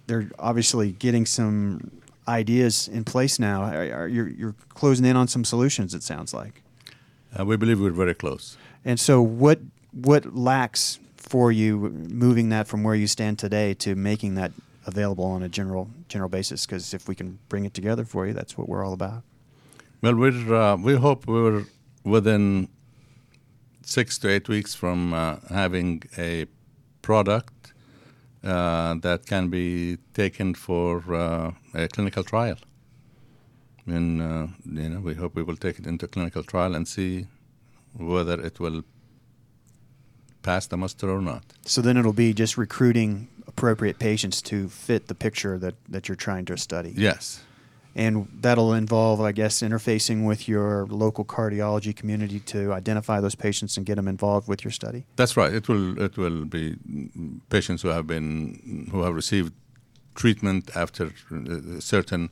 they're 0.07 0.29
obviously 0.37 0.91
getting 0.91 1.25
some 1.25 1.91
ideas 2.27 2.87
in 2.87 3.03
place 3.03 3.39
now. 3.39 3.63
Are- 3.63 3.91
are- 4.03 4.07
You're, 4.07 4.29
you're 4.29 4.55
closing 4.69 5.05
in 5.05 5.15
on 5.15 5.27
some 5.27 5.45
solutions, 5.45 5.93
it 5.93 6.03
sounds 6.03 6.33
like. 6.33 6.61
Uh, 7.37 7.45
we 7.45 7.57
believe 7.57 7.79
we're 7.79 7.91
very 7.91 8.13
close. 8.13 8.57
And 8.85 8.99
so, 8.99 9.21
what 9.21 9.59
what 9.91 10.35
lacks 10.35 10.99
for 11.34 11.52
you 11.52 11.89
moving 12.26 12.50
that 12.50 12.67
from 12.67 12.84
where 12.84 12.93
you 12.93 13.08
stand 13.08 13.39
today 13.39 13.74
to 13.74 13.96
making 13.96 14.36
that 14.36 14.52
available 14.86 15.26
on 15.26 15.41
a 15.41 15.50
general 15.50 15.89
general 16.08 16.30
basis. 16.30 16.67
Because 16.67 16.93
if 16.93 17.08
we 17.08 17.15
can 17.15 17.39
bring 17.50 17.65
it 17.65 17.74
together 17.74 18.06
for 18.06 18.28
you, 18.28 18.34
that's 18.34 18.56
what 18.56 18.69
we're 18.69 18.86
all 18.86 18.93
about. 18.93 19.24
Well, 20.04 20.15
we're, 20.15 20.54
uh, 20.54 20.78
we 20.78 20.93
hope 20.96 21.26
we're 21.26 21.63
within 22.04 22.67
six 23.82 24.19
to 24.19 24.28
eight 24.30 24.48
weeks 24.48 24.76
from 24.76 25.00
uh, 25.12 25.38
having 25.50 26.04
a 26.19 26.46
product 27.02 27.74
uh, 28.43 28.93
that 29.02 29.26
can 29.26 29.50
be 29.50 29.98
taken 30.13 30.54
for 30.54 31.02
uh, 31.15 31.52
a 31.74 31.88
clinical 31.88 32.24
trial. 32.24 32.60
And 33.88 34.22
uh, 34.22 34.48
you 34.82 34.89
know, 34.89 35.00
we 35.00 35.15
hope 35.15 35.34
we 35.34 35.41
will 35.41 35.58
take 35.65 35.80
it 35.80 35.88
into 35.88 36.08
clinical 36.08 36.43
trial 36.43 36.76
and 36.76 36.88
see 36.88 37.26
whether 37.98 38.39
it 38.39 38.60
will 38.60 38.84
pass 40.43 40.67
the 40.67 40.77
muster 40.77 41.10
or 41.10 41.21
not. 41.21 41.43
So 41.65 41.82
then 41.82 41.97
it'll 41.97 42.13
be 42.13 42.34
just 42.34 42.58
recruiting 42.58 43.27
appropriate 43.47 43.97
patients 43.99 44.41
to 44.43 44.69
fit 44.69 45.08
the 45.08 45.15
picture 45.15 45.58
that, 45.60 45.75
that 45.89 46.08
you're 46.08 46.15
trying 46.15 46.45
to 46.45 46.58
study. 46.58 46.93
Yes. 46.95 47.41
And 47.95 48.27
that'll 48.41 48.73
involve, 48.73 49.21
I 49.21 49.32
guess, 49.32 49.62
interfacing 49.62 50.25
with 50.25 50.47
your 50.47 50.88
local 50.88 51.23
cardiology 51.23 51.95
community 51.95 52.39
to 52.39 52.73
identify 52.73 53.21
those 53.21 53.36
patients 53.36 53.77
and 53.77 53.86
get 53.86 53.95
them 53.95 54.08
involved 54.08 54.47
with 54.47 54.63
your 54.63 54.71
study. 54.71 55.06
That's 55.15 55.38
right. 55.38 55.53
It 55.53 55.67
will 55.69 56.01
it 56.01 56.17
will 56.17 56.45
be 56.45 56.75
patients 57.49 57.84
who 57.84 57.89
have 57.89 58.08
been 58.08 58.89
who 58.91 59.03
have 59.03 59.13
received 59.13 59.53
treatment 60.15 60.75
after 60.75 61.12
a 61.77 61.82
certain 61.82 62.29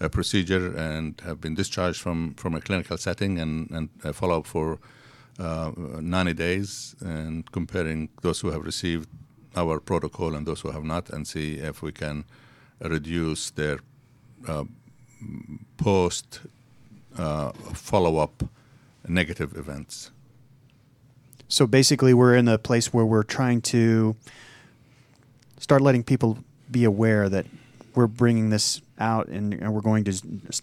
uh, 0.00 0.08
procedure 0.08 0.76
and 0.76 1.20
have 1.24 1.40
been 1.40 1.54
discharged 1.54 2.00
from, 2.00 2.34
from 2.34 2.54
a 2.54 2.60
clinical 2.60 2.96
setting 2.96 3.38
and, 3.38 3.70
and 3.70 3.88
follow 4.14 4.38
up 4.38 4.46
for 4.46 4.78
uh, 5.38 5.72
90 5.76 6.34
days 6.34 6.94
and 7.00 7.50
comparing 7.52 8.08
those 8.22 8.40
who 8.40 8.50
have 8.50 8.64
received 8.64 9.08
our 9.56 9.80
protocol 9.80 10.34
and 10.34 10.46
those 10.46 10.60
who 10.60 10.70
have 10.70 10.84
not 10.84 11.10
and 11.10 11.26
see 11.26 11.56
if 11.58 11.82
we 11.82 11.92
can 11.92 12.24
reduce 12.80 13.50
their 13.50 13.78
uh, 14.48 14.64
post 15.76 16.40
uh, 17.16 17.52
follow 17.72 18.18
up 18.18 18.44
negative 19.06 19.56
events. 19.56 20.10
So 21.48 21.66
basically, 21.66 22.14
we're 22.14 22.34
in 22.34 22.48
a 22.48 22.58
place 22.58 22.92
where 22.92 23.04
we're 23.04 23.22
trying 23.22 23.60
to 23.62 24.16
start 25.58 25.82
letting 25.82 26.02
people 26.02 26.38
be 26.70 26.84
aware 26.84 27.28
that 27.28 27.46
we're 27.94 28.06
bringing 28.06 28.50
this 28.50 28.80
out 28.98 29.28
and, 29.28 29.52
and, 29.54 29.74
we're 29.74 29.80
going 29.80 30.04
to 30.04 30.12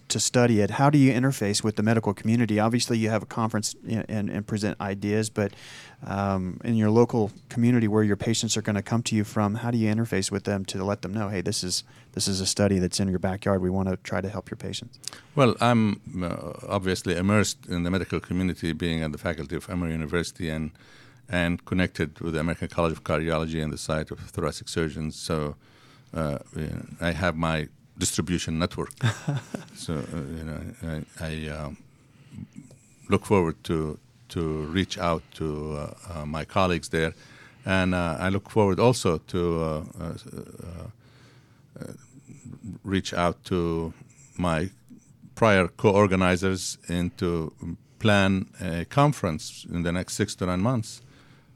to 0.08 0.20
study 0.20 0.62
it. 0.62 0.72
How 0.72 0.90
do 0.90 0.98
you 0.98 1.12
interface 1.12 1.64
with 1.64 1.76
the 1.76 1.84
medical 1.84 2.14
community? 2.14 2.60
Obviously, 2.60 2.98
you 2.98 3.10
have 3.10 3.24
a 3.24 3.26
conference 3.26 3.76
and, 3.88 4.30
and 4.30 4.48
present 4.48 4.80
ideas, 4.80 5.30
but 5.30 5.54
um, 6.06 6.60
in 6.64 6.76
your 6.76 6.90
local 6.90 7.32
community 7.50 7.88
where 7.88 8.04
your 8.04 8.16
patients 8.16 8.56
are 8.56 8.62
going 8.62 8.76
to 8.76 8.82
come 8.82 9.04
to 9.04 9.16
you 9.16 9.24
from, 9.24 9.56
how 9.56 9.72
do 9.72 9.78
you 9.78 9.94
interface 9.94 10.32
with 10.32 10.46
them 10.46 10.64
to 10.66 10.84
let 10.84 11.02
them 11.02 11.14
know, 11.14 11.28
hey, 11.28 11.42
this 11.42 11.64
is 11.64 11.84
this 12.14 12.28
is 12.28 12.40
a 12.40 12.46
study 12.46 12.80
that's 12.80 13.00
in 13.00 13.10
your 13.10 13.20
backyard. 13.20 13.62
We 13.62 13.70
want 13.70 13.90
to 13.90 13.98
try 13.98 14.22
to 14.22 14.30
help 14.30 14.50
your 14.50 14.58
patients. 14.58 15.00
Well, 15.36 15.56
I'm 15.60 16.02
uh, 16.24 16.54
obviously 16.68 17.16
immersed 17.16 17.66
in 17.68 17.84
the 17.84 17.92
medical 17.92 18.20
community, 18.20 18.72
being 18.74 19.04
at 19.04 19.12
the 19.12 19.18
faculty 19.18 19.56
of 19.56 19.70
Emory 19.70 19.92
University 19.92 20.50
and 20.50 20.72
and 21.30 21.64
connected 21.66 22.20
with 22.20 22.34
the 22.34 22.40
American 22.40 22.68
College 22.68 22.94
of 22.94 23.04
Cardiology 23.04 23.64
and 23.64 23.72
the 23.72 23.78
Society 23.78 24.14
of 24.14 24.20
Thoracic 24.20 24.70
Surgeons. 24.70 25.16
So. 25.16 25.56
Uh, 26.14 26.40
I 27.00 27.12
have 27.12 27.38
my 27.38 27.70
distribution 28.02 28.58
network. 28.58 28.94
so 29.76 29.94
uh, 29.94 30.18
you 30.38 30.44
know, 30.50 30.60
I, 30.94 31.28
I 31.30 31.32
um, 31.58 31.78
look 33.10 33.26
forward 33.26 33.56
to 33.64 33.98
to 34.30 34.42
reach 34.78 34.98
out 34.98 35.24
to 35.34 35.48
uh, 35.78 35.94
uh, 36.10 36.26
my 36.26 36.46
colleagues 36.46 36.90
there, 36.90 37.14
and 37.66 37.94
uh, 37.94 38.26
I 38.26 38.30
look 38.30 38.50
forward 38.50 38.80
also 38.80 39.18
to 39.18 39.42
uh, 39.64 39.84
uh, 41.80 41.94
reach 42.84 43.14
out 43.14 43.36
to 43.46 43.94
my 44.38 44.70
prior 45.36 45.68
co-organizers 45.68 46.78
and 46.88 47.18
to 47.18 47.52
plan 48.00 48.46
a 48.60 48.86
conference 48.86 49.66
in 49.74 49.84
the 49.84 49.92
next 49.92 50.14
six 50.14 50.36
to 50.36 50.46
nine 50.46 50.62
months 50.62 51.02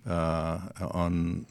uh, 0.07 0.59
on 0.91 1.45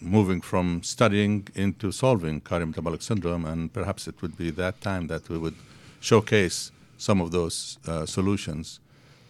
moving 0.00 0.40
from 0.40 0.82
studying 0.82 1.46
into 1.54 1.92
solving 1.92 2.40
cardiometabolic 2.40 3.02
syndrome, 3.02 3.44
and 3.44 3.72
perhaps 3.72 4.08
it 4.08 4.20
would 4.22 4.36
be 4.36 4.50
that 4.50 4.80
time 4.80 5.06
that 5.06 5.28
we 5.28 5.38
would 5.38 5.54
showcase 6.00 6.72
some 6.98 7.20
of 7.20 7.30
those 7.30 7.78
uh, 7.86 8.04
solutions 8.06 8.80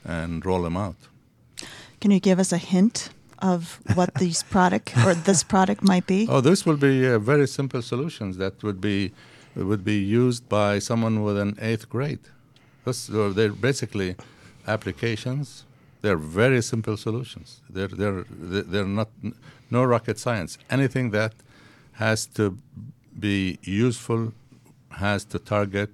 and 0.05 0.45
roll 0.45 0.63
them 0.63 0.77
out. 0.77 0.97
Can 2.01 2.11
you 2.11 2.21
give 2.21 2.39
us 2.39 2.53
a 2.53 2.59
hint 2.59 3.11
of 3.41 3.81
what 3.95 4.15
these 4.19 4.43
product 4.43 4.97
or 5.05 5.15
this 5.15 5.43
product 5.43 5.83
might 5.83 6.07
be? 6.07 6.27
Oh, 6.29 6.41
this 6.41 6.65
will 6.65 6.77
be 6.77 7.07
uh, 7.07 7.19
very 7.19 7.47
simple 7.47 7.83
solutions 7.83 8.37
that 8.39 8.63
would 8.63 8.81
be 8.81 9.13
would 9.57 9.85
be 9.85 9.99
used 9.99 10.49
by 10.49 10.79
someone 10.79 11.25
with 11.25 11.37
an 11.37 11.59
eighth 11.61 11.89
grade. 11.89 12.21
This, 12.85 13.09
they're 13.09 13.53
basically 13.53 14.15
applications 14.67 15.65
they're 16.03 16.17
very 16.17 16.63
simple 16.63 16.97
solutions. 16.97 17.61
They're, 17.69 17.89
they're, 17.89 18.25
they're 18.29 18.87
not 18.87 19.09
no 19.71 19.85
rocket 19.85 20.19
science. 20.19 20.59
Anything 20.71 21.11
that 21.11 21.35
has 21.93 22.27
to 22.27 22.59
be 23.19 23.59
useful 23.63 24.33
has 24.91 25.25
to 25.25 25.39
target 25.39 25.91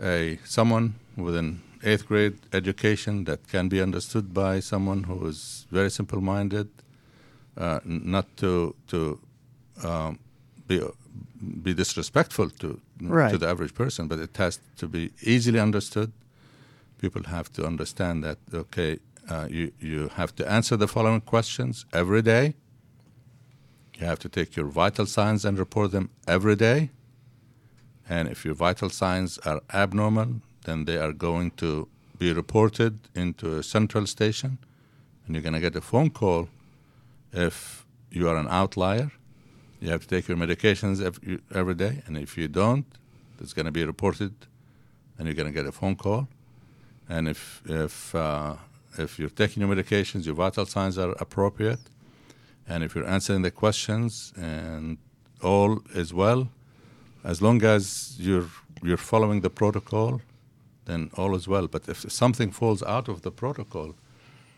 a 0.00 0.38
someone 0.44 0.94
with 1.16 1.34
an 1.34 1.60
eighth 1.82 2.06
grade 2.06 2.38
education 2.52 3.24
that 3.24 3.48
can 3.48 3.68
be 3.68 3.80
understood 3.80 4.32
by 4.32 4.60
someone 4.60 5.04
who 5.04 5.26
is 5.26 5.66
very 5.70 5.90
simple 5.90 6.20
minded, 6.20 6.68
uh, 7.56 7.80
not 7.84 8.26
to 8.36 8.74
to 8.88 9.18
um, 9.82 10.18
be 10.66 10.80
be 11.62 11.74
disrespectful 11.74 12.50
to 12.50 12.80
right. 13.02 13.30
to 13.30 13.38
the 13.38 13.48
average 13.48 13.74
person, 13.74 14.06
but 14.06 14.18
it 14.18 14.36
has 14.36 14.60
to 14.76 14.86
be 14.86 15.10
easily 15.22 15.58
understood 15.58 16.12
people 16.98 17.22
have 17.24 17.52
to 17.52 17.66
understand 17.66 18.24
that 18.24 18.38
okay, 18.52 18.98
uh, 19.30 19.46
you 19.50 19.72
you 19.80 20.08
have 20.14 20.34
to 20.36 20.50
answer 20.50 20.76
the 20.76 20.88
following 20.88 21.20
questions 21.20 21.86
every 21.92 22.22
day. 22.22 22.54
You 23.98 24.06
have 24.06 24.18
to 24.20 24.28
take 24.28 24.56
your 24.56 24.66
vital 24.66 25.06
signs 25.06 25.44
and 25.44 25.58
report 25.58 25.90
them 25.90 26.10
every 26.26 26.56
day. 26.56 26.90
And 28.08 28.28
if 28.28 28.44
your 28.44 28.54
vital 28.54 28.90
signs 28.90 29.38
are 29.38 29.60
abnormal, 29.74 30.40
then 30.64 30.84
they 30.84 30.96
are 30.96 31.12
going 31.12 31.50
to 31.52 31.88
be 32.18 32.32
reported 32.32 32.98
into 33.14 33.56
a 33.56 33.62
central 33.62 34.06
station, 34.06 34.58
and 35.24 35.34
you're 35.34 35.42
going 35.42 35.54
to 35.54 35.60
get 35.60 35.76
a 35.76 35.80
phone 35.80 36.10
call 36.10 36.48
if 37.32 37.86
you 38.10 38.28
are 38.28 38.36
an 38.36 38.48
outlier. 38.48 39.10
You 39.80 39.90
have 39.90 40.02
to 40.02 40.08
take 40.08 40.26
your 40.26 40.36
medications 40.36 41.04
every, 41.04 41.38
every 41.54 41.74
day, 41.74 42.02
and 42.06 42.16
if 42.16 42.36
you 42.36 42.48
don't, 42.48 42.86
it's 43.40 43.52
going 43.52 43.66
to 43.66 43.72
be 43.72 43.84
reported, 43.84 44.34
and 45.16 45.26
you're 45.26 45.34
going 45.34 45.46
to 45.46 45.52
get 45.52 45.66
a 45.66 45.72
phone 45.72 45.96
call. 45.96 46.28
And 47.08 47.28
if 47.28 47.62
if 47.66 48.14
uh, 48.14 48.56
if 48.98 49.18
you're 49.18 49.30
taking 49.30 49.62
your 49.62 49.74
medications, 49.74 50.26
your 50.26 50.34
vital 50.34 50.66
signs 50.66 50.98
are 50.98 51.12
appropriate, 51.18 51.80
and 52.68 52.84
if 52.84 52.94
you're 52.94 53.06
answering 53.06 53.42
the 53.42 53.50
questions 53.50 54.32
and 54.36 54.98
all 55.42 55.80
is 55.94 56.12
well, 56.12 56.48
as 57.24 57.40
long 57.40 57.64
as 57.64 58.16
you're 58.18 58.48
you're 58.82 58.96
following 58.96 59.40
the 59.40 59.50
protocol, 59.50 60.20
then 60.84 61.10
all 61.16 61.34
is 61.34 61.48
well. 61.48 61.66
But 61.66 61.88
if 61.88 62.10
something 62.10 62.50
falls 62.50 62.82
out 62.82 63.08
of 63.08 63.22
the 63.22 63.30
protocol, 63.30 63.94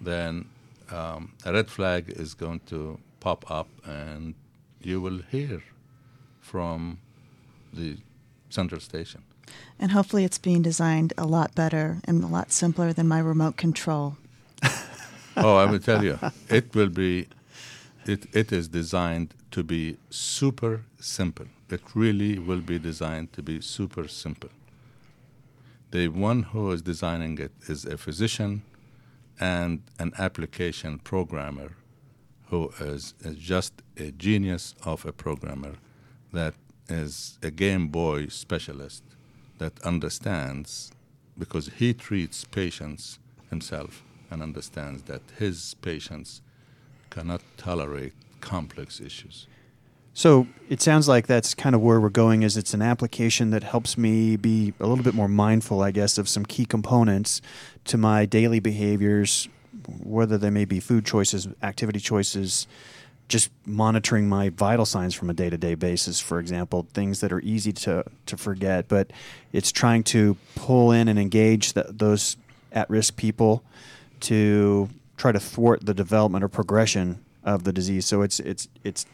then 0.01 0.47
um, 0.91 1.33
a 1.45 1.53
red 1.53 1.71
flag 1.71 2.09
is 2.09 2.35
going 2.35 2.61
to 2.67 2.99
pop 3.21 3.51
up, 3.51 3.69
and 3.85 4.35
you 4.83 5.01
will 5.01 5.21
hear 5.31 5.63
from 6.41 6.99
the 7.73 7.99
central 8.49 8.81
station. 8.81 9.23
And 9.79 9.93
hopefully, 9.93 10.25
it's 10.25 10.39
being 10.39 10.63
designed 10.63 11.13
a 11.17 11.27
lot 11.27 11.55
better 11.55 12.01
and 12.05 12.23
a 12.23 12.27
lot 12.27 12.53
simpler 12.53 12.93
than 12.93 13.09
my 13.09 13.19
remote 13.19 13.57
control. 13.57 14.17
oh, 15.37 15.57
I 15.57 15.65
will 15.67 15.79
tell 15.79 16.05
you, 16.05 16.19
it 16.49 16.75
will 16.75 16.89
be. 16.89 17.29
It, 18.07 18.35
it 18.35 18.51
is 18.51 18.69
designed 18.69 19.35
to 19.51 19.63
be 19.63 19.99
super 20.09 20.85
simple. 20.99 21.47
It 21.69 21.83
really 21.95 22.39
will 22.39 22.61
be 22.61 22.79
designed 22.79 23.33
to 23.35 23.43
be 23.43 23.61
super 23.61 24.09
simple. 24.09 24.51
The 25.91 26.09
one 26.09 26.45
who 26.45 26.71
is 26.73 26.83
designing 26.83 27.39
it 27.39 27.53
is 27.69 27.85
a 27.85 27.99
physician 27.99 28.63
and 29.39 29.83
an 29.99 30.13
application 30.19 30.99
programmer 30.99 31.73
who 32.49 32.71
is, 32.81 33.15
is 33.21 33.37
just 33.37 33.83
a 33.97 34.11
genius 34.13 34.75
of 34.85 35.05
a 35.05 35.13
programmer 35.13 35.75
that 36.33 36.55
is 36.89 37.39
a 37.43 37.51
Game 37.51 37.89
Boy 37.89 38.27
specialist 38.27 39.05
that 39.61 39.81
understands 39.83 40.90
because 41.38 41.68
he 41.77 41.94
treats 41.94 42.44
patients 42.44 43.18
himself 43.51 44.03
and 44.31 44.42
understands 44.42 45.03
that 45.03 45.23
his 45.38 45.75
patients 45.83 46.40
cannot 47.11 47.42
tolerate 47.57 48.14
complex 48.40 49.01
issues. 49.01 49.46
So 50.14 50.46
it 50.68 50.81
sounds 50.81 51.09
like 51.09 51.27
that's 51.27 51.55
kind 51.55 51.75
of 51.75 51.83
where 51.83 52.01
we're 52.01 52.09
going 52.09 52.42
is 52.42 52.57
it's 52.57 52.75
an 52.75 52.83
application 52.83 53.51
that 53.51 53.62
helps 53.62 53.96
me 53.96 54.37
be 54.37 54.73
a 54.81 54.87
little 54.87 55.05
bit 55.05 55.14
more 55.14 55.29
mindful, 55.29 55.83
I 55.83 55.92
guess, 55.92 56.18
of 56.18 56.29
some 56.29 56.44
key 56.44 56.64
components 56.64 57.40
to 57.85 57.96
my 57.96 58.27
daily 58.27 58.61
behaviors, 58.61 59.49
whether 60.03 60.37
they 60.37 60.51
may 60.51 60.64
be 60.64 60.81
food 60.81 61.05
choices, 61.05 61.49
activity 61.62 62.01
choices, 62.01 62.66
just 63.31 63.51
monitoring 63.64 64.29
my 64.29 64.49
vital 64.51 64.85
signs 64.85 65.14
from 65.14 65.31
a 65.31 65.33
day 65.33 65.49
to 65.49 65.57
day 65.57 65.77
basis, 65.77 66.19
for 66.21 66.40
example, 66.40 66.87
things 66.93 67.21
that 67.21 67.33
are 67.33 67.40
easy 67.40 67.73
to, 67.73 68.05
to 68.27 68.37
forget, 68.37 68.88
but 68.88 69.11
it's 69.53 69.71
trying 69.71 70.03
to 70.03 70.37
pull 70.57 70.90
in 70.90 71.07
and 71.07 71.19
engage 71.19 71.73
the, 71.73 71.87
those 71.88 72.37
at 72.73 72.90
risk 72.90 73.16
people 73.16 73.62
to 74.19 74.90
try 75.16 75.31
to 75.31 75.38
thwart 75.38 75.87
the 75.87 75.95
development 75.95 76.43
or 76.43 76.49
progression 76.49 77.25
of 77.45 77.62
the 77.62 77.73
disease. 77.73 78.05
So 78.05 78.23
it's, 78.23 78.40
it's, 78.40 78.69
it's 78.83 79.07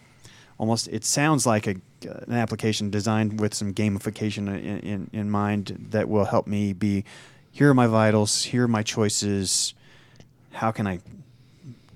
almost, 0.58 0.88
it 0.88 1.04
sounds 1.04 1.46
like 1.46 1.66
a, 1.66 1.76
an 2.02 2.32
application 2.32 2.88
designed 2.88 3.38
with 3.38 3.52
some 3.52 3.74
gamification 3.74 4.48
in, 4.48 4.80
in, 4.80 5.10
in 5.12 5.30
mind 5.30 5.88
that 5.90 6.08
will 6.08 6.24
help 6.24 6.46
me 6.46 6.72
be 6.72 7.04
here 7.52 7.70
are 7.70 7.74
my 7.74 7.86
vitals, 7.86 8.44
here 8.44 8.64
are 8.64 8.68
my 8.68 8.82
choices. 8.82 9.72
How 10.52 10.70
can 10.72 10.86
I 10.86 11.00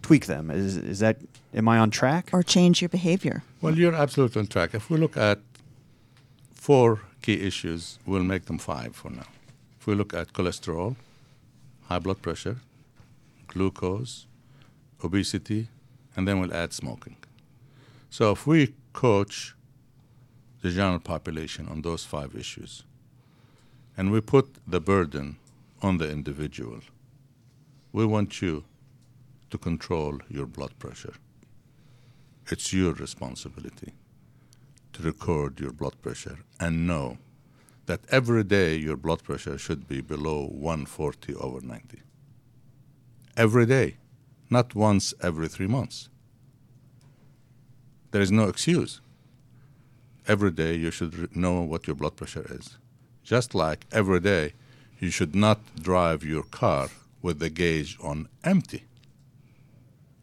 tweak 0.01 0.27
them? 0.27 0.51
Is, 0.51 0.77
is 0.77 0.99
that 1.01 1.19
Am 1.53 1.69
I 1.69 1.79
on 1.79 1.91
track? 1.91 2.31
Or 2.33 2.43
change 2.43 2.81
your 2.81 2.89
behavior? 2.89 3.43
Well, 3.61 3.77
you're 3.77 3.95
absolutely 3.95 4.41
on 4.41 4.47
track. 4.47 4.75
If 4.75 4.89
we 4.89 4.99
look 4.99 5.17
at 5.17 5.41
four 6.53 7.01
key 7.23 7.41
issues, 7.47 7.99
we'll 8.07 8.23
make 8.23 8.45
them 8.47 8.59
five 8.59 8.95
for 8.95 9.11
now. 9.11 9.27
If 9.79 9.87
we 9.87 9.95
look 9.95 10.15
at 10.15 10.33
cholesterol, 10.33 10.97
high 11.89 11.99
blood 11.99 12.23
pressure, 12.23 12.59
glucose, 13.49 14.27
obesity, 15.03 15.69
and 16.17 16.29
then 16.29 16.41
we'll 16.41 16.55
add 16.55 16.73
smoking. 16.73 17.17
So 18.11 18.33
if 18.33 18.47
we 18.47 18.75
coach 18.93 19.55
the 20.63 20.71
general 20.71 21.01
population 21.01 21.69
on 21.69 21.83
those 21.83 22.05
five 22.05 22.37
issues, 22.37 22.85
and 23.97 24.13
we 24.13 24.21
put 24.21 24.57
the 24.67 24.81
burden 24.81 25.37
on 25.83 25.99
the 25.99 26.11
individual, 26.11 26.81
we 27.93 28.05
want 28.07 28.41
you 28.41 28.65
to 29.51 29.59
control 29.59 30.19
your 30.29 30.47
blood 30.47 30.79
pressure. 30.79 31.15
It's 32.51 32.73
your 32.73 32.95
responsibility 32.95 33.93
to 34.93 35.03
record 35.03 35.61
your 35.61 35.71
blood 35.73 35.95
pressure 36.03 36.41
and 36.59 36.85
know 36.85 37.19
that 37.87 38.01
every 38.11 38.43
day 38.43 38.75
your 38.75 38.97
blood 38.97 39.23
pressure 39.23 39.57
should 39.57 39.87
be 39.87 40.01
below 40.01 40.47
140 40.47 41.37
over 41.37 41.61
90. 41.61 42.03
Every 43.37 43.67
day, 43.67 43.99
not 44.51 44.75
once 44.75 45.15
every 45.23 45.47
three 45.47 45.69
months. 45.69 46.09
There 48.11 48.21
is 48.21 48.33
no 48.33 48.49
excuse. 48.49 49.01
Every 50.27 50.51
day 50.51 50.75
you 50.75 50.91
should 50.91 51.37
know 51.37 51.61
what 51.63 51.87
your 51.87 51.95
blood 51.95 52.17
pressure 52.17 52.47
is. 52.51 52.79
Just 53.23 53.55
like 53.55 53.87
every 53.93 54.19
day 54.19 54.55
you 54.99 55.11
should 55.11 55.37
not 55.37 55.61
drive 55.81 56.25
your 56.25 56.43
car 56.43 56.89
with 57.23 57.39
the 57.39 57.49
gauge 57.49 57.97
on 58.03 58.29
empty. 58.43 58.83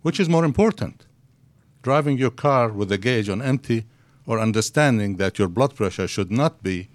Which 0.02 0.20
is 0.20 0.28
more 0.28 0.44
important? 0.44 1.07
Driving 1.88 2.18
your 2.18 2.36
car 2.48 2.68
with 2.68 2.90
the 2.90 2.98
gauge 2.98 3.30
on 3.30 3.42
empty 3.42 3.86
or 4.26 4.42
understanding 4.42 5.16
that 5.16 5.40
your 5.40 5.48
blood 5.48 5.74
pressure 5.74 6.06
should 6.06 6.30
not 6.30 6.62
be 6.62 6.90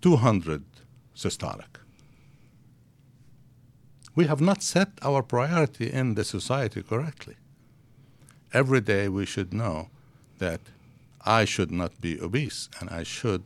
200 0.00 0.64
systolic. 1.14 1.72
We 4.14 4.24
have 4.24 4.40
not 4.40 4.62
set 4.62 4.88
our 5.02 5.22
priority 5.22 5.92
in 5.92 6.14
the 6.14 6.24
society 6.24 6.82
correctly. 6.82 7.36
Every 8.54 8.80
day 8.80 9.10
we 9.10 9.26
should 9.26 9.52
know 9.52 9.90
that 10.38 10.62
I 11.20 11.44
should 11.44 11.70
not 11.70 12.00
be 12.00 12.18
obese 12.18 12.70
and 12.80 12.88
I 12.88 13.02
should 13.02 13.44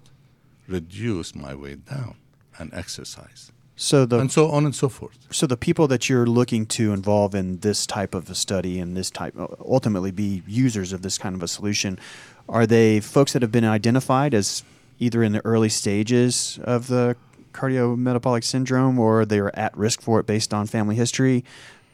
reduce 0.68 1.34
my 1.34 1.52
weight 1.52 1.84
down 1.84 2.14
and 2.60 2.72
exercise. 2.72 3.50
So 3.82 4.04
the 4.04 4.18
and 4.18 4.30
so 4.30 4.50
on 4.50 4.66
and 4.66 4.74
so 4.74 4.90
forth. 4.90 5.16
So 5.30 5.46
the 5.46 5.56
people 5.56 5.88
that 5.88 6.10
you're 6.10 6.26
looking 6.26 6.66
to 6.66 6.92
involve 6.92 7.34
in 7.34 7.60
this 7.60 7.86
type 7.86 8.14
of 8.14 8.28
a 8.28 8.34
study 8.34 8.78
and 8.78 8.94
this 8.94 9.10
type 9.10 9.34
uh, 9.38 9.46
ultimately 9.64 10.10
be 10.10 10.42
users 10.46 10.92
of 10.92 11.00
this 11.00 11.16
kind 11.16 11.34
of 11.34 11.42
a 11.42 11.48
solution, 11.48 11.98
are 12.46 12.66
they 12.66 13.00
folks 13.00 13.32
that 13.32 13.40
have 13.40 13.50
been 13.50 13.64
identified 13.64 14.34
as 14.34 14.64
either 14.98 15.22
in 15.22 15.32
the 15.32 15.42
early 15.46 15.70
stages 15.70 16.60
of 16.62 16.88
the 16.88 17.16
cardiometabolic 17.54 18.44
syndrome 18.44 18.98
or 18.98 19.24
they 19.24 19.38
are 19.38 19.50
at 19.54 19.74
risk 19.74 20.02
for 20.02 20.20
it 20.20 20.26
based 20.26 20.52
on 20.52 20.66
family 20.66 20.94
history? 20.94 21.42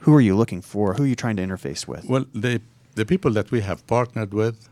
Who 0.00 0.12
are 0.16 0.20
you 0.20 0.34
looking 0.34 0.62
for? 0.62 0.94
Who 0.94 1.04
are 1.04 1.06
you 1.06 1.14
trying 1.14 1.36
to 1.36 1.42
interface 1.46 1.86
with? 1.86 2.04
Well, 2.08 2.26
the 2.34 2.60
the 2.96 3.06
people 3.06 3.30
that 3.30 3.52
we 3.52 3.60
have 3.60 3.86
partnered 3.86 4.34
with 4.34 4.68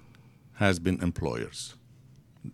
has 0.55 0.81
been 0.81 1.01
employers. 1.01 1.77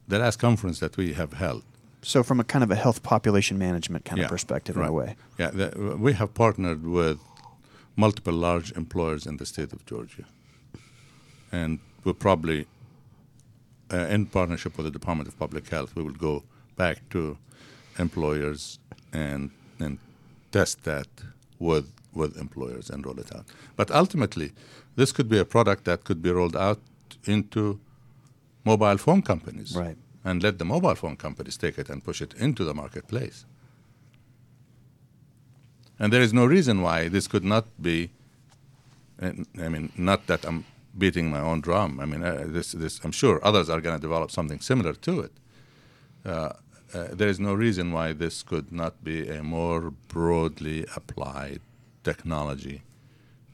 The 0.07 0.19
last 0.19 0.37
conference 0.39 0.81
that 0.81 0.99
we 0.99 1.15
have 1.15 1.33
held 1.33 1.65
so, 2.03 2.23
from 2.23 2.41
a 2.41 2.45
kind 2.45 2.65
of 2.65 2.71
a 2.71 2.77
health 2.77 3.03
population 3.03 3.59
management 3.59 4.05
kind 4.05 4.19
yeah, 4.19 4.25
of 4.25 4.31
perspective, 4.31 4.77
right. 4.77 4.85
in 4.85 4.91
a 4.91 4.93
way. 4.93 5.17
Yeah, 5.39 5.51
the, 5.51 5.97
we 5.99 6.15
have 6.15 6.33
partnered 6.35 6.87
with 6.87 7.19
multiple 7.97 8.33
large 8.33 8.73
employers 8.73 9.27
in 9.27 9.37
the 9.37 9.45
state 9.45 9.73
of 9.73 9.85
Georgia, 9.85 10.25
and 11.53 11.79
we'll 12.05 12.15
probably, 12.15 12.67
uh, 13.93 14.07
in 14.09 14.27
partnership 14.27 14.77
with 14.77 14.87
the 14.87 14.91
Department 14.91 15.29
of 15.29 15.39
Public 15.39 15.69
Health, 15.69 15.95
we 15.95 16.03
will 16.03 16.13
go 16.13 16.43
back 16.77 17.09
to 17.11 17.37
employers 17.99 18.79
and 19.13 19.51
and 19.79 19.99
test 20.53 20.85
that 20.85 21.09
with 21.59 21.93
with 22.15 22.39
employers 22.39 22.89
and 22.89 23.05
roll 23.05 23.19
it 23.19 23.35
out. 23.37 23.45
But 23.77 23.91
ultimately, 23.91 24.53
this 24.97 25.13
could 25.13 25.29
be 25.29 25.39
a 25.39 25.45
product 25.45 25.85
that 25.85 26.05
could 26.05 26.23
be 26.23 26.31
rolled 26.31 26.57
out 26.57 26.81
into 27.27 27.79
mobile 28.65 28.97
phone 28.97 29.21
companies. 29.21 29.77
Right 29.77 29.99
and 30.25 30.43
let 30.43 30.59
the 30.59 30.65
mobile 30.65 30.95
phone 30.95 31.17
companies 31.17 31.57
take 31.57 31.79
it 31.79 31.89
and 31.89 32.05
push 32.05 32.21
it 32.21 32.35
into 32.35 32.65
the 32.65 32.75
marketplace. 32.75 33.45
And 35.99 36.13
there 36.13 36.23
is 36.23 36.33
no 36.33 36.47
reason 36.47 36.83
why 36.83 37.09
this 37.09 37.29
could 37.29 37.45
not 37.45 37.67
be. 37.81 38.11
I 39.23 39.69
mean, 39.69 39.93
not 39.97 40.27
that 40.29 40.47
I'm 40.47 40.65
beating 40.97 41.31
my 41.31 41.41
own 41.41 41.61
drum. 41.61 42.01
I 42.01 42.07
mean, 42.07 42.25
uh, 42.25 42.45
this, 42.47 42.73
this, 42.73 43.01
I'm 43.05 43.13
sure 43.13 43.39
others 43.45 43.69
are 43.69 43.81
going 43.81 43.97
to 43.97 44.01
develop 44.01 44.31
something 44.31 44.61
similar 44.61 44.95
to 44.95 45.21
it. 45.21 45.33
Uh, 46.25 46.53
uh, 46.95 47.09
there 47.13 47.29
is 47.29 47.39
no 47.39 47.55
reason 47.55 47.93
why 47.93 48.13
this 48.15 48.43
could 48.43 48.73
not 48.73 49.05
be 49.05 49.29
a 49.29 49.43
more 49.43 49.91
broadly 50.09 50.87
applied 50.97 51.61
technology 52.03 52.83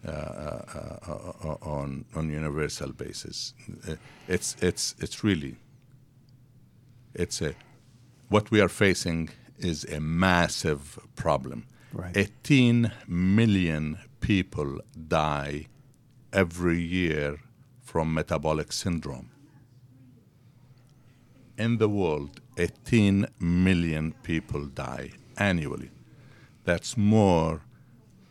uh, 0.06 0.10
uh, 0.10 0.98
uh, 1.08 1.56
on 1.62 2.04
on 2.14 2.30
universal 2.30 2.92
basis. 2.92 3.54
It's 4.28 4.56
it's 4.62 4.94
it's 5.00 5.24
really 5.24 5.56
it's 7.18 7.40
a 7.40 7.54
what 8.28 8.50
we 8.50 8.60
are 8.60 8.68
facing 8.68 9.30
is 9.58 9.84
a 9.84 10.00
massive 10.00 10.98
problem. 11.14 11.66
Right. 11.92 12.16
18 12.16 12.92
million 13.06 13.98
people 14.20 14.80
die 15.08 15.66
every 16.32 16.80
year 16.80 17.38
from 17.82 18.12
metabolic 18.12 18.72
syndrome. 18.72 19.30
In 21.56 21.78
the 21.78 21.88
world, 21.88 22.40
18 22.58 23.28
million 23.40 24.12
people 24.22 24.66
die 24.66 25.12
annually. 25.38 25.90
That's 26.64 26.96
more 26.96 27.62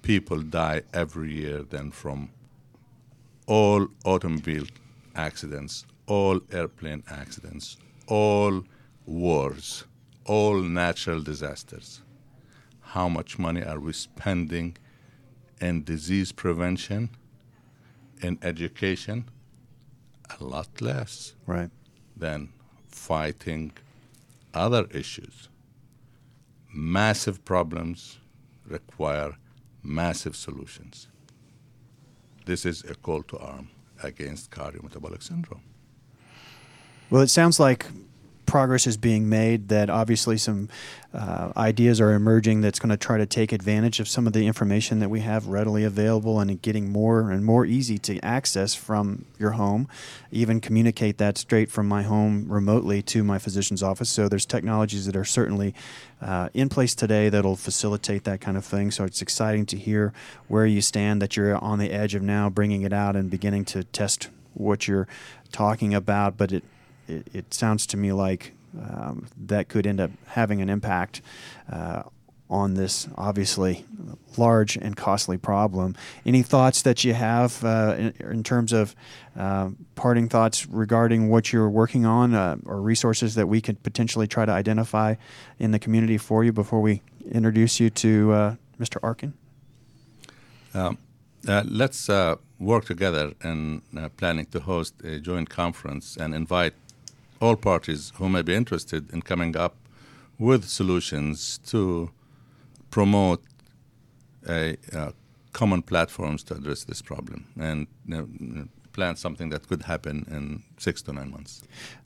people 0.04 0.42
die 0.42 0.84
every 0.94 1.34
year 1.34 1.64
than 1.64 1.90
from 1.90 2.30
all 3.48 3.88
automobile 4.04 4.68
accidents, 5.16 5.86
all 6.06 6.40
airplane 6.52 7.04
accidents, 7.10 7.78
all 8.08 8.64
wars, 9.06 9.86
all 10.26 10.62
natural 10.62 11.22
disasters. 11.22 12.02
How 12.82 13.10
much 13.10 13.38
money 13.38 13.64
are 13.64 13.80
we 13.80 13.94
spending 13.94 14.78
in 15.60 15.84
disease 15.84 16.32
prevention, 16.32 17.10
in 18.22 18.40
education? 18.42 19.26
A 20.40 20.44
lot 20.44 20.82
less 20.82 21.34
right. 21.46 21.70
than 22.16 22.50
fighting 22.88 23.74
other 24.54 24.88
issues. 24.92 25.50
Massive 26.74 27.46
problems 27.46 28.20
require 28.68 29.38
massive 29.84 30.36
solutions. 30.36 31.08
This 32.46 32.66
is 32.66 32.84
a 32.84 32.96
call 32.96 33.24
to 33.24 33.38
arm 33.38 33.70
against 34.04 34.52
cardiometabolic 34.52 35.24
syndrome. 35.24 35.62
Well, 37.10 37.22
it 37.22 37.30
sounds 37.30 37.60
like 37.60 37.86
progress 38.46 38.88
is 38.88 38.98
being 38.98 39.30
made, 39.30 39.70
that 39.70 39.90
obviously 39.90 40.38
some 40.38 40.70
uh, 41.14 41.52
ideas 41.56 42.02
are 42.02 42.12
emerging 42.12 42.62
that's 42.62 42.80
going 42.80 42.90
to 42.90 42.98
try 42.98 43.18
to 43.18 43.26
take 43.26 43.52
advantage 43.52 44.00
of 44.00 44.08
some 44.08 44.28
of 44.28 44.34
the 44.34 44.46
information 44.46 45.00
that 45.00 45.10
we 45.10 45.22
have 45.22 45.48
readily 45.48 45.84
available 45.84 46.40
and 46.40 46.62
getting 46.62 46.92
more 46.92 47.32
and 47.32 47.46
more 47.46 47.66
easy 47.66 47.98
to 47.98 48.20
access 48.20 48.76
from 48.76 49.26
your 49.40 49.52
home, 49.52 49.88
even 50.32 50.60
communicate 50.60 51.18
that 51.18 51.38
straight 51.38 51.72
from 51.72 51.88
my 51.88 52.04
home 52.04 52.46
remotely 52.50 53.02
to 53.02 53.24
my 53.24 53.40
physician's 53.40 53.82
office. 53.82 54.10
So 54.10 54.28
there's 54.28 54.46
technologies 54.46 55.06
that 55.06 55.16
are 55.16 55.26
certainly 55.26 55.74
uh, 56.22 56.50
in 56.54 56.70
place 56.70 56.96
today 56.96 57.30
that'll 57.30 57.56
facilitate 57.56 58.24
that 58.26 58.42
kind 58.42 58.58
of 58.58 58.66
thing. 58.66 58.92
So 58.92 59.04
it's 59.04 59.22
exciting 59.22 59.66
to 59.68 59.78
hear 59.78 60.14
where 60.48 60.66
you 60.66 60.82
stand, 60.82 61.22
that 61.22 61.38
you're 61.38 61.56
on 61.58 61.80
the 61.80 61.92
edge 61.92 62.16
of 62.16 62.22
now 62.22 62.50
bringing 62.50 62.82
it 62.82 62.94
out 62.94 63.16
and 63.16 63.30
beginning 63.30 63.66
to 63.66 63.84
test 63.86 64.30
what 64.54 64.88
you're 64.88 65.08
talking 65.52 65.94
about, 65.94 66.38
but 66.38 66.52
it 66.52 66.64
it, 67.08 67.28
it 67.34 67.54
sounds 67.54 67.86
to 67.88 67.98
me 67.98 68.12
like 68.12 68.54
um, 68.80 69.28
that 69.38 69.70
could 69.70 69.88
end 69.88 70.00
up 70.00 70.12
having 70.28 70.62
an 70.62 70.70
impact 70.70 71.22
uh, 71.72 72.04
on 72.50 72.76
this 72.76 73.08
obviously 73.18 73.86
large 74.38 74.76
and 74.76 74.96
costly 74.96 75.38
problem. 75.38 75.96
Any 76.26 76.44
thoughts 76.44 76.84
that 76.84 77.04
you 77.04 77.14
have 77.14 77.64
uh, 77.64 77.96
in, 77.98 78.14
in, 78.20 78.44
terms 78.44 78.72
of 78.72 78.96
uh, 79.38 79.70
parting 79.96 80.30
thoughts 80.30 80.68
regarding 80.68 81.30
what 81.30 81.52
you're 81.52 81.70
working 81.70 82.06
on 82.06 82.36
uh, 82.36 82.58
or 82.66 82.82
resources 82.82 83.36
that 83.36 83.48
we 83.48 83.62
could 83.62 83.82
potentially 83.82 84.28
try 84.28 84.46
to 84.46 84.52
identify 84.52 85.16
in 85.58 85.72
the 85.72 85.80
community 85.80 86.18
for 86.18 86.44
you 86.44 86.52
before 86.52 86.82
we 86.82 87.02
introduce 87.32 87.80
you 87.80 87.90
to 87.90 88.32
uh, 88.32 88.56
Mr. 88.80 88.98
Arkin? 89.02 89.34
Um, 90.74 90.98
uh, 91.48 91.64
let's 91.66 92.10
uh, 92.10 92.36
work 92.60 92.86
together 92.86 93.34
in 93.44 93.82
planning 94.18 94.46
to 94.48 94.60
host 94.60 94.94
a 95.04 95.20
joint 95.20 95.50
conference 95.50 96.16
and 96.18 96.36
invite 96.36 96.74
all 97.40 97.56
parties 97.56 98.12
who 98.16 98.30
may 98.30 98.42
be 98.42 98.54
interested 98.54 99.12
in 99.14 99.22
coming 99.22 99.58
up 99.58 99.76
with 100.40 100.66
solutions 100.66 101.60
to 101.66 102.12
promote 102.90 103.44
a, 104.48 104.78
uh, 104.94 105.12
common 105.54 105.82
platforms 105.82 106.44
to 106.44 106.54
address 106.54 106.84
this 106.84 107.02
problem. 107.02 107.48
And 107.60 107.88
you 108.06 108.16
know, 108.16 108.68
plan 108.96 109.16
something 109.16 109.50
that 109.50 109.68
could 109.68 109.84
happen 109.84 110.26
in 110.32 110.64
six 110.78 111.02
to 111.04 111.14
nine 111.14 111.30
months. 111.30 111.62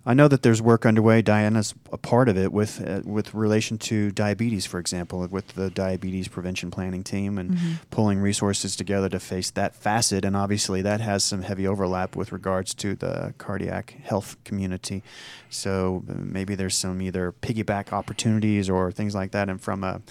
I 0.05 0.13
know 0.13 0.27
that 0.27 0.41
there's 0.41 0.61
work 0.61 0.85
underway. 0.85 1.21
Diana's 1.21 1.73
a 1.91 1.97
part 1.97 2.27
of 2.27 2.37
it 2.37 2.51
with 2.51 2.73
uh, 2.85 3.01
with 3.05 3.33
relation 3.33 3.77
to 3.89 4.11
diabetes, 4.11 4.65
for 4.65 4.79
example, 4.79 5.25
with 5.27 5.49
the 5.49 5.69
diabetes 5.69 6.27
prevention 6.27 6.71
planning 6.71 7.03
team 7.03 7.37
and 7.37 7.51
mm-hmm. 7.51 7.73
pulling 7.91 8.19
resources 8.19 8.75
together 8.75 9.09
to 9.09 9.19
face 9.19 9.51
that 9.51 9.75
facet. 9.75 10.25
And 10.25 10.35
obviously, 10.35 10.81
that 10.81 11.01
has 11.01 11.23
some 11.23 11.43
heavy 11.43 11.67
overlap 11.67 12.15
with 12.15 12.31
regards 12.31 12.73
to 12.75 12.95
the 12.95 13.33
cardiac 13.37 13.95
health 14.03 14.35
community. 14.43 15.03
So 15.49 16.03
uh, 16.09 16.13
maybe 16.17 16.55
there's 16.55 16.75
some 16.75 17.01
either 17.01 17.31
piggyback 17.31 17.93
opportunities 17.93 18.69
or 18.69 18.91
things 18.91 19.13
like 19.13 19.31
that, 19.31 19.49
and 19.49 19.61
from 19.61 19.83
a 19.83 20.01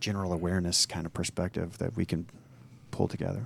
general 0.00 0.32
awareness 0.32 0.84
kind 0.86 1.06
of 1.06 1.14
perspective 1.14 1.78
that 1.78 1.96
we 1.96 2.04
can 2.04 2.26
pull 2.90 3.08
together? 3.08 3.42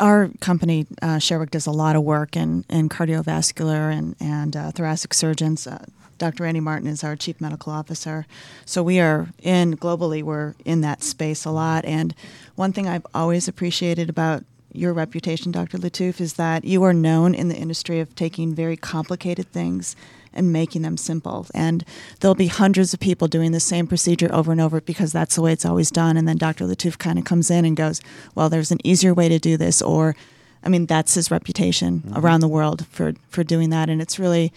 Our 0.00 0.30
company, 0.40 0.86
uh, 1.02 1.18
Sherwick, 1.18 1.50
does 1.50 1.66
a 1.66 1.70
lot 1.72 1.96
of 1.96 2.02
work 2.02 2.36
in, 2.36 2.64
in 2.70 2.88
cardiovascular 2.88 3.92
and, 3.92 4.16
and 4.20 4.56
uh, 4.56 4.70
thoracic 4.70 5.12
surgeons. 5.12 5.66
Uh, 5.66 5.84
Dr. 6.18 6.46
Andy 6.46 6.60
Martin 6.60 6.88
is 6.88 7.04
our 7.04 7.14
chief 7.16 7.40
medical 7.40 7.72
officer. 7.72 8.26
So 8.64 8.82
we 8.82 9.00
are 9.00 9.28
in 9.42 9.76
globally, 9.76 10.22
we're 10.22 10.54
in 10.64 10.80
that 10.80 11.02
space 11.02 11.44
a 11.44 11.50
lot. 11.50 11.84
And 11.84 12.14
one 12.54 12.72
thing 12.72 12.88
I've 12.88 13.06
always 13.14 13.48
appreciated 13.48 14.08
about 14.08 14.44
your 14.72 14.92
reputation, 14.92 15.52
Dr. 15.52 15.78
Lattouf, 15.78 16.20
is 16.20 16.34
that 16.34 16.64
you 16.64 16.82
are 16.82 16.92
known 16.92 17.34
in 17.34 17.48
the 17.48 17.56
industry 17.56 18.00
of 18.00 18.14
taking 18.14 18.54
very 18.54 18.76
complicated 18.76 19.50
things 19.52 19.96
and 20.36 20.52
making 20.52 20.82
them 20.82 20.96
simple. 20.96 21.46
And 21.54 21.84
there'll 22.20 22.34
be 22.34 22.46
hundreds 22.46 22.94
of 22.94 23.00
people 23.00 23.26
doing 23.26 23.52
the 23.52 23.60
same 23.60 23.86
procedure 23.86 24.32
over 24.32 24.52
and 24.52 24.60
over 24.60 24.80
because 24.80 25.12
that's 25.12 25.34
the 25.34 25.42
way 25.42 25.52
it's 25.52 25.64
always 25.64 25.90
done. 25.90 26.16
And 26.16 26.28
then 26.28 26.36
Dr. 26.36 26.64
Lattouf 26.66 26.98
kind 26.98 27.18
of 27.18 27.24
comes 27.24 27.50
in 27.50 27.64
and 27.64 27.76
goes, 27.76 28.00
well, 28.34 28.48
there's 28.48 28.70
an 28.70 28.84
easier 28.84 29.14
way 29.14 29.28
to 29.28 29.38
do 29.38 29.56
this. 29.56 29.82
Or, 29.82 30.14
I 30.62 30.68
mean, 30.68 30.86
that's 30.86 31.14
his 31.14 31.30
reputation 31.30 32.00
mm-hmm. 32.00 32.18
around 32.18 32.40
the 32.40 32.48
world 32.48 32.86
for, 32.86 33.14
for 33.28 33.42
doing 33.42 33.70
that. 33.70 33.88
And 33.88 34.00
it's 34.00 34.18
really 34.18 34.52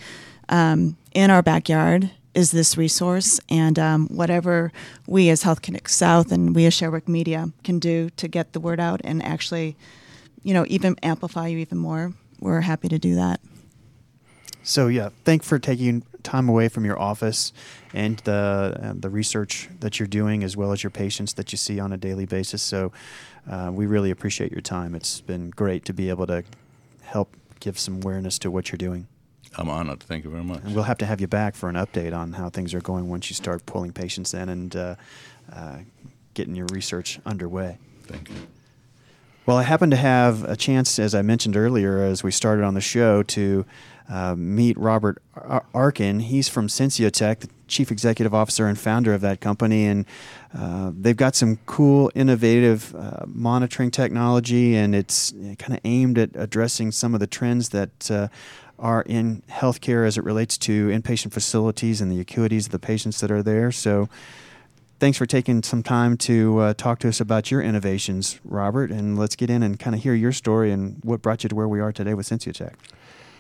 um, 0.50 0.98
in 1.14 1.32
our 1.32 1.42
backyard 1.42 2.12
is 2.34 2.52
this 2.52 2.78
resource 2.78 3.40
and 3.50 3.80
um, 3.80 4.08
whatever 4.08 4.72
we 5.08 5.30
as 5.30 5.44
health 5.44 5.62
connect 5.62 5.90
south 5.90 6.32
and 6.32 6.56
we 6.56 6.66
as 6.66 6.74
sherwick 6.74 7.08
media 7.08 7.52
can 7.64 7.80
do 7.80 8.10
to 8.12 8.28
get 8.28 8.54
the 8.54 8.60
word 8.60 8.80
out 8.80 9.02
and 9.04 9.24
actually 9.24 9.76
you 10.44 10.54
know 10.54 10.64
even 10.68 10.96
amplify 11.02 11.48
you 11.48 11.58
even 11.58 11.78
more 11.78 12.14
we're 12.40 12.62
happy 12.62 12.88
to 12.88 13.00
do 13.00 13.16
that 13.16 13.40
so 14.64 14.88
yeah, 14.88 15.10
thank 15.24 15.44
for 15.44 15.60
taking 15.60 16.04
time 16.24 16.50
away 16.50 16.70
from 16.70 16.86
your 16.86 17.00
office 17.00 17.54
and 17.94 18.20
the 18.20 18.78
uh, 18.82 18.94
the 18.96 19.10
research 19.10 19.70
that 19.80 20.00
you're 20.00 20.08
doing, 20.08 20.44
as 20.44 20.56
well 20.58 20.72
as 20.72 20.84
your 20.84 20.92
patients 20.92 21.34
that 21.34 21.52
you 21.52 21.58
see 21.58 21.80
on 21.80 21.94
a 21.94 21.98
daily 21.98 22.26
basis. 22.26 22.62
So 22.62 22.92
uh, 23.50 23.72
we 23.74 23.86
really 23.86 24.12
appreciate 24.12 24.52
your 24.52 24.62
time. 24.62 24.96
It's 24.96 25.22
been 25.22 25.50
great 25.50 25.86
to 25.86 25.94
be 25.94 26.10
able 26.10 26.28
to 26.28 26.44
help 27.02 27.36
give 27.60 27.80
some 27.80 27.98
awareness 27.98 28.40
to 28.40 28.52
what 28.52 28.72
you're 28.72 28.78
doing. 28.78 29.08
I'm 29.58 29.70
honored. 29.70 30.02
Thank 30.02 30.24
you 30.26 30.30
very 30.30 30.44
much. 30.44 30.62
And 30.64 30.76
we'll 30.76 30.84
have 30.84 31.00
to 31.00 31.06
have 31.06 31.20
you 31.20 31.28
back 31.28 31.56
for 31.56 31.70
an 31.70 31.76
update 31.76 32.16
on 32.16 32.34
how 32.34 32.50
things 32.50 32.74
are 32.74 32.82
going 32.82 33.10
once 33.10 33.30
you 33.30 33.36
start 33.36 33.66
pulling 33.66 33.92
patients 33.92 34.34
in 34.34 34.50
and 34.50 34.76
uh, 34.76 34.96
uh 35.52 35.78
getting 36.36 36.56
your 36.56 36.68
research 36.72 37.20
underway. 37.26 37.78
Thank 38.04 38.30
you. 38.30 38.36
Well, 39.46 39.58
I 39.58 39.64
happen 39.64 39.90
to 39.90 39.98
have 39.98 40.44
a 40.44 40.56
chance, 40.56 41.00
as 41.00 41.16
I 41.16 41.24
mentioned 41.24 41.58
earlier, 41.58 42.04
as 42.04 42.24
we 42.24 42.30
started 42.30 42.64
on 42.64 42.76
the 42.76 42.82
show, 42.82 43.24
to 43.24 43.66
uh, 44.10 44.36
meet 44.36 44.78
Robert 44.78 45.22
Arkin. 45.74 46.20
He's 46.22 46.50
from 46.50 46.68
Sensiotec, 46.68 47.40
the 47.40 47.50
chief 47.68 47.92
executive 47.92 48.34
officer 48.34 48.66
and 48.68 48.78
founder 48.78 49.14
of 49.14 49.22
that 49.22 49.40
company, 49.40 49.86
and 49.86 50.06
uh, 50.58 50.92
they've 50.94 51.16
got 51.16 51.36
some 51.36 51.60
cool, 51.68 52.12
innovative 52.16 52.96
uh, 52.96 53.26
monitoring 53.28 53.92
technology, 53.92 54.76
and 54.76 54.96
it's 54.96 55.32
kind 55.60 55.74
of 55.74 55.80
aimed 55.84 56.18
at 56.18 56.32
addressing 56.34 56.92
some 56.92 57.14
of 57.14 57.20
the 57.20 57.28
trends 57.28 57.70
that 57.70 58.10
uh, 58.10 58.28
are 58.80 59.04
in 59.04 59.44
healthcare 59.50 60.08
as 60.08 60.18
it 60.18 60.24
relates 60.24 60.58
to 60.58 60.88
inpatient 60.88 61.32
facilities 61.32 62.02
and 62.02 62.12
the 62.12 62.24
acuities 62.24 62.66
of 62.66 62.72
the 62.72 62.80
patients 62.80 63.20
that 63.22 63.32
are 63.32 63.44
there. 63.44 63.72
So. 63.72 64.10
Thanks 65.00 65.18
for 65.18 65.26
taking 65.26 65.64
some 65.64 65.82
time 65.82 66.18
to 66.18 66.60
uh, 66.60 66.74
talk 66.74 67.00
to 67.00 67.08
us 67.08 67.22
about 67.22 67.50
your 67.50 67.62
innovations, 67.62 68.38
Robert, 68.44 68.92
and 68.92 69.18
let's 69.18 69.38
get 69.38 69.50
in 69.50 69.64
and 69.64 69.80
kind 69.80 69.96
of 69.96 70.04
hear 70.04 70.14
your 70.14 70.34
story 70.34 70.74
and 70.74 71.00
what 71.06 71.22
brought 71.22 71.42
you 71.44 71.48
to 71.48 71.56
where 71.56 71.70
we 71.70 71.80
are 71.80 71.94
today 71.94 72.14
with 72.14 72.28
Sensiotec. 72.28 72.74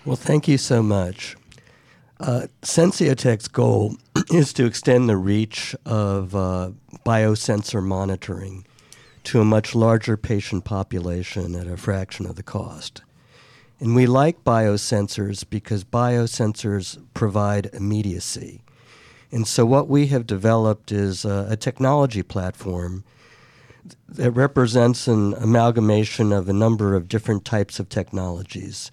Well, 0.09 0.15
thank 0.15 0.47
you 0.47 0.57
so 0.57 0.81
much. 0.81 1.35
Uh, 2.19 2.47
Sensiotec's 2.63 3.47
goal 3.47 3.95
is 4.33 4.53
to 4.53 4.65
extend 4.65 5.07
the 5.07 5.15
reach 5.15 5.75
of 5.85 6.35
uh, 6.35 6.71
biosensor 7.05 7.83
monitoring 7.83 8.65
to 9.25 9.39
a 9.39 9.45
much 9.45 9.75
larger 9.75 10.17
patient 10.17 10.65
population 10.65 11.53
at 11.53 11.67
a 11.67 11.77
fraction 11.77 12.25
of 12.25 12.37
the 12.37 12.41
cost. 12.41 13.03
And 13.79 13.93
we 13.93 14.07
like 14.07 14.43
biosensors 14.43 15.47
because 15.47 15.83
biosensors 15.83 16.97
provide 17.13 17.69
immediacy. 17.71 18.63
And 19.31 19.47
so, 19.47 19.63
what 19.63 19.87
we 19.87 20.07
have 20.07 20.25
developed 20.25 20.91
is 20.91 21.23
a, 21.23 21.49
a 21.51 21.55
technology 21.55 22.23
platform 22.23 23.03
that 24.07 24.31
represents 24.31 25.07
an 25.07 25.35
amalgamation 25.35 26.33
of 26.33 26.49
a 26.49 26.53
number 26.53 26.95
of 26.95 27.07
different 27.07 27.45
types 27.45 27.79
of 27.79 27.89
technologies 27.89 28.89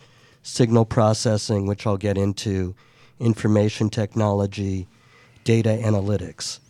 signal 0.47 0.85
processing, 0.85 1.67
which 1.67 1.87
I'll 1.87 1.97
get 1.97 2.17
into, 2.17 2.75
information 3.19 3.91
technology, 3.91 4.87
data 5.45 5.71
analytics. 5.71 6.61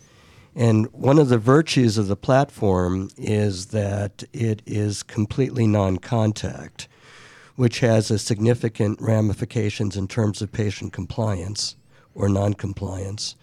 And 0.55 0.87
one 0.91 1.19
of 1.19 1.29
the 1.29 1.37
virtues 1.37 1.97
of 1.99 2.07
the 2.07 2.15
platform 2.15 3.11
is 3.17 3.67
that 3.67 4.23
it 4.33 4.63
is 4.65 5.03
completely 5.03 5.67
non 5.67 5.97
contact, 5.97 6.87
which 7.55 7.81
has 7.81 8.09
a 8.09 8.17
significant 8.17 8.99
ramifications 8.99 9.95
in 9.95 10.07
terms 10.07 10.41
of 10.41 10.51
patient 10.51 10.93
compliance 10.93 11.75
or 12.15 12.27
non 12.27 12.55
compliance. 12.55 13.35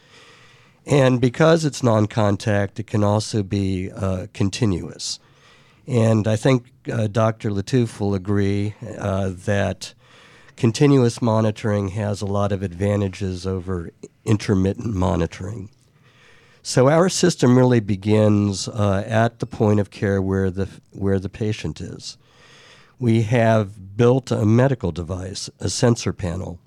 And 0.85 1.21
because 1.21 1.65
it's 1.65 1.85
non 1.85 2.07
contact, 2.07 2.81
it 2.81 2.89
can 2.89 3.05
also 3.05 3.45
be 3.45 3.93
uh, 3.93 4.27
continuous. 4.33 5.21
And 5.87 6.27
I 6.27 6.35
think 6.35 6.73
uh, 6.91 7.07
Dr. 7.07 7.51
Lattouf 7.51 8.01
will 8.01 8.15
agree 8.15 8.75
uh, 8.99 9.31
that 9.45 9.95
continuous 10.57 11.21
monitoring 11.21 11.89
has 11.89 12.23
a 12.23 12.27
lot 12.27 12.53
of 12.53 12.63
advantages 12.63 13.47
over 13.47 13.91
intermittent 14.25 14.95
monitoring. 14.95 15.71
So 16.63 16.89
our 16.89 17.09
system 17.09 17.59
really 17.59 17.81
begins 17.81 18.69
uh, 18.69 19.05
at 19.07 19.39
the 19.39 19.47
point 19.47 19.81
of 19.81 19.91
care 19.91 20.23
where 20.23 20.51
the 20.51 20.69
where 20.93 21.19
the 21.19 21.29
patient 21.29 21.81
is. 21.81 22.17
We 22.99 23.23
have 23.23 23.97
built 23.97 24.31
a 24.31 24.47
medical 24.47 24.91
device, 24.91 25.51
a 25.61 25.69
sensor 25.69 26.13
panel, 26.13 26.59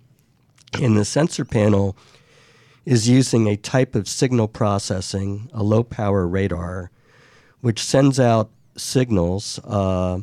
and 0.74 0.96
the 0.96 1.06
sensor 1.06 1.46
panel 1.46 1.98
is 2.86 3.10
using 3.10 3.48
a 3.48 3.58
type 3.58 3.96
of 3.96 4.08
signal 4.08 4.48
processing, 4.48 5.50
a 5.52 5.64
low 5.64 5.84
power 5.84 6.28
radar, 6.28 6.92
which 7.62 7.84
sends 7.84 8.20
out 8.20 8.52
signals 8.78 9.60
uh, 9.64 10.20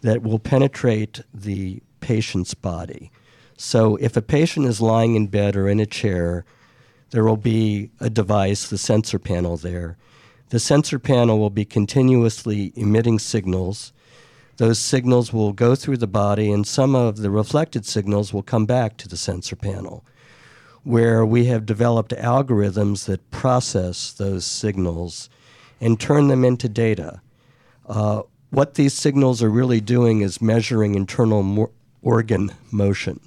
that 0.00 0.22
will 0.22 0.38
penetrate 0.38 1.20
the 1.32 1.80
patient's 2.02 2.52
body. 2.52 3.10
So 3.56 3.96
if 3.96 4.16
a 4.16 4.22
patient 4.22 4.66
is 4.66 4.82
lying 4.82 5.14
in 5.14 5.28
bed 5.28 5.56
or 5.56 5.68
in 5.68 5.80
a 5.80 5.86
chair, 5.86 6.44
there 7.10 7.24
will 7.24 7.36
be 7.38 7.90
a 8.00 8.10
device, 8.10 8.68
the 8.68 8.76
sensor 8.76 9.18
panel 9.18 9.56
there. 9.56 9.96
The 10.50 10.58
sensor 10.58 10.98
panel 10.98 11.38
will 11.38 11.50
be 11.50 11.64
continuously 11.64 12.72
emitting 12.76 13.18
signals. 13.18 13.92
Those 14.56 14.78
signals 14.78 15.32
will 15.32 15.52
go 15.52 15.74
through 15.74 15.98
the 15.98 16.06
body, 16.06 16.50
and 16.50 16.66
some 16.66 16.94
of 16.94 17.18
the 17.18 17.30
reflected 17.30 17.86
signals 17.86 18.34
will 18.34 18.42
come 18.42 18.66
back 18.66 18.96
to 18.98 19.08
the 19.08 19.16
sensor 19.16 19.56
panel, 19.56 20.04
where 20.82 21.24
we 21.24 21.46
have 21.46 21.64
developed 21.64 22.12
algorithms 22.12 23.06
that 23.06 23.30
process 23.30 24.12
those 24.12 24.44
signals 24.44 25.30
and 25.80 25.98
turn 25.98 26.28
them 26.28 26.44
into 26.44 26.68
data. 26.68 27.22
Uh, 27.86 28.22
what 28.50 28.74
these 28.74 28.92
signals 28.92 29.42
are 29.42 29.48
really 29.48 29.80
doing 29.80 30.20
is 30.20 30.42
measuring 30.42 30.94
internal 30.94 31.70
organ 32.02 32.52
motion. 32.70 33.20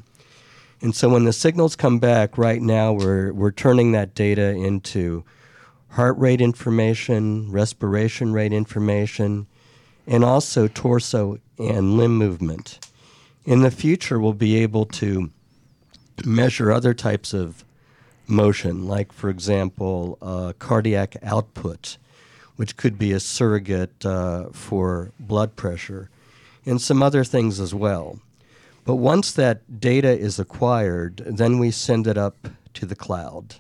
And 0.82 0.96
so 0.96 1.10
when 1.10 1.26
the 1.26 1.34
signals 1.34 1.76
come 1.76 2.00
back, 2.00 2.38
right 2.38 2.62
now 2.62 2.94
we're, 2.94 3.34
we're 3.34 3.52
turning 3.52 3.94
that 3.94 4.14
data 4.14 4.50
into 4.50 5.24
heart 5.90 6.18
rate 6.18 6.42
information, 6.42 7.52
respiration 7.52 8.34
rate 8.34 8.54
information, 8.54 9.48
and 10.06 10.24
also 10.24 10.68
torso 10.68 11.40
and 11.58 11.98
limb 11.98 12.18
movement. 12.18 12.86
In 13.46 13.62
the 13.62 13.72
future, 13.72 14.20
we'll 14.20 14.34
be 14.34 14.58
able 14.58 14.86
to 14.86 15.32
measure 16.26 16.72
other 16.72 16.94
types 16.94 17.34
of 17.34 17.64
motion, 18.28 18.88
like, 18.88 19.12
for 19.12 19.30
example, 19.30 20.18
uh, 20.22 20.54
cardiac 20.60 21.16
output, 21.24 21.98
which 22.56 22.76
could 22.76 22.98
be 22.98 23.12
a 23.12 23.20
surrogate 23.20 24.06
uh, 24.06 24.50
for 24.52 25.12
blood 25.20 25.56
pressure, 25.56 26.10
and 26.66 26.82
some 26.82 27.04
other 27.04 27.24
things 27.24 27.60
as 27.60 27.74
well. 27.74 28.20
But 28.86 28.96
once 28.96 29.32
that 29.34 29.80
data 29.80 30.18
is 30.18 30.40
acquired, 30.40 31.18
then 31.26 31.60
we 31.60 31.72
send 31.72 32.08
it 32.08 32.18
up 32.18 32.48
to 32.76 32.86
the 32.86 32.96
cloud. 32.96 33.56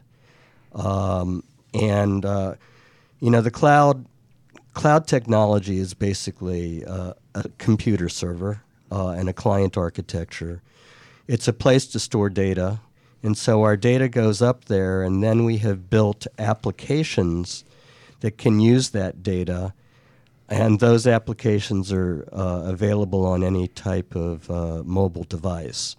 Um, 0.73 1.43
and, 1.73 2.23
uh, 2.23 2.55
you 3.19 3.29
know, 3.29 3.41
the 3.41 3.51
cloud, 3.51 4.05
cloud 4.73 5.07
technology 5.07 5.79
is 5.79 5.93
basically 5.93 6.85
uh, 6.85 7.13
a 7.33 7.49
computer 7.57 8.07
server 8.07 8.61
uh, 8.91 9.09
and 9.09 9.27
a 9.27 9.33
client 9.33 9.77
architecture. 9.77 10.61
It's 11.27 11.47
a 11.47 11.53
place 11.53 11.87
to 11.87 11.99
store 11.99 12.29
data 12.29 12.79
and 13.25 13.35
so 13.35 13.63
our 13.63 13.75
data 13.75 14.07
goes 14.07 14.39
up 14.39 14.65
there, 14.65 15.01
and 15.01 15.23
then 15.23 15.45
we 15.45 15.57
have 15.57 15.89
built 15.89 16.27
applications 16.37 17.65
that 18.19 18.37
can 18.37 18.59
use 18.59 18.91
that 18.91 19.23
data. 19.23 19.73
And 20.47 20.79
those 20.79 21.07
applications 21.07 21.91
are 21.91 22.27
uh, 22.31 22.63
available 22.65 23.25
on 23.25 23.43
any 23.43 23.67
type 23.67 24.15
of 24.15 24.49
uh, 24.49 24.83
mobile 24.83 25.23
device. 25.23 25.95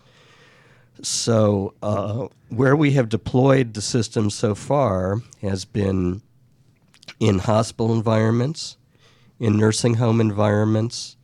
So, 1.03 1.75
uh, 1.83 2.29
where 2.49 2.77
we 2.77 2.93
have 2.93 3.09
deployed 3.09 3.75
the 3.75 3.83
system 3.83 4.31
so 4.31 4.55
far 4.55 5.21
has 5.43 5.65
been 5.65 6.23
in 7.21 7.41
hospital 7.41 7.93
environments, 7.93 8.77
in 9.39 9.59
nursing 9.59 9.95
home 9.95 10.21
environments, 10.21 11.17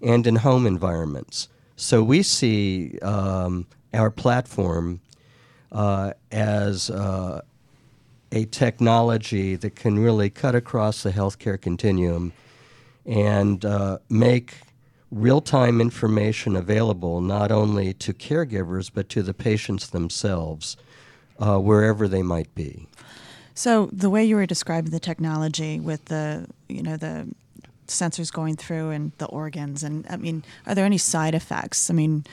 and 0.00 0.26
in 0.26 0.36
home 0.36 0.66
environments. 0.66 1.48
So, 1.76 2.04
we 2.04 2.22
see 2.22 2.98
um, 3.00 3.66
our 3.92 4.10
platform 4.10 5.00
uh, 5.72 6.12
as 6.30 6.90
uh, 6.90 7.40
a 8.32 8.44
technology 8.44 9.56
that 9.56 9.74
can 9.74 9.98
really 9.98 10.30
cut 10.30 10.54
across 10.54 11.02
the 11.02 11.10
healthcare 11.10 11.60
continuum 11.60 12.32
and 13.06 13.64
uh, 13.64 13.98
make 14.08 14.56
real 15.10 15.40
time 15.40 15.80
information 15.80 16.54
available 16.54 17.20
not 17.20 17.50
only 17.50 17.92
to 17.94 18.12
caregivers 18.12 18.90
but 18.92 19.08
to 19.08 19.22
the 19.22 19.34
patients 19.34 19.88
themselves, 19.88 20.76
uh, 21.38 21.58
wherever 21.58 22.06
they 22.06 22.22
might 22.22 22.54
be. 22.54 22.86
So 23.54 23.90
the 23.92 24.08
way 24.08 24.24
you 24.24 24.36
were 24.36 24.46
describing 24.46 24.90
the 24.90 25.00
technology 25.00 25.80
with 25.80 26.04
the 26.06 26.46
you 26.68 26.82
know 26.82 26.96
the 26.96 27.28
sensors 27.86 28.32
going 28.32 28.56
through 28.56 28.90
and 28.90 29.12
the 29.18 29.26
organs 29.26 29.82
and 29.82 30.06
I 30.08 30.16
mean 30.16 30.44
are 30.66 30.74
there 30.74 30.86
any 30.86 30.98
side 30.98 31.34
effects? 31.34 31.90
I 31.90 31.94
mean 31.94 32.24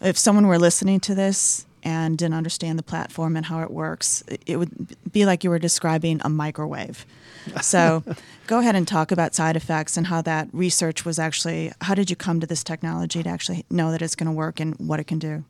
if 0.00 0.18
someone 0.18 0.46
were 0.46 0.58
listening 0.58 1.00
to 1.00 1.14
this 1.14 1.66
and 1.84 2.18
didn't 2.18 2.34
understand 2.34 2.78
the 2.78 2.82
platform 2.82 3.36
and 3.36 3.46
how 3.46 3.60
it 3.60 3.70
works, 3.70 4.24
it 4.46 4.56
would 4.56 4.96
be 5.12 5.26
like 5.26 5.44
you 5.44 5.50
were 5.50 5.58
describing 5.58 6.20
a 6.24 6.28
microwave. 6.28 7.06
So, 7.60 8.02
go 8.46 8.60
ahead 8.60 8.74
and 8.74 8.88
talk 8.88 9.12
about 9.12 9.34
side 9.34 9.54
effects 9.54 9.98
and 9.98 10.06
how 10.06 10.22
that 10.22 10.48
research 10.54 11.04
was 11.04 11.18
actually. 11.18 11.72
How 11.82 11.94
did 11.94 12.08
you 12.08 12.16
come 12.16 12.40
to 12.40 12.46
this 12.46 12.64
technology 12.64 13.22
to 13.22 13.28
actually 13.28 13.66
know 13.68 13.90
that 13.90 14.00
it's 14.00 14.14
going 14.14 14.28
to 14.28 14.32
work 14.32 14.60
and 14.60 14.74
what 14.76 14.98
it 14.98 15.04
can 15.04 15.18
do? 15.18 15.44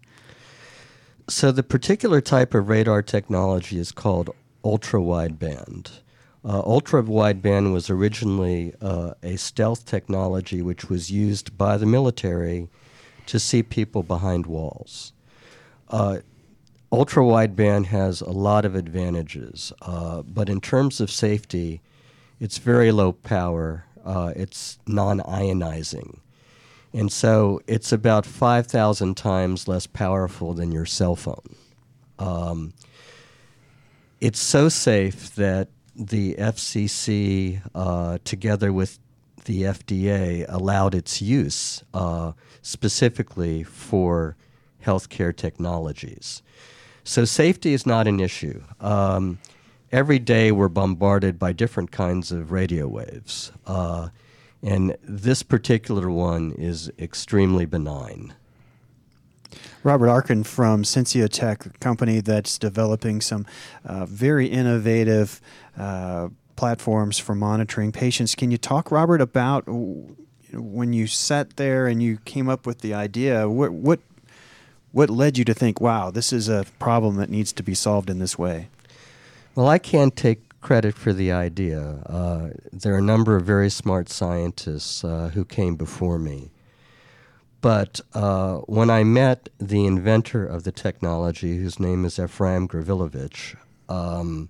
So, 1.28 1.52
the 1.52 1.62
particular 1.62 2.20
type 2.20 2.52
of 2.52 2.68
radar 2.68 3.00
technology 3.00 3.78
is 3.78 3.92
called 3.92 4.30
ultra 4.64 4.98
wideband. 4.98 6.00
Uh, 6.44 6.60
ultra 6.66 7.02
wideband 7.02 7.72
was 7.72 7.88
originally 7.88 8.74
uh, 8.82 9.14
a 9.22 9.36
stealth 9.36 9.86
technology 9.86 10.60
which 10.60 10.90
was 10.90 11.10
used 11.10 11.56
by 11.56 11.78
the 11.78 11.86
military 11.86 12.68
to 13.26 13.38
see 13.38 13.62
people 13.62 14.02
behind 14.02 14.44
walls. 14.44 15.13
Uh, 15.88 16.18
ultra 16.90 17.22
wideband 17.22 17.86
has 17.86 18.20
a 18.20 18.30
lot 18.30 18.64
of 18.64 18.74
advantages, 18.74 19.72
uh, 19.82 20.22
but 20.22 20.48
in 20.48 20.60
terms 20.60 21.00
of 21.00 21.10
safety, 21.10 21.80
it's 22.40 22.58
very 22.58 22.92
low 22.92 23.12
power. 23.12 23.84
Uh, 24.04 24.32
it's 24.36 24.78
non 24.86 25.20
ionizing. 25.20 26.18
And 26.92 27.10
so 27.10 27.60
it's 27.66 27.90
about 27.90 28.24
5,000 28.24 29.16
times 29.16 29.66
less 29.66 29.86
powerful 29.86 30.54
than 30.54 30.70
your 30.70 30.86
cell 30.86 31.16
phone. 31.16 31.56
Um, 32.20 32.72
it's 34.20 34.38
so 34.38 34.68
safe 34.68 35.34
that 35.34 35.68
the 35.96 36.34
FCC, 36.34 37.60
uh, 37.74 38.18
together 38.24 38.72
with 38.72 39.00
the 39.44 39.62
FDA, 39.62 40.46
allowed 40.48 40.94
its 40.94 41.20
use 41.20 41.82
uh, 41.92 42.32
specifically 42.62 43.64
for 43.64 44.36
healthcare 44.84 45.34
technologies. 45.36 46.42
So 47.04 47.24
safety 47.24 47.72
is 47.72 47.84
not 47.86 48.06
an 48.06 48.20
issue. 48.20 48.62
Um, 48.80 49.38
every 49.92 50.18
day 50.18 50.52
we're 50.52 50.68
bombarded 50.68 51.38
by 51.38 51.52
different 51.52 51.90
kinds 51.90 52.32
of 52.32 52.50
radio 52.50 52.88
waves, 52.88 53.52
uh, 53.66 54.08
and 54.62 54.96
this 55.02 55.42
particular 55.42 56.10
one 56.10 56.52
is 56.52 56.90
extremely 56.98 57.66
benign. 57.66 58.34
Robert 59.82 60.08
Arkin 60.08 60.44
from 60.44 60.82
Sensiotec, 60.82 61.66
a 61.66 61.78
company 61.78 62.20
that's 62.20 62.58
developing 62.58 63.20
some 63.20 63.44
uh, 63.84 64.06
very 64.06 64.46
innovative 64.46 65.42
uh, 65.78 66.28
platforms 66.56 67.18
for 67.18 67.34
monitoring 67.34 67.92
patients. 67.92 68.34
Can 68.34 68.50
you 68.50 68.56
talk, 68.56 68.90
Robert, 68.90 69.20
about 69.20 69.64
when 69.66 70.94
you 70.94 71.06
sat 71.06 71.56
there 71.56 71.86
and 71.86 72.02
you 72.02 72.16
came 72.24 72.48
up 72.48 72.64
with 72.64 72.80
the 72.80 72.94
idea? 72.94 73.46
What, 73.46 73.72
what 73.72 74.00
what 74.94 75.10
led 75.10 75.36
you 75.36 75.44
to 75.44 75.52
think, 75.52 75.80
wow, 75.80 76.08
this 76.12 76.32
is 76.32 76.48
a 76.48 76.64
problem 76.78 77.16
that 77.16 77.28
needs 77.28 77.52
to 77.52 77.64
be 77.64 77.74
solved 77.74 78.08
in 78.08 78.20
this 78.20 78.38
way? 78.38 78.68
Well, 79.56 79.66
I 79.66 79.78
can't 79.78 80.14
take 80.14 80.60
credit 80.60 80.94
for 80.94 81.12
the 81.12 81.32
idea. 81.32 81.80
Uh, 82.06 82.50
there 82.72 82.94
are 82.94 82.98
a 82.98 83.02
number 83.02 83.34
of 83.34 83.44
very 83.44 83.68
smart 83.70 84.08
scientists 84.08 85.02
uh, 85.02 85.32
who 85.34 85.44
came 85.44 85.74
before 85.74 86.20
me. 86.20 86.52
But 87.60 88.02
uh, 88.12 88.58
when 88.66 88.88
I 88.88 89.02
met 89.02 89.48
the 89.58 89.84
inventor 89.84 90.46
of 90.46 90.62
the 90.62 90.70
technology, 90.70 91.56
whose 91.56 91.80
name 91.80 92.04
is 92.04 92.20
Ephraim 92.20 92.68
Gavrilovich, 92.68 93.56
um, 93.88 94.48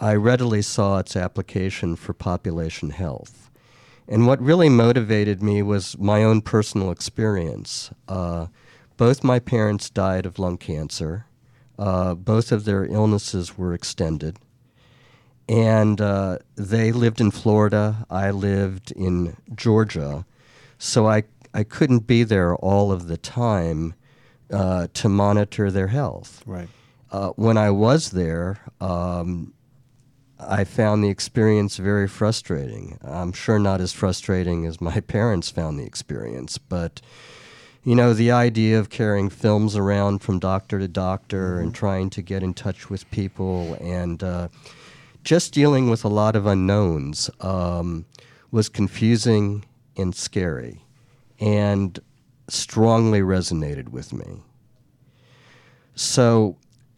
I 0.00 0.14
readily 0.14 0.62
saw 0.62 0.98
its 0.98 1.14
application 1.14 1.94
for 1.94 2.12
population 2.12 2.90
health. 2.90 3.50
And 4.08 4.26
what 4.26 4.42
really 4.42 4.68
motivated 4.68 5.44
me 5.44 5.62
was 5.62 5.96
my 5.96 6.24
own 6.24 6.40
personal 6.40 6.90
experience. 6.90 7.92
Uh, 8.08 8.46
both 8.96 9.24
my 9.24 9.38
parents 9.38 9.90
died 9.90 10.26
of 10.26 10.38
lung 10.38 10.56
cancer. 10.56 11.26
Uh, 11.78 12.14
both 12.14 12.52
of 12.52 12.64
their 12.64 12.84
illnesses 12.84 13.58
were 13.58 13.74
extended. 13.74 14.38
And 15.48 16.00
uh, 16.00 16.38
they 16.54 16.92
lived 16.92 17.20
in 17.20 17.30
Florida. 17.30 18.06
I 18.08 18.30
lived 18.30 18.92
in 18.92 19.36
Georgia. 19.54 20.24
So 20.78 21.06
I, 21.06 21.24
I 21.52 21.64
couldn't 21.64 22.06
be 22.06 22.22
there 22.22 22.54
all 22.56 22.92
of 22.92 23.08
the 23.08 23.16
time 23.16 23.94
uh, 24.50 24.88
to 24.94 25.08
monitor 25.08 25.70
their 25.70 25.88
health. 25.88 26.42
Right. 26.46 26.68
Uh, 27.10 27.30
when 27.30 27.56
I 27.56 27.70
was 27.70 28.10
there, 28.10 28.58
um, 28.80 29.52
I 30.38 30.64
found 30.64 31.02
the 31.02 31.10
experience 31.10 31.76
very 31.76 32.08
frustrating. 32.08 32.98
I'm 33.02 33.32
sure 33.32 33.58
not 33.58 33.80
as 33.80 33.92
frustrating 33.92 34.66
as 34.66 34.80
my 34.80 35.00
parents 35.00 35.50
found 35.50 35.78
the 35.78 35.84
experience, 35.84 36.58
but 36.58 37.00
you 37.84 37.94
know, 37.94 38.14
the 38.14 38.30
idea 38.30 38.78
of 38.78 38.88
carrying 38.88 39.28
films 39.28 39.76
around 39.76 40.20
from 40.20 40.38
doctor 40.38 40.78
to 40.78 40.88
doctor 40.88 41.52
mm-hmm. 41.52 41.64
and 41.64 41.74
trying 41.74 42.10
to 42.10 42.22
get 42.22 42.42
in 42.42 42.54
touch 42.54 42.88
with 42.88 43.08
people 43.10 43.74
and 43.74 44.22
uh, 44.22 44.48
just 45.22 45.52
dealing 45.52 45.90
with 45.90 46.04
a 46.04 46.08
lot 46.08 46.34
of 46.34 46.46
unknowns 46.46 47.30
um, 47.40 48.06
was 48.50 48.68
confusing 48.68 49.64
and 49.96 50.14
scary 50.14 50.80
and 51.38 52.00
strongly 52.48 53.20
resonated 53.20 53.90
with 53.90 54.12
me. 54.12 54.42
So 55.94 56.56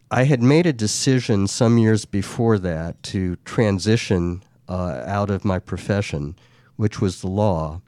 I 0.09 0.23
had 0.23 0.41
made 0.41 0.65
a 0.65 0.73
decision 0.73 1.47
some 1.47 1.77
years 1.77 2.05
before 2.05 2.57
that 2.59 3.01
to 3.03 3.35
transition 3.37 4.43
uh, 4.69 5.03
out 5.05 5.29
of 5.29 5.43
my 5.43 5.59
profession, 5.59 6.35
which 6.77 7.01
was 7.01 7.21
the 7.21 7.27
law, 7.27 7.81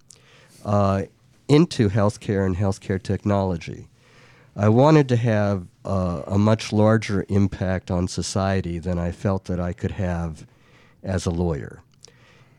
uh, 0.66 1.04
into 1.50 1.90
healthcare 1.90 2.46
and 2.46 2.56
healthcare 2.56 3.02
technology. 3.02 3.90
I 4.56 4.70
wanted 4.70 5.10
to 5.10 5.16
have 5.16 5.68
uh, 5.84 6.22
a 6.28 6.38
much 6.38 6.72
larger 6.72 7.26
impact 7.28 7.90
on 7.90 8.08
society 8.08 8.80
than 8.80 9.00
I 9.00 9.12
felt 9.12 9.46
that 9.46 9.60
I 9.60 9.74
could 9.74 9.92
have 9.92 10.46
as 11.04 11.26
a 11.26 11.32
lawyer. 11.32 11.82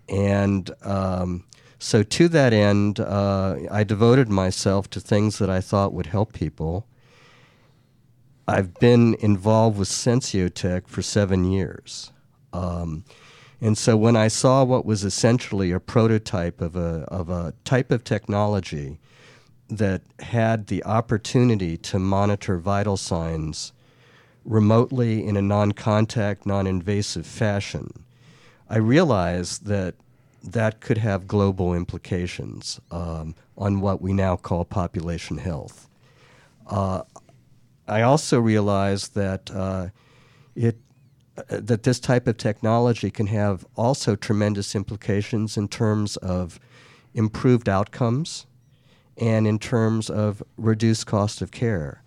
And 0.08 0.70
um, 0.82 1.44
so, 1.78 2.02
to 2.02 2.28
that 2.28 2.52
end, 2.52 3.00
uh, 3.00 3.56
I 3.70 3.84
devoted 3.84 4.28
myself 4.28 4.90
to 4.90 5.00
things 5.00 5.38
that 5.38 5.48
I 5.48 5.60
thought 5.60 5.92
would 5.92 6.06
help 6.06 6.32
people. 6.32 6.86
I've 8.48 8.74
been 8.74 9.14
involved 9.20 9.78
with 9.78 9.88
Sensiotec 9.88 10.88
for 10.88 11.02
seven 11.02 11.44
years. 11.44 12.12
Um, 12.52 13.04
And 13.60 13.76
so 13.76 13.96
when 13.96 14.16
I 14.16 14.28
saw 14.28 14.64
what 14.64 14.86
was 14.86 15.04
essentially 15.04 15.70
a 15.70 15.80
prototype 15.80 16.60
of 16.60 16.76
a, 16.76 17.04
of 17.08 17.28
a 17.28 17.52
type 17.64 17.90
of 17.90 18.04
technology 18.04 18.98
that 19.68 20.02
had 20.20 20.68
the 20.68 20.82
opportunity 20.84 21.76
to 21.76 21.98
monitor 21.98 22.58
vital 22.58 22.96
signs 22.96 23.72
remotely 24.44 25.24
in 25.24 25.36
a 25.36 25.42
non 25.42 25.72
contact, 25.72 26.46
non 26.46 26.66
invasive 26.66 27.26
fashion, 27.26 28.04
I 28.68 28.78
realized 28.78 29.66
that 29.66 29.94
that 30.42 30.80
could 30.80 30.98
have 30.98 31.28
global 31.28 31.74
implications 31.74 32.80
um, 32.90 33.34
on 33.58 33.80
what 33.80 34.00
we 34.00 34.14
now 34.14 34.36
call 34.36 34.64
population 34.64 35.36
health. 35.36 35.86
Uh, 36.66 37.02
I 37.86 38.02
also 38.02 38.40
realized 38.40 39.14
that 39.16 39.50
uh, 39.50 39.88
it 40.54 40.78
that 41.48 41.82
this 41.82 42.00
type 42.00 42.26
of 42.26 42.36
technology 42.36 43.10
can 43.10 43.26
have 43.28 43.66
also 43.76 44.16
tremendous 44.16 44.74
implications 44.74 45.56
in 45.56 45.68
terms 45.68 46.16
of 46.18 46.60
improved 47.14 47.68
outcomes 47.68 48.46
and 49.16 49.46
in 49.46 49.58
terms 49.58 50.08
of 50.08 50.42
reduced 50.56 51.06
cost 51.06 51.42
of 51.42 51.50
care. 51.50 52.02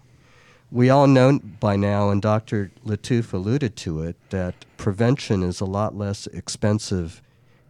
We 0.71 0.89
all 0.89 1.05
know 1.05 1.39
by 1.59 1.75
now, 1.75 2.09
and 2.09 2.19
Dr. 2.21 2.71
Lattouf 2.83 3.31
alluded 3.31 3.75
to 3.77 4.01
it, 4.01 4.15
that 4.31 4.65
prevention 4.77 5.43
is 5.43 5.61
a 5.61 5.65
lot 5.65 5.95
less 5.95 6.25
expensive 6.27 7.21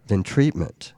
than 0.08 0.24
treatment. 0.24 0.94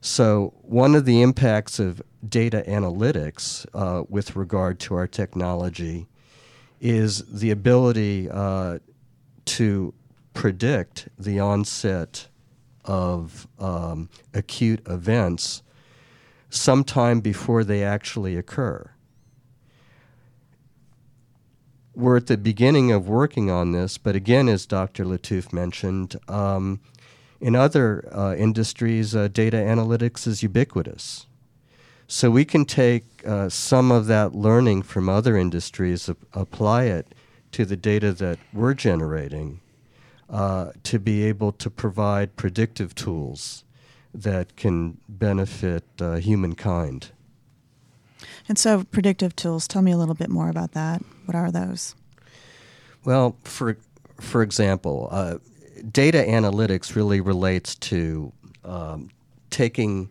So, 0.00 0.52
one 0.62 0.94
of 0.94 1.04
the 1.04 1.22
impacts 1.22 1.78
of 1.78 2.02
data 2.28 2.64
analytics 2.66 3.66
uh, 3.72 4.04
with 4.08 4.34
regard 4.34 4.80
to 4.80 4.94
our 4.96 5.06
technology 5.06 6.08
is 6.80 7.22
the 7.28 7.50
ability 7.50 8.28
uh, 8.30 8.78
to 9.46 9.94
predict 10.34 11.08
the 11.18 11.40
onset 11.40 12.28
of 12.84 13.48
um, 13.58 14.08
acute 14.34 14.80
events 14.86 15.62
sometime 16.50 17.20
before 17.20 17.64
they 17.64 17.82
actually 17.82 18.36
occur. 18.36 18.90
We're 21.94 22.18
at 22.18 22.26
the 22.26 22.36
beginning 22.36 22.92
of 22.92 23.08
working 23.08 23.50
on 23.50 23.72
this, 23.72 23.96
but 23.96 24.14
again, 24.14 24.48
as 24.48 24.66
Dr. 24.66 25.04
Lattouf 25.04 25.52
mentioned, 25.52 26.16
um, 26.28 26.80
in 27.40 27.56
other 27.56 28.06
uh, 28.12 28.34
industries, 28.34 29.16
uh, 29.16 29.28
data 29.28 29.56
analytics 29.56 30.26
is 30.26 30.42
ubiquitous. 30.42 31.26
So 32.06 32.30
we 32.30 32.44
can 32.44 32.64
take 32.66 33.04
uh, 33.26 33.48
some 33.48 33.90
of 33.90 34.06
that 34.06 34.34
learning 34.34 34.82
from 34.82 35.08
other 35.08 35.36
industries, 35.36 36.08
apply 36.34 36.84
it 36.84 37.14
to 37.56 37.64
the 37.64 37.74
data 37.74 38.12
that 38.12 38.38
we're 38.52 38.74
generating 38.74 39.62
uh, 40.28 40.72
to 40.82 40.98
be 40.98 41.24
able 41.24 41.52
to 41.52 41.70
provide 41.70 42.36
predictive 42.36 42.94
tools 42.94 43.64
that 44.12 44.56
can 44.56 44.98
benefit 45.08 45.82
uh, 45.98 46.16
humankind. 46.16 47.12
And 48.46 48.58
so, 48.58 48.84
predictive 48.84 49.34
tools, 49.36 49.66
tell 49.66 49.80
me 49.80 49.90
a 49.90 49.96
little 49.96 50.14
bit 50.14 50.28
more 50.28 50.50
about 50.50 50.72
that. 50.72 51.00
What 51.24 51.34
are 51.34 51.50
those? 51.50 51.94
Well, 53.06 53.38
for, 53.44 53.78
for 54.20 54.42
example, 54.42 55.08
uh, 55.10 55.38
data 55.90 56.18
analytics 56.18 56.94
really 56.94 57.22
relates 57.22 57.74
to 57.76 58.34
um, 58.66 59.08
taking 59.48 60.10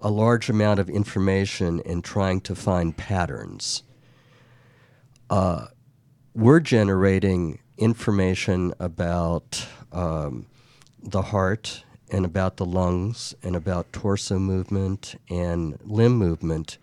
a 0.00 0.10
large 0.10 0.50
amount 0.50 0.80
of 0.80 0.90
information 0.90 1.80
and 1.86 2.02
trying 2.02 2.40
to 2.40 2.56
find 2.56 2.96
patterns. 2.96 3.84
Uh, 5.28 5.66
we're 6.34 6.60
generating 6.60 7.58
information 7.78 8.72
about 8.78 9.66
um, 9.92 10.46
the 11.02 11.22
heart 11.22 11.84
and 12.10 12.24
about 12.24 12.56
the 12.56 12.64
lungs 12.64 13.34
and 13.42 13.56
about 13.56 13.92
torso 13.92 14.38
movement 14.38 15.14
and 15.28 15.78
limb 15.84 16.12
movement 16.12 16.78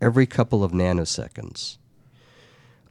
every 0.00 0.26
couple 0.26 0.62
of 0.62 0.72
nanoseconds. 0.72 1.78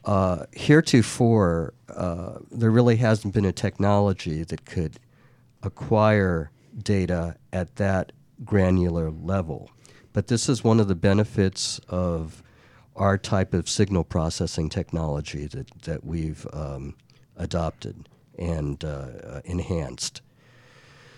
Uh, 0.03 0.45
heretofore, 0.53 1.73
uh, 1.95 2.39
there 2.51 2.71
really 2.71 2.97
hasn't 2.97 3.33
been 3.33 3.45
a 3.45 3.51
technology 3.51 4.43
that 4.43 4.65
could 4.65 4.99
acquire 5.63 6.51
data 6.83 7.35
at 7.51 7.75
that 7.77 8.11
granular 8.43 9.09
level. 9.09 9.71
But 10.13 10.27
this 10.27 10.47
is 10.47 10.63
one 10.63 10.79
of 10.79 10.87
the 10.87 10.95
benefits 10.95 11.79
of 11.89 12.43
our 12.95 13.17
type 13.17 13.53
of 13.53 13.69
signal 13.69 14.03
processing 14.03 14.69
technology 14.69 15.47
that, 15.47 15.69
that 15.81 16.05
we've 16.05 16.47
um, 16.53 16.95
adopted 17.35 18.07
and 18.37 18.83
uh, 18.83 19.41
enhanced. 19.45 20.21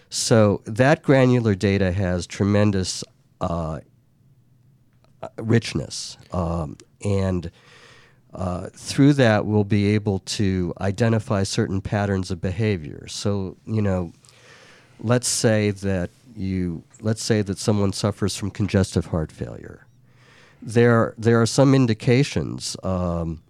So 0.10 0.62
that 0.66 1.04
granular 1.04 1.56
data 1.56 1.92
has 1.92 2.26
tremendous 2.26 3.04
uh, 3.42 3.82
richness, 5.38 6.18
um, 6.32 6.78
and 7.04 7.52
uh, 8.34 8.68
through 8.74 9.14
that 9.14 9.46
we'll 9.46 9.64
be 9.64 9.88
able 9.88 10.20
to 10.20 10.74
identify 10.80 11.44
certain 11.44 11.82
patterns 11.82 12.32
of 12.32 12.40
behavior. 12.40 13.08
So 13.08 13.58
you 13.66 13.82
know, 13.82 14.14
let's 15.00 15.28
say 15.28 15.72
that 15.72 16.10
you 16.36 16.84
let's 17.02 17.24
say 17.24 17.42
that 17.42 17.58
someone 17.58 17.92
suffers 17.92 18.38
from 18.38 18.52
congestive 18.52 19.08
heart 19.08 19.32
failure 19.32 19.87
there 20.62 21.14
there 21.18 21.42
are 21.42 21.46
some 21.46 21.74
indications 21.74 22.76
um, 22.84 23.42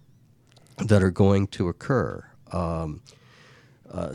that 0.78 1.02
are 1.04 1.12
going 1.12 1.48
to 1.48 1.70
occur. 1.70 2.26
Um, 2.52 3.02
uh, 3.92 4.14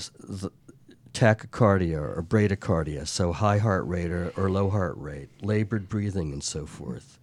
tachycardia 1.12 1.99
or 1.99 2.22
bradycardia, 2.22 3.07
so 3.07 3.32
high 3.32 3.59
heart 3.59 3.86
rate 3.86 4.11
or, 4.11 4.32
or, 4.36 4.51
low 4.51 4.70
heart 4.70 4.97
rate, 4.97 5.28
labored 5.43 5.88
breathing, 5.88 6.32
and 6.32 6.43
so 6.43 6.66
forth. 6.66 7.18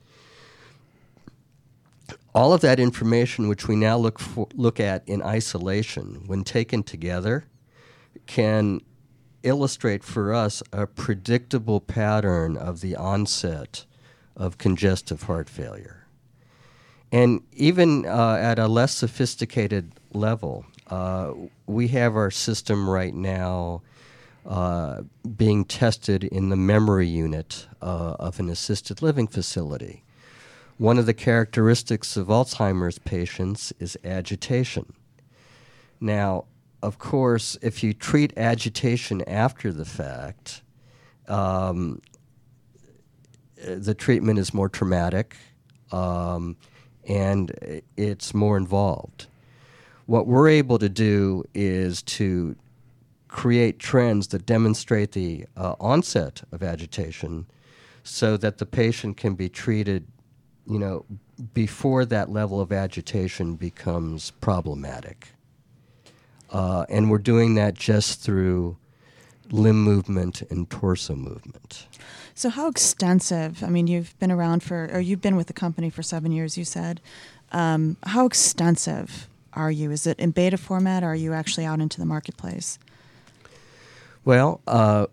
All 2.33 2.53
of 2.53 2.61
that 2.61 2.79
information, 2.79 3.47
which 3.47 3.67
we 3.67 3.75
now 3.75 3.97
look 3.97 4.19
for, 4.19 4.47
look 4.53 4.79
at 4.79 5.07
in 5.07 5.21
isolation, 5.23 6.23
when 6.27 6.43
taken 6.43 6.83
together, 6.83 7.45
can 8.27 8.81
illustrate 9.41 10.03
for 10.03 10.33
us 10.33 10.61
a 10.71 10.85
predictable 10.85 11.79
pattern 11.79 12.57
of 12.57 12.81
the 12.81 12.95
onset 12.95 13.85
of 14.39 14.57
congestive 14.57 15.23
heart 15.23 15.47
failure. 15.49 16.07
And 17.11 17.41
even 17.53 18.05
uh, 18.05 18.37
at 18.39 18.57
a 18.57 18.67
less 18.67 18.93
sophisticated 18.93 19.91
level, 20.13 20.65
uh, 20.89 21.33
we 21.67 21.89
have 21.89 22.15
our 22.15 22.31
system 22.31 22.89
right 22.89 23.13
now 23.13 23.81
uh, 24.45 25.01
being 25.35 25.65
tested 25.65 26.23
in 26.23 26.49
the 26.49 26.55
memory 26.55 27.07
unit 27.07 27.67
uh, 27.81 28.15
of 28.19 28.39
an 28.39 28.49
assisted 28.49 29.01
living 29.01 29.27
facility. 29.27 30.03
One 30.77 30.97
of 30.97 31.05
the 31.05 31.13
characteristics 31.13 32.15
of 32.15 32.27
Alzheimer's 32.27 32.99
patients 32.99 33.73
is 33.79 33.97
agitation. 34.03 34.93
Now, 35.99 36.45
of 36.81 36.97
course, 36.97 37.57
if 37.61 37.83
you 37.83 37.93
treat 37.93 38.37
agitation 38.37 39.21
after 39.27 39.73
the 39.73 39.83
fact, 39.83 40.61
um, 41.27 42.01
the 43.65 43.93
treatment 43.93 44.39
is 44.39 44.53
more 44.53 44.69
traumatic 44.69 45.37
um, 45.91 46.55
and 47.07 47.81
it's 47.97 48.33
more 48.33 48.57
involved. 48.57 49.27
What 50.05 50.27
we're 50.27 50.49
able 50.49 50.79
to 50.79 50.89
do 50.89 51.43
is 51.53 52.01
to 52.03 52.55
create 53.27 53.79
trends 53.79 54.27
that 54.27 54.45
demonstrate 54.45 55.11
the 55.11 55.45
uh, 55.55 55.75
onset 55.79 56.41
of 56.51 56.63
agitation 56.63 57.45
so 58.03 58.37
that 58.37 58.57
the 58.57 58.65
patient 58.65 59.17
can 59.17 59.35
be 59.35 59.47
treated 59.47 60.07
you 60.67 60.79
know 60.79 61.05
before 61.53 62.05
that 62.05 62.29
level 62.29 62.59
of 62.59 62.71
agitation 62.71 63.55
becomes 63.55 64.31
problematic 64.41 65.27
uh, 66.51 66.85
and 66.89 67.09
we're 67.11 67.19
doing 67.19 67.53
that 67.53 67.75
just 67.75 68.19
through 68.19 68.75
limb 69.51 69.81
movement 69.81 70.41
and 70.49 70.69
torso 70.69 71.15
movement 71.15 71.87
so, 72.39 72.47
how 72.47 72.69
extensive? 72.69 73.65
I 73.65 73.67
mean, 73.67 73.87
you've 73.87 74.17
been 74.17 74.31
around 74.31 74.63
for, 74.63 74.89
or 74.93 75.01
you've 75.01 75.19
been 75.19 75.35
with 75.35 75.47
the 75.47 75.53
company 75.53 75.89
for 75.89 76.01
seven 76.01 76.31
years, 76.31 76.57
you 76.57 76.63
said. 76.63 77.01
Um, 77.51 77.97
how 78.03 78.25
extensive 78.25 79.27
are 79.51 79.69
you? 79.69 79.91
Is 79.91 80.07
it 80.07 80.17
in 80.17 80.31
beta 80.31 80.55
format, 80.55 81.03
or 81.03 81.07
are 81.07 81.15
you 81.15 81.33
actually 81.33 81.65
out 81.65 81.81
into 81.81 81.99
the 81.99 82.05
marketplace? 82.05 82.79
Well, 84.23 84.61
uh, 84.67 85.07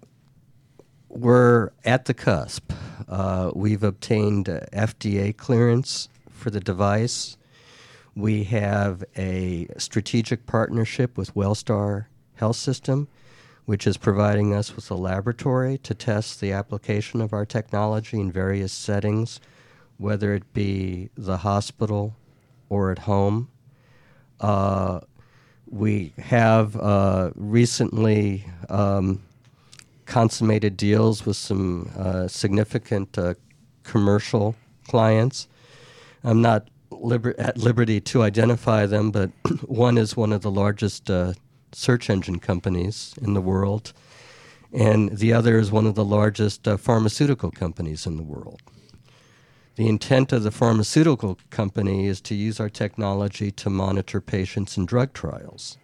we're 1.08 1.70
at 1.84 2.04
the 2.04 2.14
cusp. 2.14 2.72
Uh, 3.08 3.50
we've 3.56 3.82
obtained 3.82 4.46
FDA 4.72 5.36
clearance 5.36 6.08
for 6.30 6.50
the 6.50 6.60
device. 6.60 7.36
We 8.14 8.44
have 8.44 9.02
a 9.16 9.66
strategic 9.78 10.46
partnership 10.46 11.18
with 11.18 11.34
Wellstar 11.34 12.06
Health 12.36 12.54
System 12.54 13.08
which 13.66 13.86
is 13.86 13.96
providing 13.96 14.54
us 14.54 14.74
with 14.74 14.90
a 14.90 14.94
laboratory 14.94 15.76
to 15.78 15.92
test 15.92 16.40
the 16.40 16.52
application 16.52 17.20
of 17.20 17.32
our 17.32 17.44
technology 17.44 18.18
in 18.18 18.30
various 18.30 18.72
settings, 18.72 19.40
whether 19.98 20.34
it 20.34 20.54
be 20.54 21.10
the 21.16 21.38
hospital 21.38 22.16
or 22.68 22.92
at 22.92 23.00
home. 23.00 23.48
Uh, 24.40 25.00
we 25.68 26.12
have 26.16 26.76
uh, 26.76 27.32
recently 27.34 28.44
um, 28.68 29.20
consummated 30.06 30.76
deals 30.76 31.26
with 31.26 31.36
some 31.36 31.90
uh, 31.98 32.28
significant 32.28 33.18
uh, 33.18 33.34
commercial 33.82 34.54
clients. 34.86 35.48
I'm 36.22 36.40
not 36.40 36.68
liber- 36.90 37.38
at 37.38 37.58
liberty 37.58 38.00
to 38.00 38.22
identify 38.22 38.86
them, 38.86 39.10
but 39.10 39.30
one 39.66 39.98
is 39.98 40.16
one 40.16 40.32
of 40.32 40.42
the 40.42 40.50
largest 40.50 41.10
uh, 41.10 41.32
search 41.76 42.08
engine 42.08 42.38
companies 42.38 43.14
in 43.20 43.34
the 43.34 43.40
world, 43.40 43.92
and 44.72 45.10
the 45.18 45.30
other 45.30 45.58
is 45.58 45.70
one 45.70 45.86
of 45.86 45.94
the 45.94 46.04
largest 46.04 46.66
uh, 46.66 46.76
pharmaceutical 46.78 47.50
companies 47.50 48.06
in 48.06 48.16
the 48.16 48.22
world. 48.22 48.62
The 49.74 49.86
intent 49.86 50.32
of 50.32 50.42
the 50.42 50.50
pharmaceutical 50.50 51.38
company 51.50 52.06
is 52.06 52.22
to 52.22 52.34
use 52.34 52.58
our 52.58 52.70
technology 52.70 53.50
to 53.50 53.68
monitor 53.68 54.22
patients 54.22 54.78
in 54.78 54.86
drug 54.86 55.12
trials. 55.12 55.76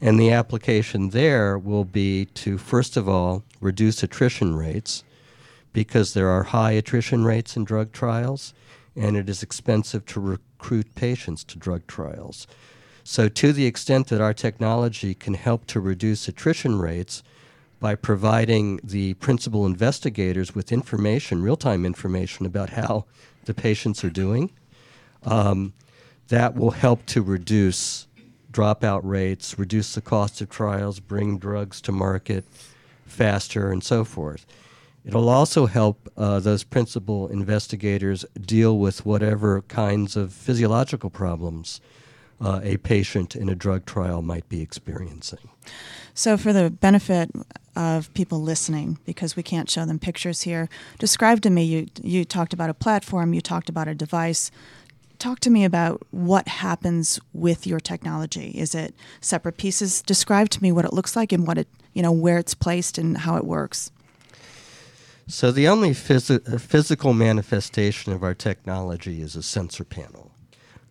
And 0.00 0.18
the 0.18 0.30
application 0.32 1.10
there 1.10 1.58
will 1.58 1.84
be 1.84 2.24
to, 2.24 2.56
first 2.56 2.96
of 2.96 3.06
all, 3.06 3.44
reduce 3.60 4.02
attrition 4.02 4.56
rates 4.56 5.04
because 5.74 6.14
there 6.14 6.30
are 6.30 6.44
high 6.44 6.72
attrition 6.72 7.22
rates 7.22 7.54
in 7.54 7.64
drug 7.64 7.92
trials 7.92 8.54
and 8.96 9.16
it 9.16 9.28
is 9.28 9.42
expensive 9.42 10.06
to 10.06 10.20
recruit 10.20 10.94
patients 10.94 11.44
to 11.44 11.58
drug 11.58 11.86
trials. 11.86 12.46
So, 13.04 13.28
to 13.28 13.52
the 13.52 13.66
extent 13.66 14.08
that 14.08 14.20
our 14.20 14.32
technology 14.32 15.14
can 15.14 15.34
help 15.34 15.66
to 15.66 15.80
reduce 15.80 16.28
attrition 16.28 16.78
rates 16.78 17.22
by 17.80 17.96
providing 17.96 18.78
the 18.84 19.14
principal 19.14 19.66
investigators 19.66 20.54
with 20.54 20.70
information, 20.70 21.42
real 21.42 21.56
time 21.56 21.84
information 21.84 22.46
about 22.46 22.70
how 22.70 23.06
the 23.44 23.54
patients 23.54 24.04
are 24.04 24.10
doing, 24.10 24.52
um, 25.24 25.72
that 26.28 26.54
will 26.54 26.70
help 26.70 27.04
to 27.06 27.22
reduce 27.22 28.06
dropout 28.52 29.00
rates, 29.02 29.58
reduce 29.58 29.94
the 29.94 30.00
cost 30.00 30.40
of 30.40 30.48
trials, 30.48 31.00
bring 31.00 31.38
drugs 31.38 31.80
to 31.80 31.90
market 31.90 32.44
faster, 33.04 33.72
and 33.72 33.82
so 33.82 34.04
forth. 34.04 34.46
It'll 35.04 35.28
also 35.28 35.66
help 35.66 36.08
uh, 36.16 36.38
those 36.38 36.62
principal 36.62 37.26
investigators 37.28 38.24
deal 38.40 38.78
with 38.78 39.04
whatever 39.04 39.62
kinds 39.62 40.14
of 40.14 40.32
physiological 40.32 41.10
problems 41.10 41.80
uh, 42.40 42.60
a 42.62 42.76
patient 42.78 43.36
in 43.36 43.48
a 43.48 43.54
drug 43.54 43.86
trial 43.86 44.22
might 44.22 44.48
be 44.48 44.60
experiencing. 44.60 45.50
So, 46.14 46.36
for 46.36 46.52
the 46.52 46.70
benefit 46.70 47.30
of 47.74 48.12
people 48.14 48.42
listening, 48.42 48.98
because 49.06 49.34
we 49.34 49.42
can't 49.42 49.70
show 49.70 49.86
them 49.86 49.98
pictures 49.98 50.42
here, 50.42 50.68
describe 50.98 51.40
to 51.42 51.50
me. 51.50 51.64
You 51.64 51.86
you 52.02 52.24
talked 52.24 52.52
about 52.52 52.70
a 52.70 52.74
platform. 52.74 53.32
You 53.32 53.40
talked 53.40 53.68
about 53.68 53.88
a 53.88 53.94
device. 53.94 54.50
Talk 55.18 55.40
to 55.40 55.50
me 55.50 55.64
about 55.64 56.02
what 56.10 56.48
happens 56.48 57.20
with 57.32 57.66
your 57.66 57.78
technology. 57.78 58.50
Is 58.50 58.74
it 58.74 58.94
separate 59.20 59.56
pieces? 59.56 60.02
Describe 60.02 60.48
to 60.50 60.62
me 60.62 60.72
what 60.72 60.84
it 60.84 60.92
looks 60.92 61.14
like 61.14 61.32
and 61.32 61.46
what 61.46 61.58
it 61.58 61.68
you 61.94 62.02
know 62.02 62.12
where 62.12 62.38
it's 62.38 62.54
placed 62.54 62.98
and 62.98 63.18
how 63.18 63.36
it 63.36 63.44
works. 63.44 63.90
So 65.28 65.50
the 65.52 65.68
only 65.68 65.90
phys- 65.90 66.60
physical 66.60 67.14
manifestation 67.14 68.12
of 68.12 68.22
our 68.22 68.34
technology 68.34 69.22
is 69.22 69.36
a 69.36 69.42
sensor 69.42 69.84
panel. 69.84 70.31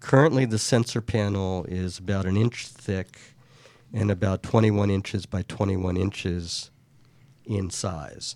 Currently, 0.02 0.46
the 0.46 0.58
sensor 0.58 1.00
panel 1.00 1.64
is 1.66 2.00
about 2.00 2.26
an 2.26 2.36
inch 2.36 2.68
thick 2.68 3.20
and 3.94 4.10
about 4.10 4.42
21 4.42 4.90
inches 4.90 5.28
by 5.28 5.44
21 5.44 5.96
inches 5.96 6.72
in 7.46 7.70
size. 7.70 8.36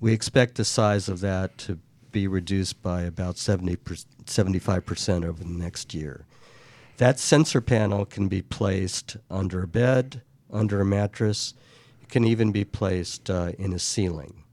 We 0.00 0.12
expect 0.12 0.54
the 0.54 0.64
size 0.64 1.08
of 1.08 1.20
that 1.20 1.58
to 1.58 1.78
be 2.12 2.26
reduced 2.26 2.80
by 2.80 3.02
about 3.02 3.38
70 3.38 3.76
75% 3.76 5.24
over 5.24 5.42
the 5.42 5.50
next 5.50 5.94
year. 5.94 6.26
That 6.98 7.18
sensor 7.18 7.60
panel 7.60 8.06
can 8.06 8.28
be 8.28 8.40
placed 8.40 9.16
under 9.28 9.64
a 9.64 9.68
bed, 9.68 10.22
under 10.50 10.80
a 10.80 10.84
mattress, 10.84 11.54
it 12.00 12.08
can 12.08 12.24
even 12.24 12.52
be 12.52 12.64
placed 12.64 13.28
uh, 13.28 13.52
in 13.58 13.72
a 13.72 13.78
ceiling. 13.80 14.44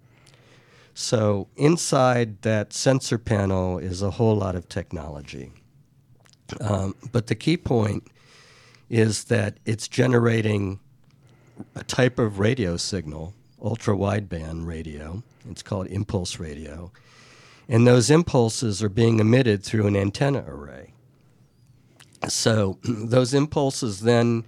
So, 0.96 1.50
inside 1.56 2.42
that 2.42 2.74
sensor 2.74 3.20
panel 3.20 3.78
is 3.78 4.02
a 4.02 4.12
whole 4.12 4.36
lot 4.36 4.56
of 4.56 4.68
technology. 4.68 5.52
Um, 6.62 6.96
but 7.12 7.28
the 7.28 7.36
key 7.36 7.58
point 7.58 8.08
is 8.90 9.26
that 9.26 9.58
it's 9.66 9.88
generating 9.88 10.80
a 11.76 11.84
type 11.84 12.20
of 12.20 12.40
radio 12.40 12.78
signal, 12.78 13.34
ultra 13.62 13.96
wideband 13.96 14.66
radio. 14.66 15.24
It's 15.50 15.64
called 15.64 15.88
impulse 15.88 16.40
radio. 16.40 16.92
And 17.70 17.86
those 17.86 18.10
impulses 18.10 18.82
are 18.82 18.90
being 18.90 19.20
emitted 19.20 19.64
through 19.64 19.88
an 19.88 19.96
antenna 19.96 20.46
array. 20.48 20.94
So 22.28 22.80
those 22.84 23.34
impulses 23.34 24.02
then 24.02 24.44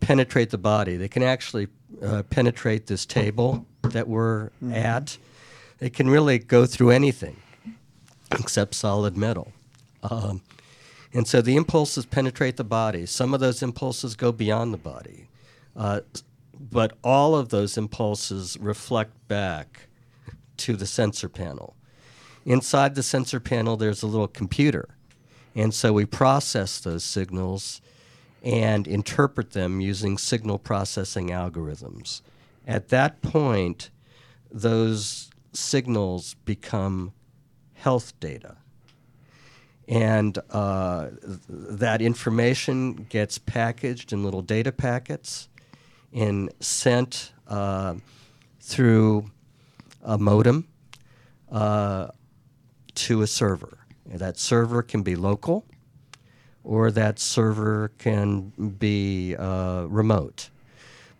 penetrate 0.00 0.50
the 0.50 0.58
body. 0.58 0.96
They 0.96 1.08
can 1.08 1.22
actually 1.22 1.68
uh, 2.02 2.22
penetrate 2.24 2.86
this 2.86 3.06
table 3.06 3.66
that 3.82 4.08
we're 4.08 4.46
mm-hmm. 4.62 4.74
at. 4.74 5.16
They 5.78 5.90
can 5.90 6.08
really 6.08 6.38
go 6.38 6.66
through 6.66 6.90
anything 6.90 7.36
except 8.32 8.74
solid 8.74 9.16
metal. 9.16 9.52
Um, 10.02 10.42
and 11.12 11.28
so 11.28 11.42
the 11.42 11.56
impulses 11.56 12.06
penetrate 12.06 12.56
the 12.56 12.64
body. 12.64 13.04
Some 13.06 13.34
of 13.34 13.40
those 13.40 13.62
impulses 13.62 14.16
go 14.16 14.32
beyond 14.32 14.72
the 14.72 14.78
body. 14.78 15.28
Uh, 15.76 16.00
but 16.58 16.96
all 17.04 17.34
of 17.34 17.50
those 17.50 17.76
impulses 17.76 18.56
reflect 18.58 19.28
back 19.28 19.88
to 20.58 20.74
the 20.74 20.86
sensor 20.86 21.28
panel. 21.28 21.76
Inside 22.46 22.94
the 22.94 23.02
sensor 23.02 23.40
panel, 23.40 23.76
there's 23.76 24.02
a 24.02 24.06
little 24.06 24.28
computer. 24.28 24.96
And 25.54 25.74
so 25.74 25.92
we 25.92 26.06
process 26.06 26.80
those 26.80 27.04
signals 27.04 27.80
and 28.42 28.88
interpret 28.88 29.50
them 29.50 29.80
using 29.80 30.18
signal 30.18 30.58
processing 30.58 31.28
algorithms. 31.28 32.22
At 32.66 32.88
that 32.88 33.20
point, 33.22 33.90
those 34.50 35.30
signals 35.52 36.34
become 36.44 37.12
health 37.74 38.18
data 38.18 38.56
and 39.92 40.38
uh, 40.50 41.10
that 41.48 42.00
information 42.00 43.06
gets 43.10 43.36
packaged 43.36 44.10
in 44.10 44.24
little 44.24 44.40
data 44.40 44.72
packets 44.72 45.50
and 46.14 46.50
sent 46.60 47.32
uh, 47.46 47.94
through 48.58 49.30
a 50.02 50.16
modem 50.16 50.66
uh, 51.50 52.06
to 52.94 53.20
a 53.20 53.26
server. 53.26 53.80
And 54.10 54.18
that 54.18 54.38
server 54.38 54.82
can 54.82 55.02
be 55.02 55.14
local, 55.14 55.66
or 56.64 56.90
that 56.90 57.18
server 57.18 57.92
can 57.98 58.50
be 58.78 59.36
uh, 59.36 59.84
remote. 59.88 60.48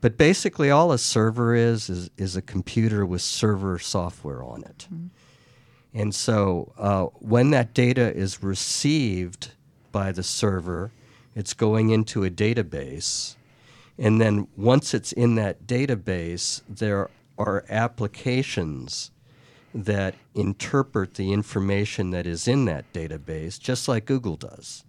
But 0.00 0.16
basically, 0.16 0.70
all 0.70 0.92
a 0.92 0.98
server 0.98 1.54
is, 1.54 1.90
is 1.90 2.10
is 2.16 2.36
a 2.36 2.42
computer 2.42 3.04
with 3.04 3.20
server 3.20 3.78
software 3.78 4.42
on 4.42 4.64
it. 4.64 4.88
Mm-hmm. 4.90 5.08
And 5.95 6.14
so 6.14 6.72
uh, 6.78 7.05
when 7.20 7.51
that 7.51 7.74
data 7.74 8.14
is 8.14 8.43
received 8.43 9.53
by 9.90 10.12
the 10.12 10.22
server, 10.22 10.90
it's 11.34 11.55
going 11.55 11.90
into 11.90 12.24
a 12.24 12.30
database. 12.30 13.36
And 13.99 14.20
then 14.20 14.49
once 14.57 14.95
it's 14.95 15.12
in 15.12 15.34
that 15.36 15.66
database, 15.66 16.62
there 16.68 17.11
are 17.38 17.64
applications 17.68 19.11
that 19.74 20.14
interpret 20.34 21.14
the 21.14 21.32
information 21.32 22.11
that 22.11 22.26
is 22.26 22.47
in 22.47 22.64
that 22.66 22.90
database, 22.93 23.59
just 23.59 23.88
like 23.88 24.05
Google 24.07 24.36
does. 24.36 24.84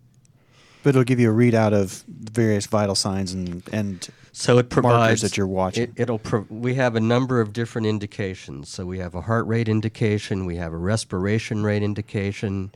But 0.84 0.90
it'll 0.90 1.04
give 1.04 1.20
you 1.20 1.32
a 1.32 1.34
readout 1.34 1.74
of 1.74 2.04
various 2.08 2.66
vital 2.66 2.96
signs 2.96 3.34
and, 3.34 3.64
and 3.72 4.10
so 4.36 4.58
it 4.58 4.70
provides 4.70 5.22
that 5.22 5.38
you're 5.38 5.46
watching. 5.46 5.94
It, 5.96 6.10
will 6.10 6.18
pro- 6.18 6.48
we 6.50 6.74
have 6.74 6.96
a 6.96 7.00
number 7.00 7.40
of 7.40 7.54
different 7.54 7.86
indications. 7.86 8.68
So 8.68 8.84
we 8.84 8.98
have 8.98 9.14
a 9.14 9.22
heart 9.22 9.46
rate 9.46 9.70
indication, 9.70 10.46
we 10.46 10.56
have 10.56 10.74
a 10.74 10.78
respiration 10.78 11.64
rate 11.64 11.84
indication, 11.84 12.72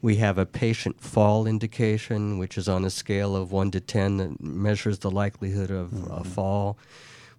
we 0.00 0.16
have 0.16 0.38
a 0.38 0.46
patient 0.46 0.98
fall 0.98 1.46
indication, 1.46 2.38
which 2.38 2.56
is 2.56 2.66
on 2.66 2.86
a 2.86 2.90
scale 2.90 3.36
of 3.36 3.52
one 3.52 3.70
to 3.72 3.80
ten 3.80 4.16
that 4.16 4.40
measures 4.42 5.00
the 5.00 5.10
likelihood 5.10 5.70
of 5.70 5.90
mm-hmm. 5.90 6.10
a 6.10 6.24
fall. 6.24 6.78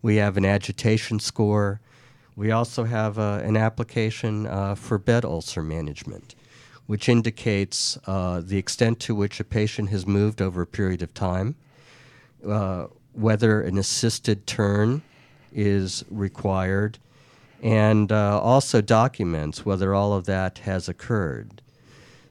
We 0.03 0.17
have 0.17 0.37
an 0.37 0.45
agitation 0.45 1.19
score. 1.19 1.81
We 2.35 2.51
also 2.51 2.83
have 2.83 3.17
uh, 3.17 3.41
an 3.43 3.57
application 3.57 4.45
uh, 4.45 4.75
for 4.75 4.99
bed 4.99 5.25
ulcer 5.25 5.63
management 5.63 6.35
which 6.88 7.07
indicates 7.07 7.97
uh, 8.07 8.41
the 8.43 8.57
extent 8.57 8.99
to 8.99 9.15
which 9.15 9.39
a 9.39 9.43
patient 9.43 9.89
has 9.89 10.05
moved 10.05 10.41
over 10.41 10.61
a 10.61 10.67
period 10.67 11.01
of 11.01 11.13
time, 11.13 11.55
uh, 12.47 12.88
whether 13.13 13.61
an 13.61 13.77
assisted 13.77 14.45
turn 14.47 15.01
is 15.53 16.03
required, 16.09 16.97
and 17.61 18.11
uh, 18.11 18.39
also 18.39 18.82
documents 18.82 19.65
whether 19.65 19.93
all 19.93 20.13
of 20.13 20.25
that 20.25 20.59
has 20.59 20.89
occurred. 20.89 21.61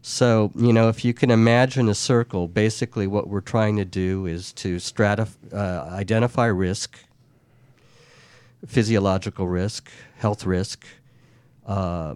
So, 0.03 0.51
you 0.57 0.73
know, 0.73 0.89
if 0.89 1.05
you 1.05 1.13
can 1.13 1.31
imagine 1.31 1.89
a 1.89 1.95
circle, 1.95 2.49
basically 2.49 3.07
what 3.07 3.29
we're 3.29 3.43
trying 3.43 3.77
to 3.77 3.85
do 3.85 4.25
is 4.27 4.53
to 4.55 4.77
stratif- 4.77 5.37
uh, 5.53 5.91
identify 5.91 6.47
risk, 6.47 6.99
physiological 8.67 9.47
risk, 9.47 9.91
health 10.17 10.47
risk, 10.47 10.87
uh, 11.67 12.15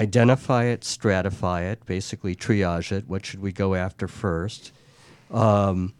identify 0.00 0.64
it, 0.64 0.80
stratify 0.80 1.70
it, 1.70 1.84
basically 1.86 2.34
triage 2.34 2.92
it. 2.92 3.08
What 3.08 3.24
should 3.24 3.40
we 3.40 3.52
go 3.52 3.74
after 3.74 4.08
first? 4.08 4.72
Um, 5.30 5.94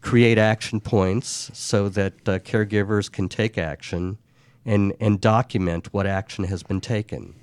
create 0.00 0.38
action 0.38 0.80
points 0.80 1.50
so 1.54 1.88
that 1.88 2.28
uh, 2.28 2.38
caregivers 2.40 3.10
can 3.10 3.28
take 3.28 3.56
action 3.56 4.18
and, 4.64 4.92
and 5.00 5.20
document 5.20 5.92
what 5.92 6.06
action 6.06 6.44
has 6.44 6.62
been 6.62 6.80
taken. 6.80 7.34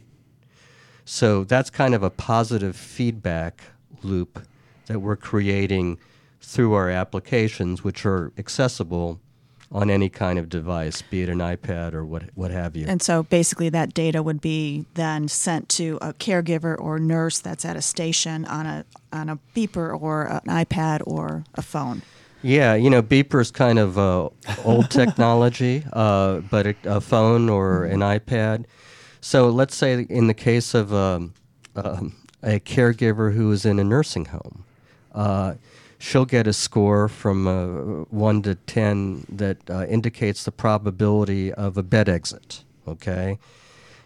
So 1.05 1.43
that's 1.43 1.69
kind 1.69 1.95
of 1.95 2.03
a 2.03 2.09
positive 2.09 2.75
feedback 2.75 3.63
loop 4.03 4.45
that 4.86 4.99
we're 4.99 5.15
creating 5.15 5.97
through 6.41 6.73
our 6.73 6.89
applications, 6.89 7.84
which 7.84 8.05
are 8.05 8.32
accessible 8.38 9.19
on 9.72 9.89
any 9.89 10.09
kind 10.09 10.39
of 10.39 10.49
device, 10.49 11.01
be 11.03 11.22
it 11.22 11.30
an 11.30 11.39
iPad 11.39 11.93
or 11.93 12.03
what, 12.03 12.24
what 12.34 12.49
have 12.51 12.76
you. 12.76 12.86
And 12.88 13.01
so 13.01 13.24
basically, 13.24 13.70
that 13.70 13.93
data 13.93 14.24
would 14.24 14.41
be 14.41 14.86
then 14.95 15.28
sent 15.28 15.70
to 15.70 15.99
a 16.01 16.13
caregiver 16.13 16.76
or 16.80 16.97
nurse 16.97 17.39
that's 17.39 17.65
at 17.65 17.76
a 17.76 17.82
station 17.82 18.45
on 18.45 18.65
a 18.65 18.86
on 19.11 19.30
a 19.30 19.39
beeper 19.55 19.99
or 19.99 20.24
an 20.26 20.41
iPad 20.47 21.01
or 21.05 21.43
a 21.55 21.61
phone. 21.61 22.01
Yeah, 22.41 22.76
you 22.76 22.89
know, 22.89 23.03
beeper 23.03 23.41
is 23.41 23.51
kind 23.51 23.78
of 23.78 23.97
uh, 23.97 24.30
old 24.63 24.89
technology, 24.89 25.84
uh, 25.93 26.39
but 26.39 26.67
a, 26.67 26.76
a, 26.86 27.01
phone 27.01 27.49
or 27.49 27.84
an 27.84 27.99
iPad. 27.99 28.65
So 29.20 29.49
let's 29.49 29.76
say 29.76 30.03
in 30.09 30.28
the 30.28 30.34
case 30.34 30.74
of 30.74 30.93
um, 30.93 31.34
um, 31.76 32.15
a 32.41 32.59
caregiver 32.59 33.34
who 33.34 33.51
is 33.51 33.65
in 33.65 33.78
a 33.78 33.84
nursing 33.84 34.26
home, 34.26 34.63
uh, 35.13 35.55
she'll 35.99 36.25
get 36.25 36.47
a 36.47 36.53
score 36.53 37.07
from 37.07 37.47
uh, 37.47 38.03
1 38.05 38.41
to 38.43 38.55
10 38.55 39.25
that 39.29 39.57
uh, 39.69 39.85
indicates 39.85 40.43
the 40.43 40.51
probability 40.51 41.53
of 41.53 41.77
a 41.77 41.83
bed 41.83 42.09
exit. 42.09 42.63
Okay? 42.87 43.37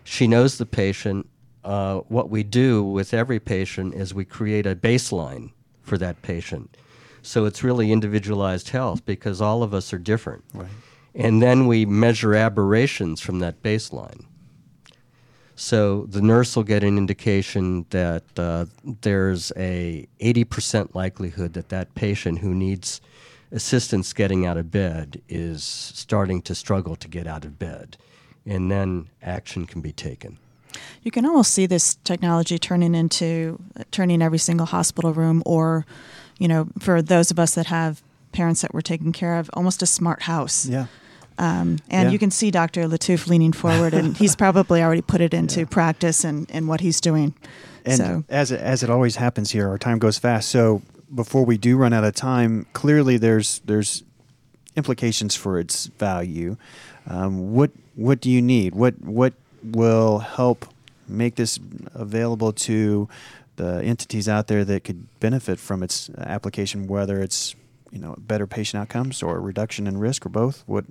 She 0.03 0.27
knows 0.27 0.57
the 0.57 0.65
patient. 0.65 1.29
Uh, 1.63 1.99
what 2.09 2.29
we 2.29 2.43
do 2.43 2.83
with 2.83 3.13
every 3.13 3.39
patient 3.39 3.93
is 3.93 4.13
we 4.13 4.25
create 4.25 4.65
a 4.65 4.75
baseline 4.75 5.51
for 5.81 5.97
that 5.97 6.21
patient. 6.21 6.75
So 7.21 7.45
it's 7.45 7.63
really 7.63 7.91
individualized 7.91 8.69
health 8.69 9.05
because 9.05 9.39
all 9.39 9.63
of 9.63 9.73
us 9.73 9.93
are 9.93 9.97
different. 9.97 10.43
Right. 10.53 10.67
And 11.15 11.41
then 11.41 11.67
we 11.67 11.85
measure 11.85 12.35
aberrations 12.35 13.21
from 13.21 13.39
that 13.39 13.61
baseline. 13.63 14.25
So 15.55 16.05
the 16.09 16.21
nurse 16.21 16.55
will 16.55 16.63
get 16.63 16.83
an 16.83 16.97
indication 16.97 17.85
that 17.91 18.23
uh, 18.37 18.65
there's 19.01 19.51
a 19.55 20.07
80% 20.19 20.95
likelihood 20.95 21.53
that 21.53 21.69
that 21.69 21.93
patient 21.95 22.39
who 22.39 22.53
needs 22.55 23.01
assistance 23.51 24.13
getting 24.13 24.45
out 24.45 24.57
of 24.57 24.71
bed 24.71 25.21
is 25.29 25.63
starting 25.63 26.41
to 26.41 26.55
struggle 26.55 26.95
to 26.95 27.07
get 27.07 27.27
out 27.27 27.45
of 27.45 27.59
bed, 27.59 27.97
and 28.45 28.71
then 28.71 29.09
action 29.21 29.65
can 29.65 29.79
be 29.79 29.91
taken. 29.91 30.39
You 31.03 31.11
can 31.11 31.25
almost 31.25 31.51
see 31.51 31.67
this 31.67 31.95
technology 32.03 32.57
turning 32.57 32.95
into 32.95 33.61
turning 33.91 34.23
every 34.23 34.39
single 34.39 34.65
hospital 34.65 35.13
room, 35.13 35.43
or, 35.45 35.85
you 36.39 36.47
know, 36.47 36.67
for 36.79 37.01
those 37.01 37.29
of 37.29 37.37
us 37.37 37.53
that 37.53 37.67
have 37.67 38.01
parents 38.31 38.61
that 38.61 38.73
we're 38.73 38.81
taking 38.81 39.11
care 39.11 39.37
of, 39.37 39.51
almost 39.53 39.83
a 39.83 39.85
smart 39.85 40.23
house. 40.23 40.65
Yeah. 40.65 40.87
Um, 41.37 41.79
and 41.89 42.07
Yeah. 42.07 42.09
you 42.11 42.19
can 42.19 42.31
see 42.31 42.51
Dr. 42.51 42.83
Lattouf 42.87 43.27
leaning 43.27 43.53
forward, 43.53 43.93
and 43.93 44.15
he's 44.15 44.35
probably 44.43 44.81
already 44.83 45.01
put 45.01 45.21
it 45.21 45.33
into 45.33 45.65
practice 45.65 46.23
and, 46.23 46.49
and 46.51 46.67
what 46.67 46.81
he's 46.81 47.01
doing. 47.01 47.33
And 47.85 47.97
so, 47.97 48.23
as 48.29 48.51
it, 48.51 48.61
as 48.61 48.83
it 48.83 48.89
always 48.89 49.15
happens 49.17 49.51
here, 49.51 49.67
our 49.67 49.77
time 49.77 49.99
goes 49.99 50.17
fast. 50.17 50.49
So 50.49 50.81
before 51.13 51.43
we 51.45 51.57
do 51.57 51.75
run 51.77 51.91
out 51.93 52.03
of 52.03 52.15
time, 52.15 52.65
clearly 52.73 53.17
there's 53.17 53.59
there's 53.65 54.03
implications 54.75 55.35
for 55.35 55.59
its 55.59 55.87
value. 55.99 56.55
Um, 57.07 57.53
what 57.53 57.71
what 57.95 58.21
do 58.21 58.29
you 58.29 58.41
need? 58.41 58.73
What 58.75 58.93
what 59.03 59.33
will 59.63 60.19
help 60.19 60.65
make 61.07 61.35
this 61.35 61.59
available 61.93 62.53
to 62.53 63.09
the 63.57 63.81
entities 63.83 64.27
out 64.29 64.47
there 64.47 64.63
that 64.65 64.83
could 64.83 65.07
benefit 65.19 65.59
from 65.59 65.83
its 65.83 66.09
application? 66.17 66.87
Whether 66.87 67.21
it's 67.21 67.53
you 67.93 67.99
know 67.99 68.15
better 68.17 68.47
patient 68.47 68.81
outcomes 68.81 69.21
or 69.21 69.39
reduction 69.39 69.85
in 69.87 69.97
risk 69.97 70.25
or 70.25 70.29
both. 70.29 70.63
What 70.65 70.85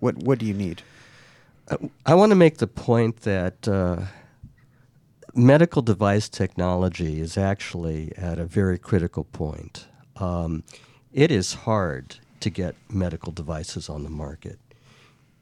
what 0.00 0.16
what 0.16 0.38
do 0.38 0.46
you 0.46 0.54
need? 0.54 0.82
I 2.04 2.14
want 2.14 2.30
to 2.30 2.36
make 2.36 2.58
the 2.58 2.66
point 2.66 3.20
that 3.20 3.68
uh, 3.68 4.06
medical 5.34 5.82
device 5.82 6.28
technology 6.28 7.20
is 7.20 7.36
actually 7.36 8.12
at 8.16 8.38
a 8.38 8.44
very 8.44 8.78
critical 8.78 9.24
point. 9.24 9.86
Um, 10.16 10.64
it 11.12 11.30
is 11.30 11.54
hard 11.54 12.16
to 12.40 12.50
get 12.50 12.74
medical 12.88 13.32
devices 13.32 13.88
on 13.88 14.02
the 14.02 14.10
market. 14.10 14.58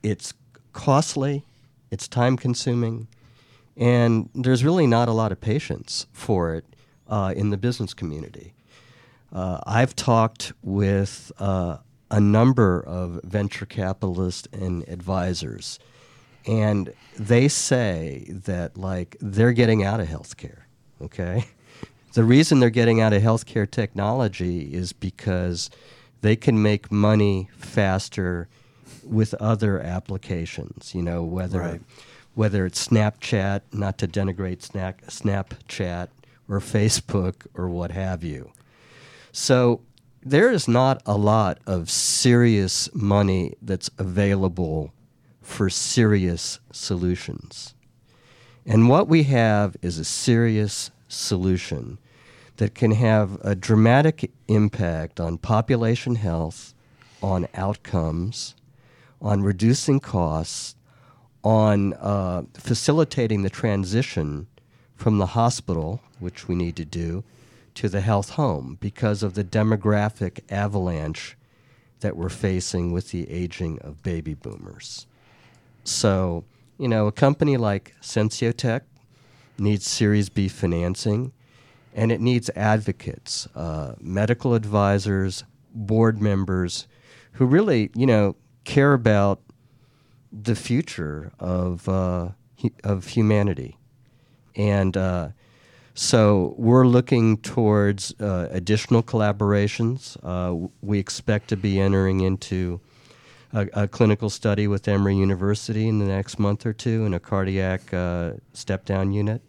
It's 0.03 0.35
costly, 0.73 1.45
it's 1.91 2.09
time 2.09 2.37
consuming, 2.37 3.07
and 3.77 4.29
there's 4.35 4.65
really 4.65 4.87
not 4.87 5.09
a 5.09 5.13
lot 5.13 5.31
of 5.31 5.41
patience 5.41 6.07
for 6.13 6.55
it 6.55 6.65
uh, 7.09 7.33
in 7.37 7.51
the 7.51 7.57
business 7.57 7.95
community. 7.95 8.53
Uh, 9.37 9.61
I've 9.67 9.95
talked 9.95 10.55
with 10.63 11.31
uh, 11.39 11.77
a 12.11 12.21
number 12.21 12.81
of 12.81 13.21
venture 13.23 13.67
capitalists 13.67 14.49
and 14.51 14.83
advisors, 14.89 15.79
and 16.47 16.95
they 17.19 17.47
say 17.49 18.25
that 18.31 18.79
like 18.79 19.19
they're 19.21 19.53
getting 19.53 19.85
out 19.85 20.01
of 20.01 20.09
healthcare. 20.09 20.61
Okay, 21.03 21.45
the 22.15 22.25
reason 22.25 22.61
they're 22.61 22.71
getting 22.71 23.03
out 23.03 23.13
of 23.13 23.23
healthcare 23.23 23.71
technology 23.71 24.73
is 24.73 24.95
because 24.95 25.69
they 26.23 26.35
can 26.35 26.63
make 26.63 26.91
money 26.91 27.51
faster 27.59 28.49
with 29.05 29.35
other 29.35 29.79
applications. 29.79 30.95
You 30.95 31.03
know, 31.03 31.23
whether 31.23 31.61
Right. 31.61 31.81
whether 32.35 32.65
it's 32.65 32.89
Snapchat, 32.89 33.61
not 33.71 33.99
to 33.99 34.09
denigrate 34.09 34.63
Snap, 34.63 35.03
Snapchat 35.09 36.09
or 36.49 36.59
Facebook 36.61 37.47
or 37.55 37.69
what 37.69 37.91
have 37.91 38.25
you. 38.25 38.51
So 39.39 39.83
there 40.23 40.51
is 40.51 40.67
not 40.67 41.03
a 41.05 41.19
lot 41.19 41.59
of 41.67 41.91
serious 41.91 42.89
money 42.95 43.53
that's 43.61 43.91
available 43.99 44.95
for 45.43 45.69
serious 45.69 46.59
solutions. 46.73 47.75
And 48.65 48.89
what 48.89 49.09
we 49.09 49.25
have 49.25 49.77
is 49.83 49.99
a 49.99 50.05
serious 50.07 50.91
solution 51.07 51.99
that 52.57 52.75
can 52.75 52.93
have 52.93 53.39
a 53.43 53.55
dramatic 53.55 54.31
impact 54.49 55.21
on 55.21 55.37
population 55.37 56.15
health, 56.15 56.73
on 57.23 57.47
outcomes, 57.53 58.55
on 59.21 59.43
reducing 59.43 60.01
costs, 60.01 60.77
on 61.45 61.93
uh, 61.93 62.45
facilitating 62.55 63.43
the 63.43 63.51
transition 63.51 64.47
from 64.95 65.19
the 65.19 65.27
hospital, 65.27 66.01
which 66.21 66.49
we 66.49 66.55
need 66.55 66.75
to 66.77 66.87
do, 66.87 67.23
to 67.77 67.89
the 67.89 68.01
health 68.01 68.31
home 68.31 68.77
because 68.81 69.23
of 69.23 69.35
the 69.35 69.45
demographic 69.45 70.41
avalanche 70.51 71.37
that 72.01 72.17
we're 72.17 72.29
facing 72.29 72.93
with 72.93 73.11
the 73.11 73.31
aging 73.31 73.79
of 73.81 74.03
baby 74.03 74.35
boomers. 74.35 75.07
So, 75.85 76.45
you 76.79 76.89
know, 76.89 77.07
a 77.07 77.13
company 77.13 77.57
like 77.57 77.95
Sensiotec 78.03 78.83
needs 79.59 79.87
Series 79.87 80.29
B 80.29 80.49
financing, 80.49 81.33
and 81.95 82.13
it 82.13 82.21
needs 82.21 82.51
advocates, 82.55 83.49
uh, 83.55 83.95
medical 84.01 84.55
advisors, 84.55 85.45
board 85.73 86.21
members, 86.21 86.87
who 87.33 87.47
really, 87.47 87.91
you 87.95 88.07
know, 88.07 88.37
care 88.65 88.93
about 88.93 89.41
the 90.33 90.57
future 90.57 91.33
of 91.39 91.89
uh, 91.89 92.31
of 92.85 93.09
humanity, 93.09 93.77
and 94.55 94.97
uh, 94.97 95.29
so 95.97 96.55
we're 96.59 96.87
looking 96.87 97.39
towards 97.39 98.15
uh, 98.21 98.49
additional 98.51 99.03
collaborations. 99.03 100.19
Uh, 100.23 100.69
we 100.83 100.99
expect 100.99 101.49
to 101.49 101.57
be 101.57 101.81
entering 101.81 102.21
into 102.21 102.81
a, 103.55 103.67
a 103.73 103.89
clinical 103.89 104.29
study 104.29 104.69
with 104.69 104.87
Emory 104.87 105.17
University 105.17 105.89
in 105.89 105.99
the 105.99 106.05
next 106.05 106.39
month 106.39 106.67
or 106.67 106.75
two 106.75 107.07
in 107.07 107.15
a 107.15 107.19
cardiac 107.19 107.95
uh, 107.95 108.33
step 108.53 108.85
down 108.85 109.13
unit. 109.13 109.41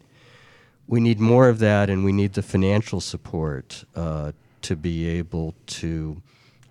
We 0.86 1.00
need 1.00 1.20
more 1.20 1.50
of 1.50 1.58
that, 1.58 1.90
and 1.90 2.02
we 2.02 2.12
need 2.12 2.32
the 2.32 2.42
financial 2.42 3.02
support 3.02 3.84
uh, 3.94 4.32
to 4.62 4.74
be 4.74 5.06
able 5.06 5.54
to 5.66 6.22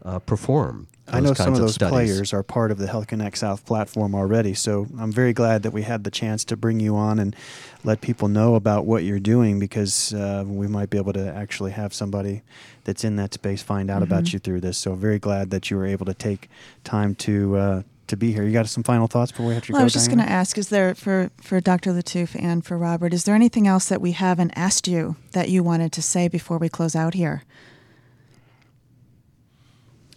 uh, 0.07 0.19
perform. 0.19 0.87
I 1.09 1.21
know 1.21 1.29
those 1.29 1.37
some 1.37 1.45
kinds 1.47 1.59
of 1.59 1.65
those 1.65 1.75
studies. 1.75 1.91
players 1.91 2.33
are 2.33 2.43
part 2.43 2.71
of 2.71 2.77
the 2.77 2.87
Health 2.87 3.07
Connect 3.07 3.37
South 3.37 3.65
platform 3.65 4.13
already, 4.13 4.53
so 4.53 4.87
I'm 4.99 5.11
very 5.11 5.31
glad 5.31 5.63
that 5.63 5.71
we 5.71 5.83
had 5.83 6.03
the 6.03 6.11
chance 6.11 6.43
to 6.45 6.57
bring 6.57 6.79
you 6.79 6.95
on 6.97 7.17
and 7.19 7.35
let 7.83 8.01
people 8.01 8.27
know 8.27 8.55
about 8.55 8.85
what 8.85 9.03
you're 9.03 9.19
doing 9.19 9.57
because 9.57 10.13
uh, 10.13 10.43
we 10.45 10.67
might 10.67 10.89
be 10.89 10.97
able 10.97 11.13
to 11.13 11.33
actually 11.33 11.71
have 11.71 11.93
somebody 11.93 12.41
that's 12.83 13.03
in 13.05 13.15
that 13.17 13.33
space 13.33 13.61
find 13.61 13.89
out 13.89 14.03
about 14.03 14.33
you 14.33 14.39
through 14.39 14.59
this. 14.61 14.77
So 14.77 14.95
very 14.95 15.19
glad 15.19 15.49
that 15.51 15.69
you 15.71 15.77
were 15.77 15.85
able 15.85 16.05
to 16.05 16.13
take 16.13 16.49
time 16.83 17.15
to 17.15 17.57
uh, 17.57 17.81
to 18.07 18.17
be 18.17 18.33
here. 18.33 18.43
You 18.43 18.51
got 18.51 18.67
some 18.67 18.83
final 18.83 19.07
thoughts 19.07 19.31
before 19.31 19.47
we 19.47 19.53
have 19.53 19.63
to 19.63 19.73
well, 19.73 19.79
go? 19.79 19.83
I 19.83 19.85
was 19.85 19.93
just 19.93 20.07
going 20.07 20.19
to 20.19 20.29
ask: 20.29 20.57
Is 20.57 20.69
there 20.69 20.93
for 20.93 21.31
for 21.41 21.61
Dr. 21.61 21.91
Lattouf 21.91 22.35
and 22.41 22.65
for 22.65 22.77
Robert? 22.77 23.13
Is 23.13 23.23
there 23.23 23.35
anything 23.35 23.65
else 23.65 23.87
that 23.87 24.01
we 24.01 24.11
haven't 24.11 24.51
asked 24.55 24.87
you 24.87 25.15
that 25.31 25.49
you 25.49 25.63
wanted 25.63 25.93
to 25.93 26.01
say 26.01 26.27
before 26.27 26.57
we 26.57 26.67
close 26.67 26.95
out 26.95 27.13
here? 27.13 27.43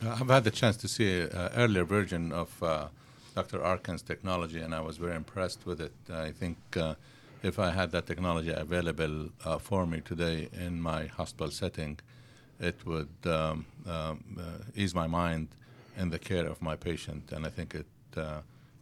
Uh, 0.02 0.16
I've 0.18 0.28
had 0.28 0.44
the 0.44 0.50
chance 0.50 0.76
to 0.78 0.88
see 0.88 1.20
an 1.20 1.50
earlier 1.56 1.84
version 1.84 2.32
of 2.32 2.62
uh, 2.62 2.88
Dr. 3.34 3.62
Arkin's 3.62 4.02
technology, 4.02 4.60
and 4.60 4.74
I 4.74 4.80
was 4.80 4.96
very 4.96 5.14
impressed 5.14 5.66
with 5.66 5.80
it. 5.80 5.92
I 6.10 6.30
think 6.30 6.56
uh, 6.74 6.94
if 7.42 7.58
I 7.58 7.70
had 7.70 7.90
that 7.92 8.06
technology 8.06 8.50
available 8.50 9.28
uh, 9.44 9.58
for 9.58 9.86
me 9.86 10.00
today 10.00 10.48
in 10.52 10.80
my 10.80 11.06
hospital 11.06 11.50
setting, 11.50 11.98
it 12.58 12.84
would 12.86 13.08
um, 13.26 13.66
um, 13.86 14.24
uh, 14.38 14.42
ease 14.74 14.94
my 14.94 15.06
mind 15.06 15.48
in 15.98 16.08
the 16.08 16.18
care 16.18 16.46
of 16.46 16.62
my 16.62 16.76
patient, 16.76 17.32
and 17.32 17.44
I 17.44 17.50
think 17.50 17.74
it 17.74 17.86
uh, 18.16 18.40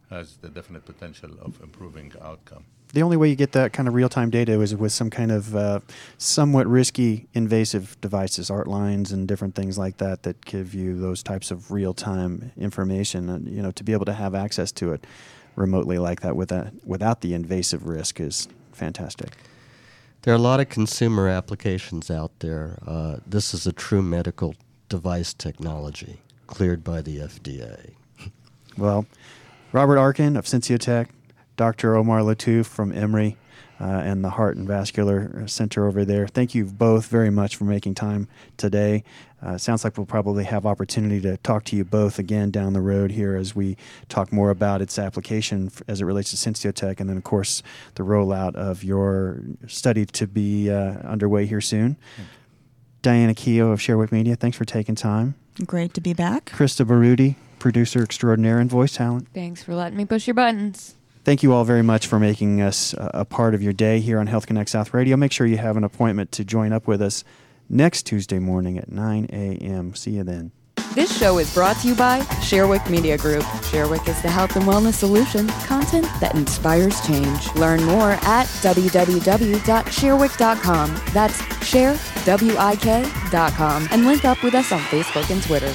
has 0.09 0.37
the 0.37 0.49
definite 0.49 0.85
potential 0.85 1.31
of 1.41 1.59
improving 1.61 2.13
outcome. 2.21 2.63
The 2.91 3.03
only 3.03 3.17
way 3.17 3.29
you 3.29 3.35
get 3.35 3.51
that 3.51 3.71
kind 3.71 3.87
of 3.87 3.93
real 3.93 4.09
time 4.09 4.31
data 4.31 4.59
is 4.61 4.75
with 4.75 4.91
some 4.91 5.11
kind 5.11 5.31
of 5.31 5.55
uh, 5.55 5.79
somewhat 6.17 6.65
risky 6.65 7.27
invasive 7.33 7.99
devices, 8.01 8.49
art 8.49 8.67
lines, 8.67 9.11
and 9.11 9.27
different 9.27 9.53
things 9.53 9.77
like 9.77 9.97
that 9.97 10.23
that 10.23 10.43
give 10.43 10.73
you 10.73 10.99
those 10.99 11.21
types 11.21 11.51
of 11.51 11.71
real 11.71 11.93
time 11.93 12.51
information. 12.57 13.29
And 13.29 13.47
you 13.47 13.61
know, 13.61 13.71
to 13.71 13.83
be 13.83 13.93
able 13.93 14.05
to 14.05 14.13
have 14.13 14.33
access 14.33 14.71
to 14.73 14.93
it 14.93 15.05
remotely 15.55 15.99
like 15.99 16.21
that 16.21 16.35
without 16.35 16.69
without 16.83 17.21
the 17.21 17.33
invasive 17.35 17.85
risk 17.85 18.19
is 18.19 18.47
fantastic. 18.71 19.29
There 20.23 20.33
are 20.33 20.37
a 20.37 20.41
lot 20.41 20.59
of 20.59 20.69
consumer 20.69 21.29
applications 21.29 22.09
out 22.09 22.31
there. 22.39 22.79
Uh, 22.85 23.17
this 23.25 23.53
is 23.53 23.67
a 23.67 23.71
true 23.71 24.01
medical 24.01 24.55
device 24.89 25.33
technology 25.33 26.21
cleared 26.47 26.83
by 26.83 27.01
the 27.01 27.17
FDA. 27.17 27.91
Well, 28.77 29.05
Robert 29.71 29.97
Arkin 29.97 30.35
of 30.35 30.45
Sensiotec, 30.45 31.07
Dr. 31.59 31.97
Omar 31.97 32.21
Lattouf 32.21 32.67
from 32.67 32.93
Emory, 32.93 33.35
uh, 33.81 33.83
and 33.83 34.23
the 34.23 34.29
Heart 34.29 34.55
and 34.55 34.65
Vascular 34.65 35.45
Center 35.45 35.85
over 35.87 36.05
there. 36.05 36.25
Thank 36.25 36.55
you 36.55 36.63
both 36.63 37.07
very 37.07 37.29
much 37.29 37.57
for 37.57 37.65
making 37.65 37.95
time 37.95 38.29
today. 38.55 39.03
Uh, 39.41 39.57
sounds 39.57 39.83
like 39.83 39.97
we'll 39.97 40.05
probably 40.05 40.45
have 40.45 40.65
opportunity 40.65 41.19
to 41.19 41.35
talk 41.35 41.65
to 41.65 41.75
you 41.75 41.83
both 41.83 42.17
again 42.17 42.49
down 42.49 42.71
the 42.71 42.79
road 42.79 43.11
here 43.11 43.35
as 43.35 43.57
we 43.57 43.75
talk 44.07 44.31
more 44.31 44.51
about 44.51 44.81
its 44.81 44.97
application 44.97 45.67
f- 45.67 45.81
as 45.89 45.99
it 45.99 46.05
relates 46.05 46.31
to 46.31 46.37
Sensiotec, 46.37 47.01
and 47.01 47.09
then 47.09 47.17
of 47.17 47.25
course 47.25 47.61
the 47.95 48.03
rollout 48.03 48.55
of 48.55 48.81
your 48.81 49.41
study 49.67 50.05
to 50.05 50.27
be 50.27 50.71
uh, 50.71 50.93
underway 51.03 51.45
here 51.45 51.59
soon. 51.59 51.97
Diana 53.01 53.33
Keogh 53.33 53.71
of 53.71 53.79
Sharewik 53.79 54.13
Media, 54.13 54.37
thanks 54.37 54.55
for 54.57 54.63
taking 54.63 54.95
time. 54.95 55.35
Great 55.65 55.93
to 55.93 55.99
be 55.99 56.13
back. 56.13 56.51
Krista 56.51 56.85
Baruti, 56.85 57.35
producer 57.59 58.01
extraordinaire 58.01 58.59
and 58.59 58.69
voice 58.69 58.93
talent. 58.93 59.27
Thanks 59.33 59.61
for 59.61 59.75
letting 59.75 59.97
me 59.97 60.05
push 60.05 60.25
your 60.25 60.35
buttons. 60.35 60.95
Thank 61.23 61.43
you 61.43 61.53
all 61.53 61.65
very 61.65 61.83
much 61.83 62.07
for 62.07 62.19
making 62.19 62.61
us 62.61 62.93
uh, 62.93 63.11
a 63.13 63.25
part 63.25 63.53
of 63.53 63.61
your 63.61 63.73
day 63.73 63.99
here 63.99 64.19
on 64.19 64.27
Health 64.27 64.47
Connect 64.47 64.69
South 64.69 64.93
Radio. 64.93 65.17
Make 65.17 65.31
sure 65.31 65.45
you 65.45 65.57
have 65.57 65.77
an 65.77 65.83
appointment 65.83 66.31
to 66.33 66.45
join 66.45 66.73
up 66.73 66.87
with 66.87 67.01
us 67.01 67.23
next 67.69 68.03
Tuesday 68.03 68.39
morning 68.39 68.77
at 68.77 68.91
9 68.91 69.27
a.m. 69.31 69.95
See 69.95 70.11
you 70.11 70.23
then. 70.23 70.51
This 70.95 71.15
show 71.15 71.37
is 71.37 71.53
brought 71.53 71.77
to 71.81 71.87
you 71.87 71.93
by 71.95 72.21
Sharewik 72.41 72.89
Media 72.89 73.15
Group. 73.15 73.43
Sharewik 73.43 74.07
is 74.07 74.19
the 74.23 74.29
health 74.29 74.55
and 74.55 74.65
wellness 74.65 74.95
solution, 74.95 75.47
content 75.67 76.07
that 76.19 76.33
inspires 76.33 76.99
change. 77.05 77.53
Learn 77.53 77.83
more 77.83 78.11
at 78.11 78.47
www.sharewik.com. 78.47 81.01
That's 81.13 81.65
share, 81.65 81.99
W-I-K, 82.25 83.11
dot 83.29 83.53
com. 83.53 83.87
And 83.91 84.07
link 84.07 84.25
up 84.25 84.41
with 84.41 84.55
us 84.55 84.71
on 84.71 84.79
Facebook 84.79 85.29
and 85.29 85.43
Twitter. 85.43 85.71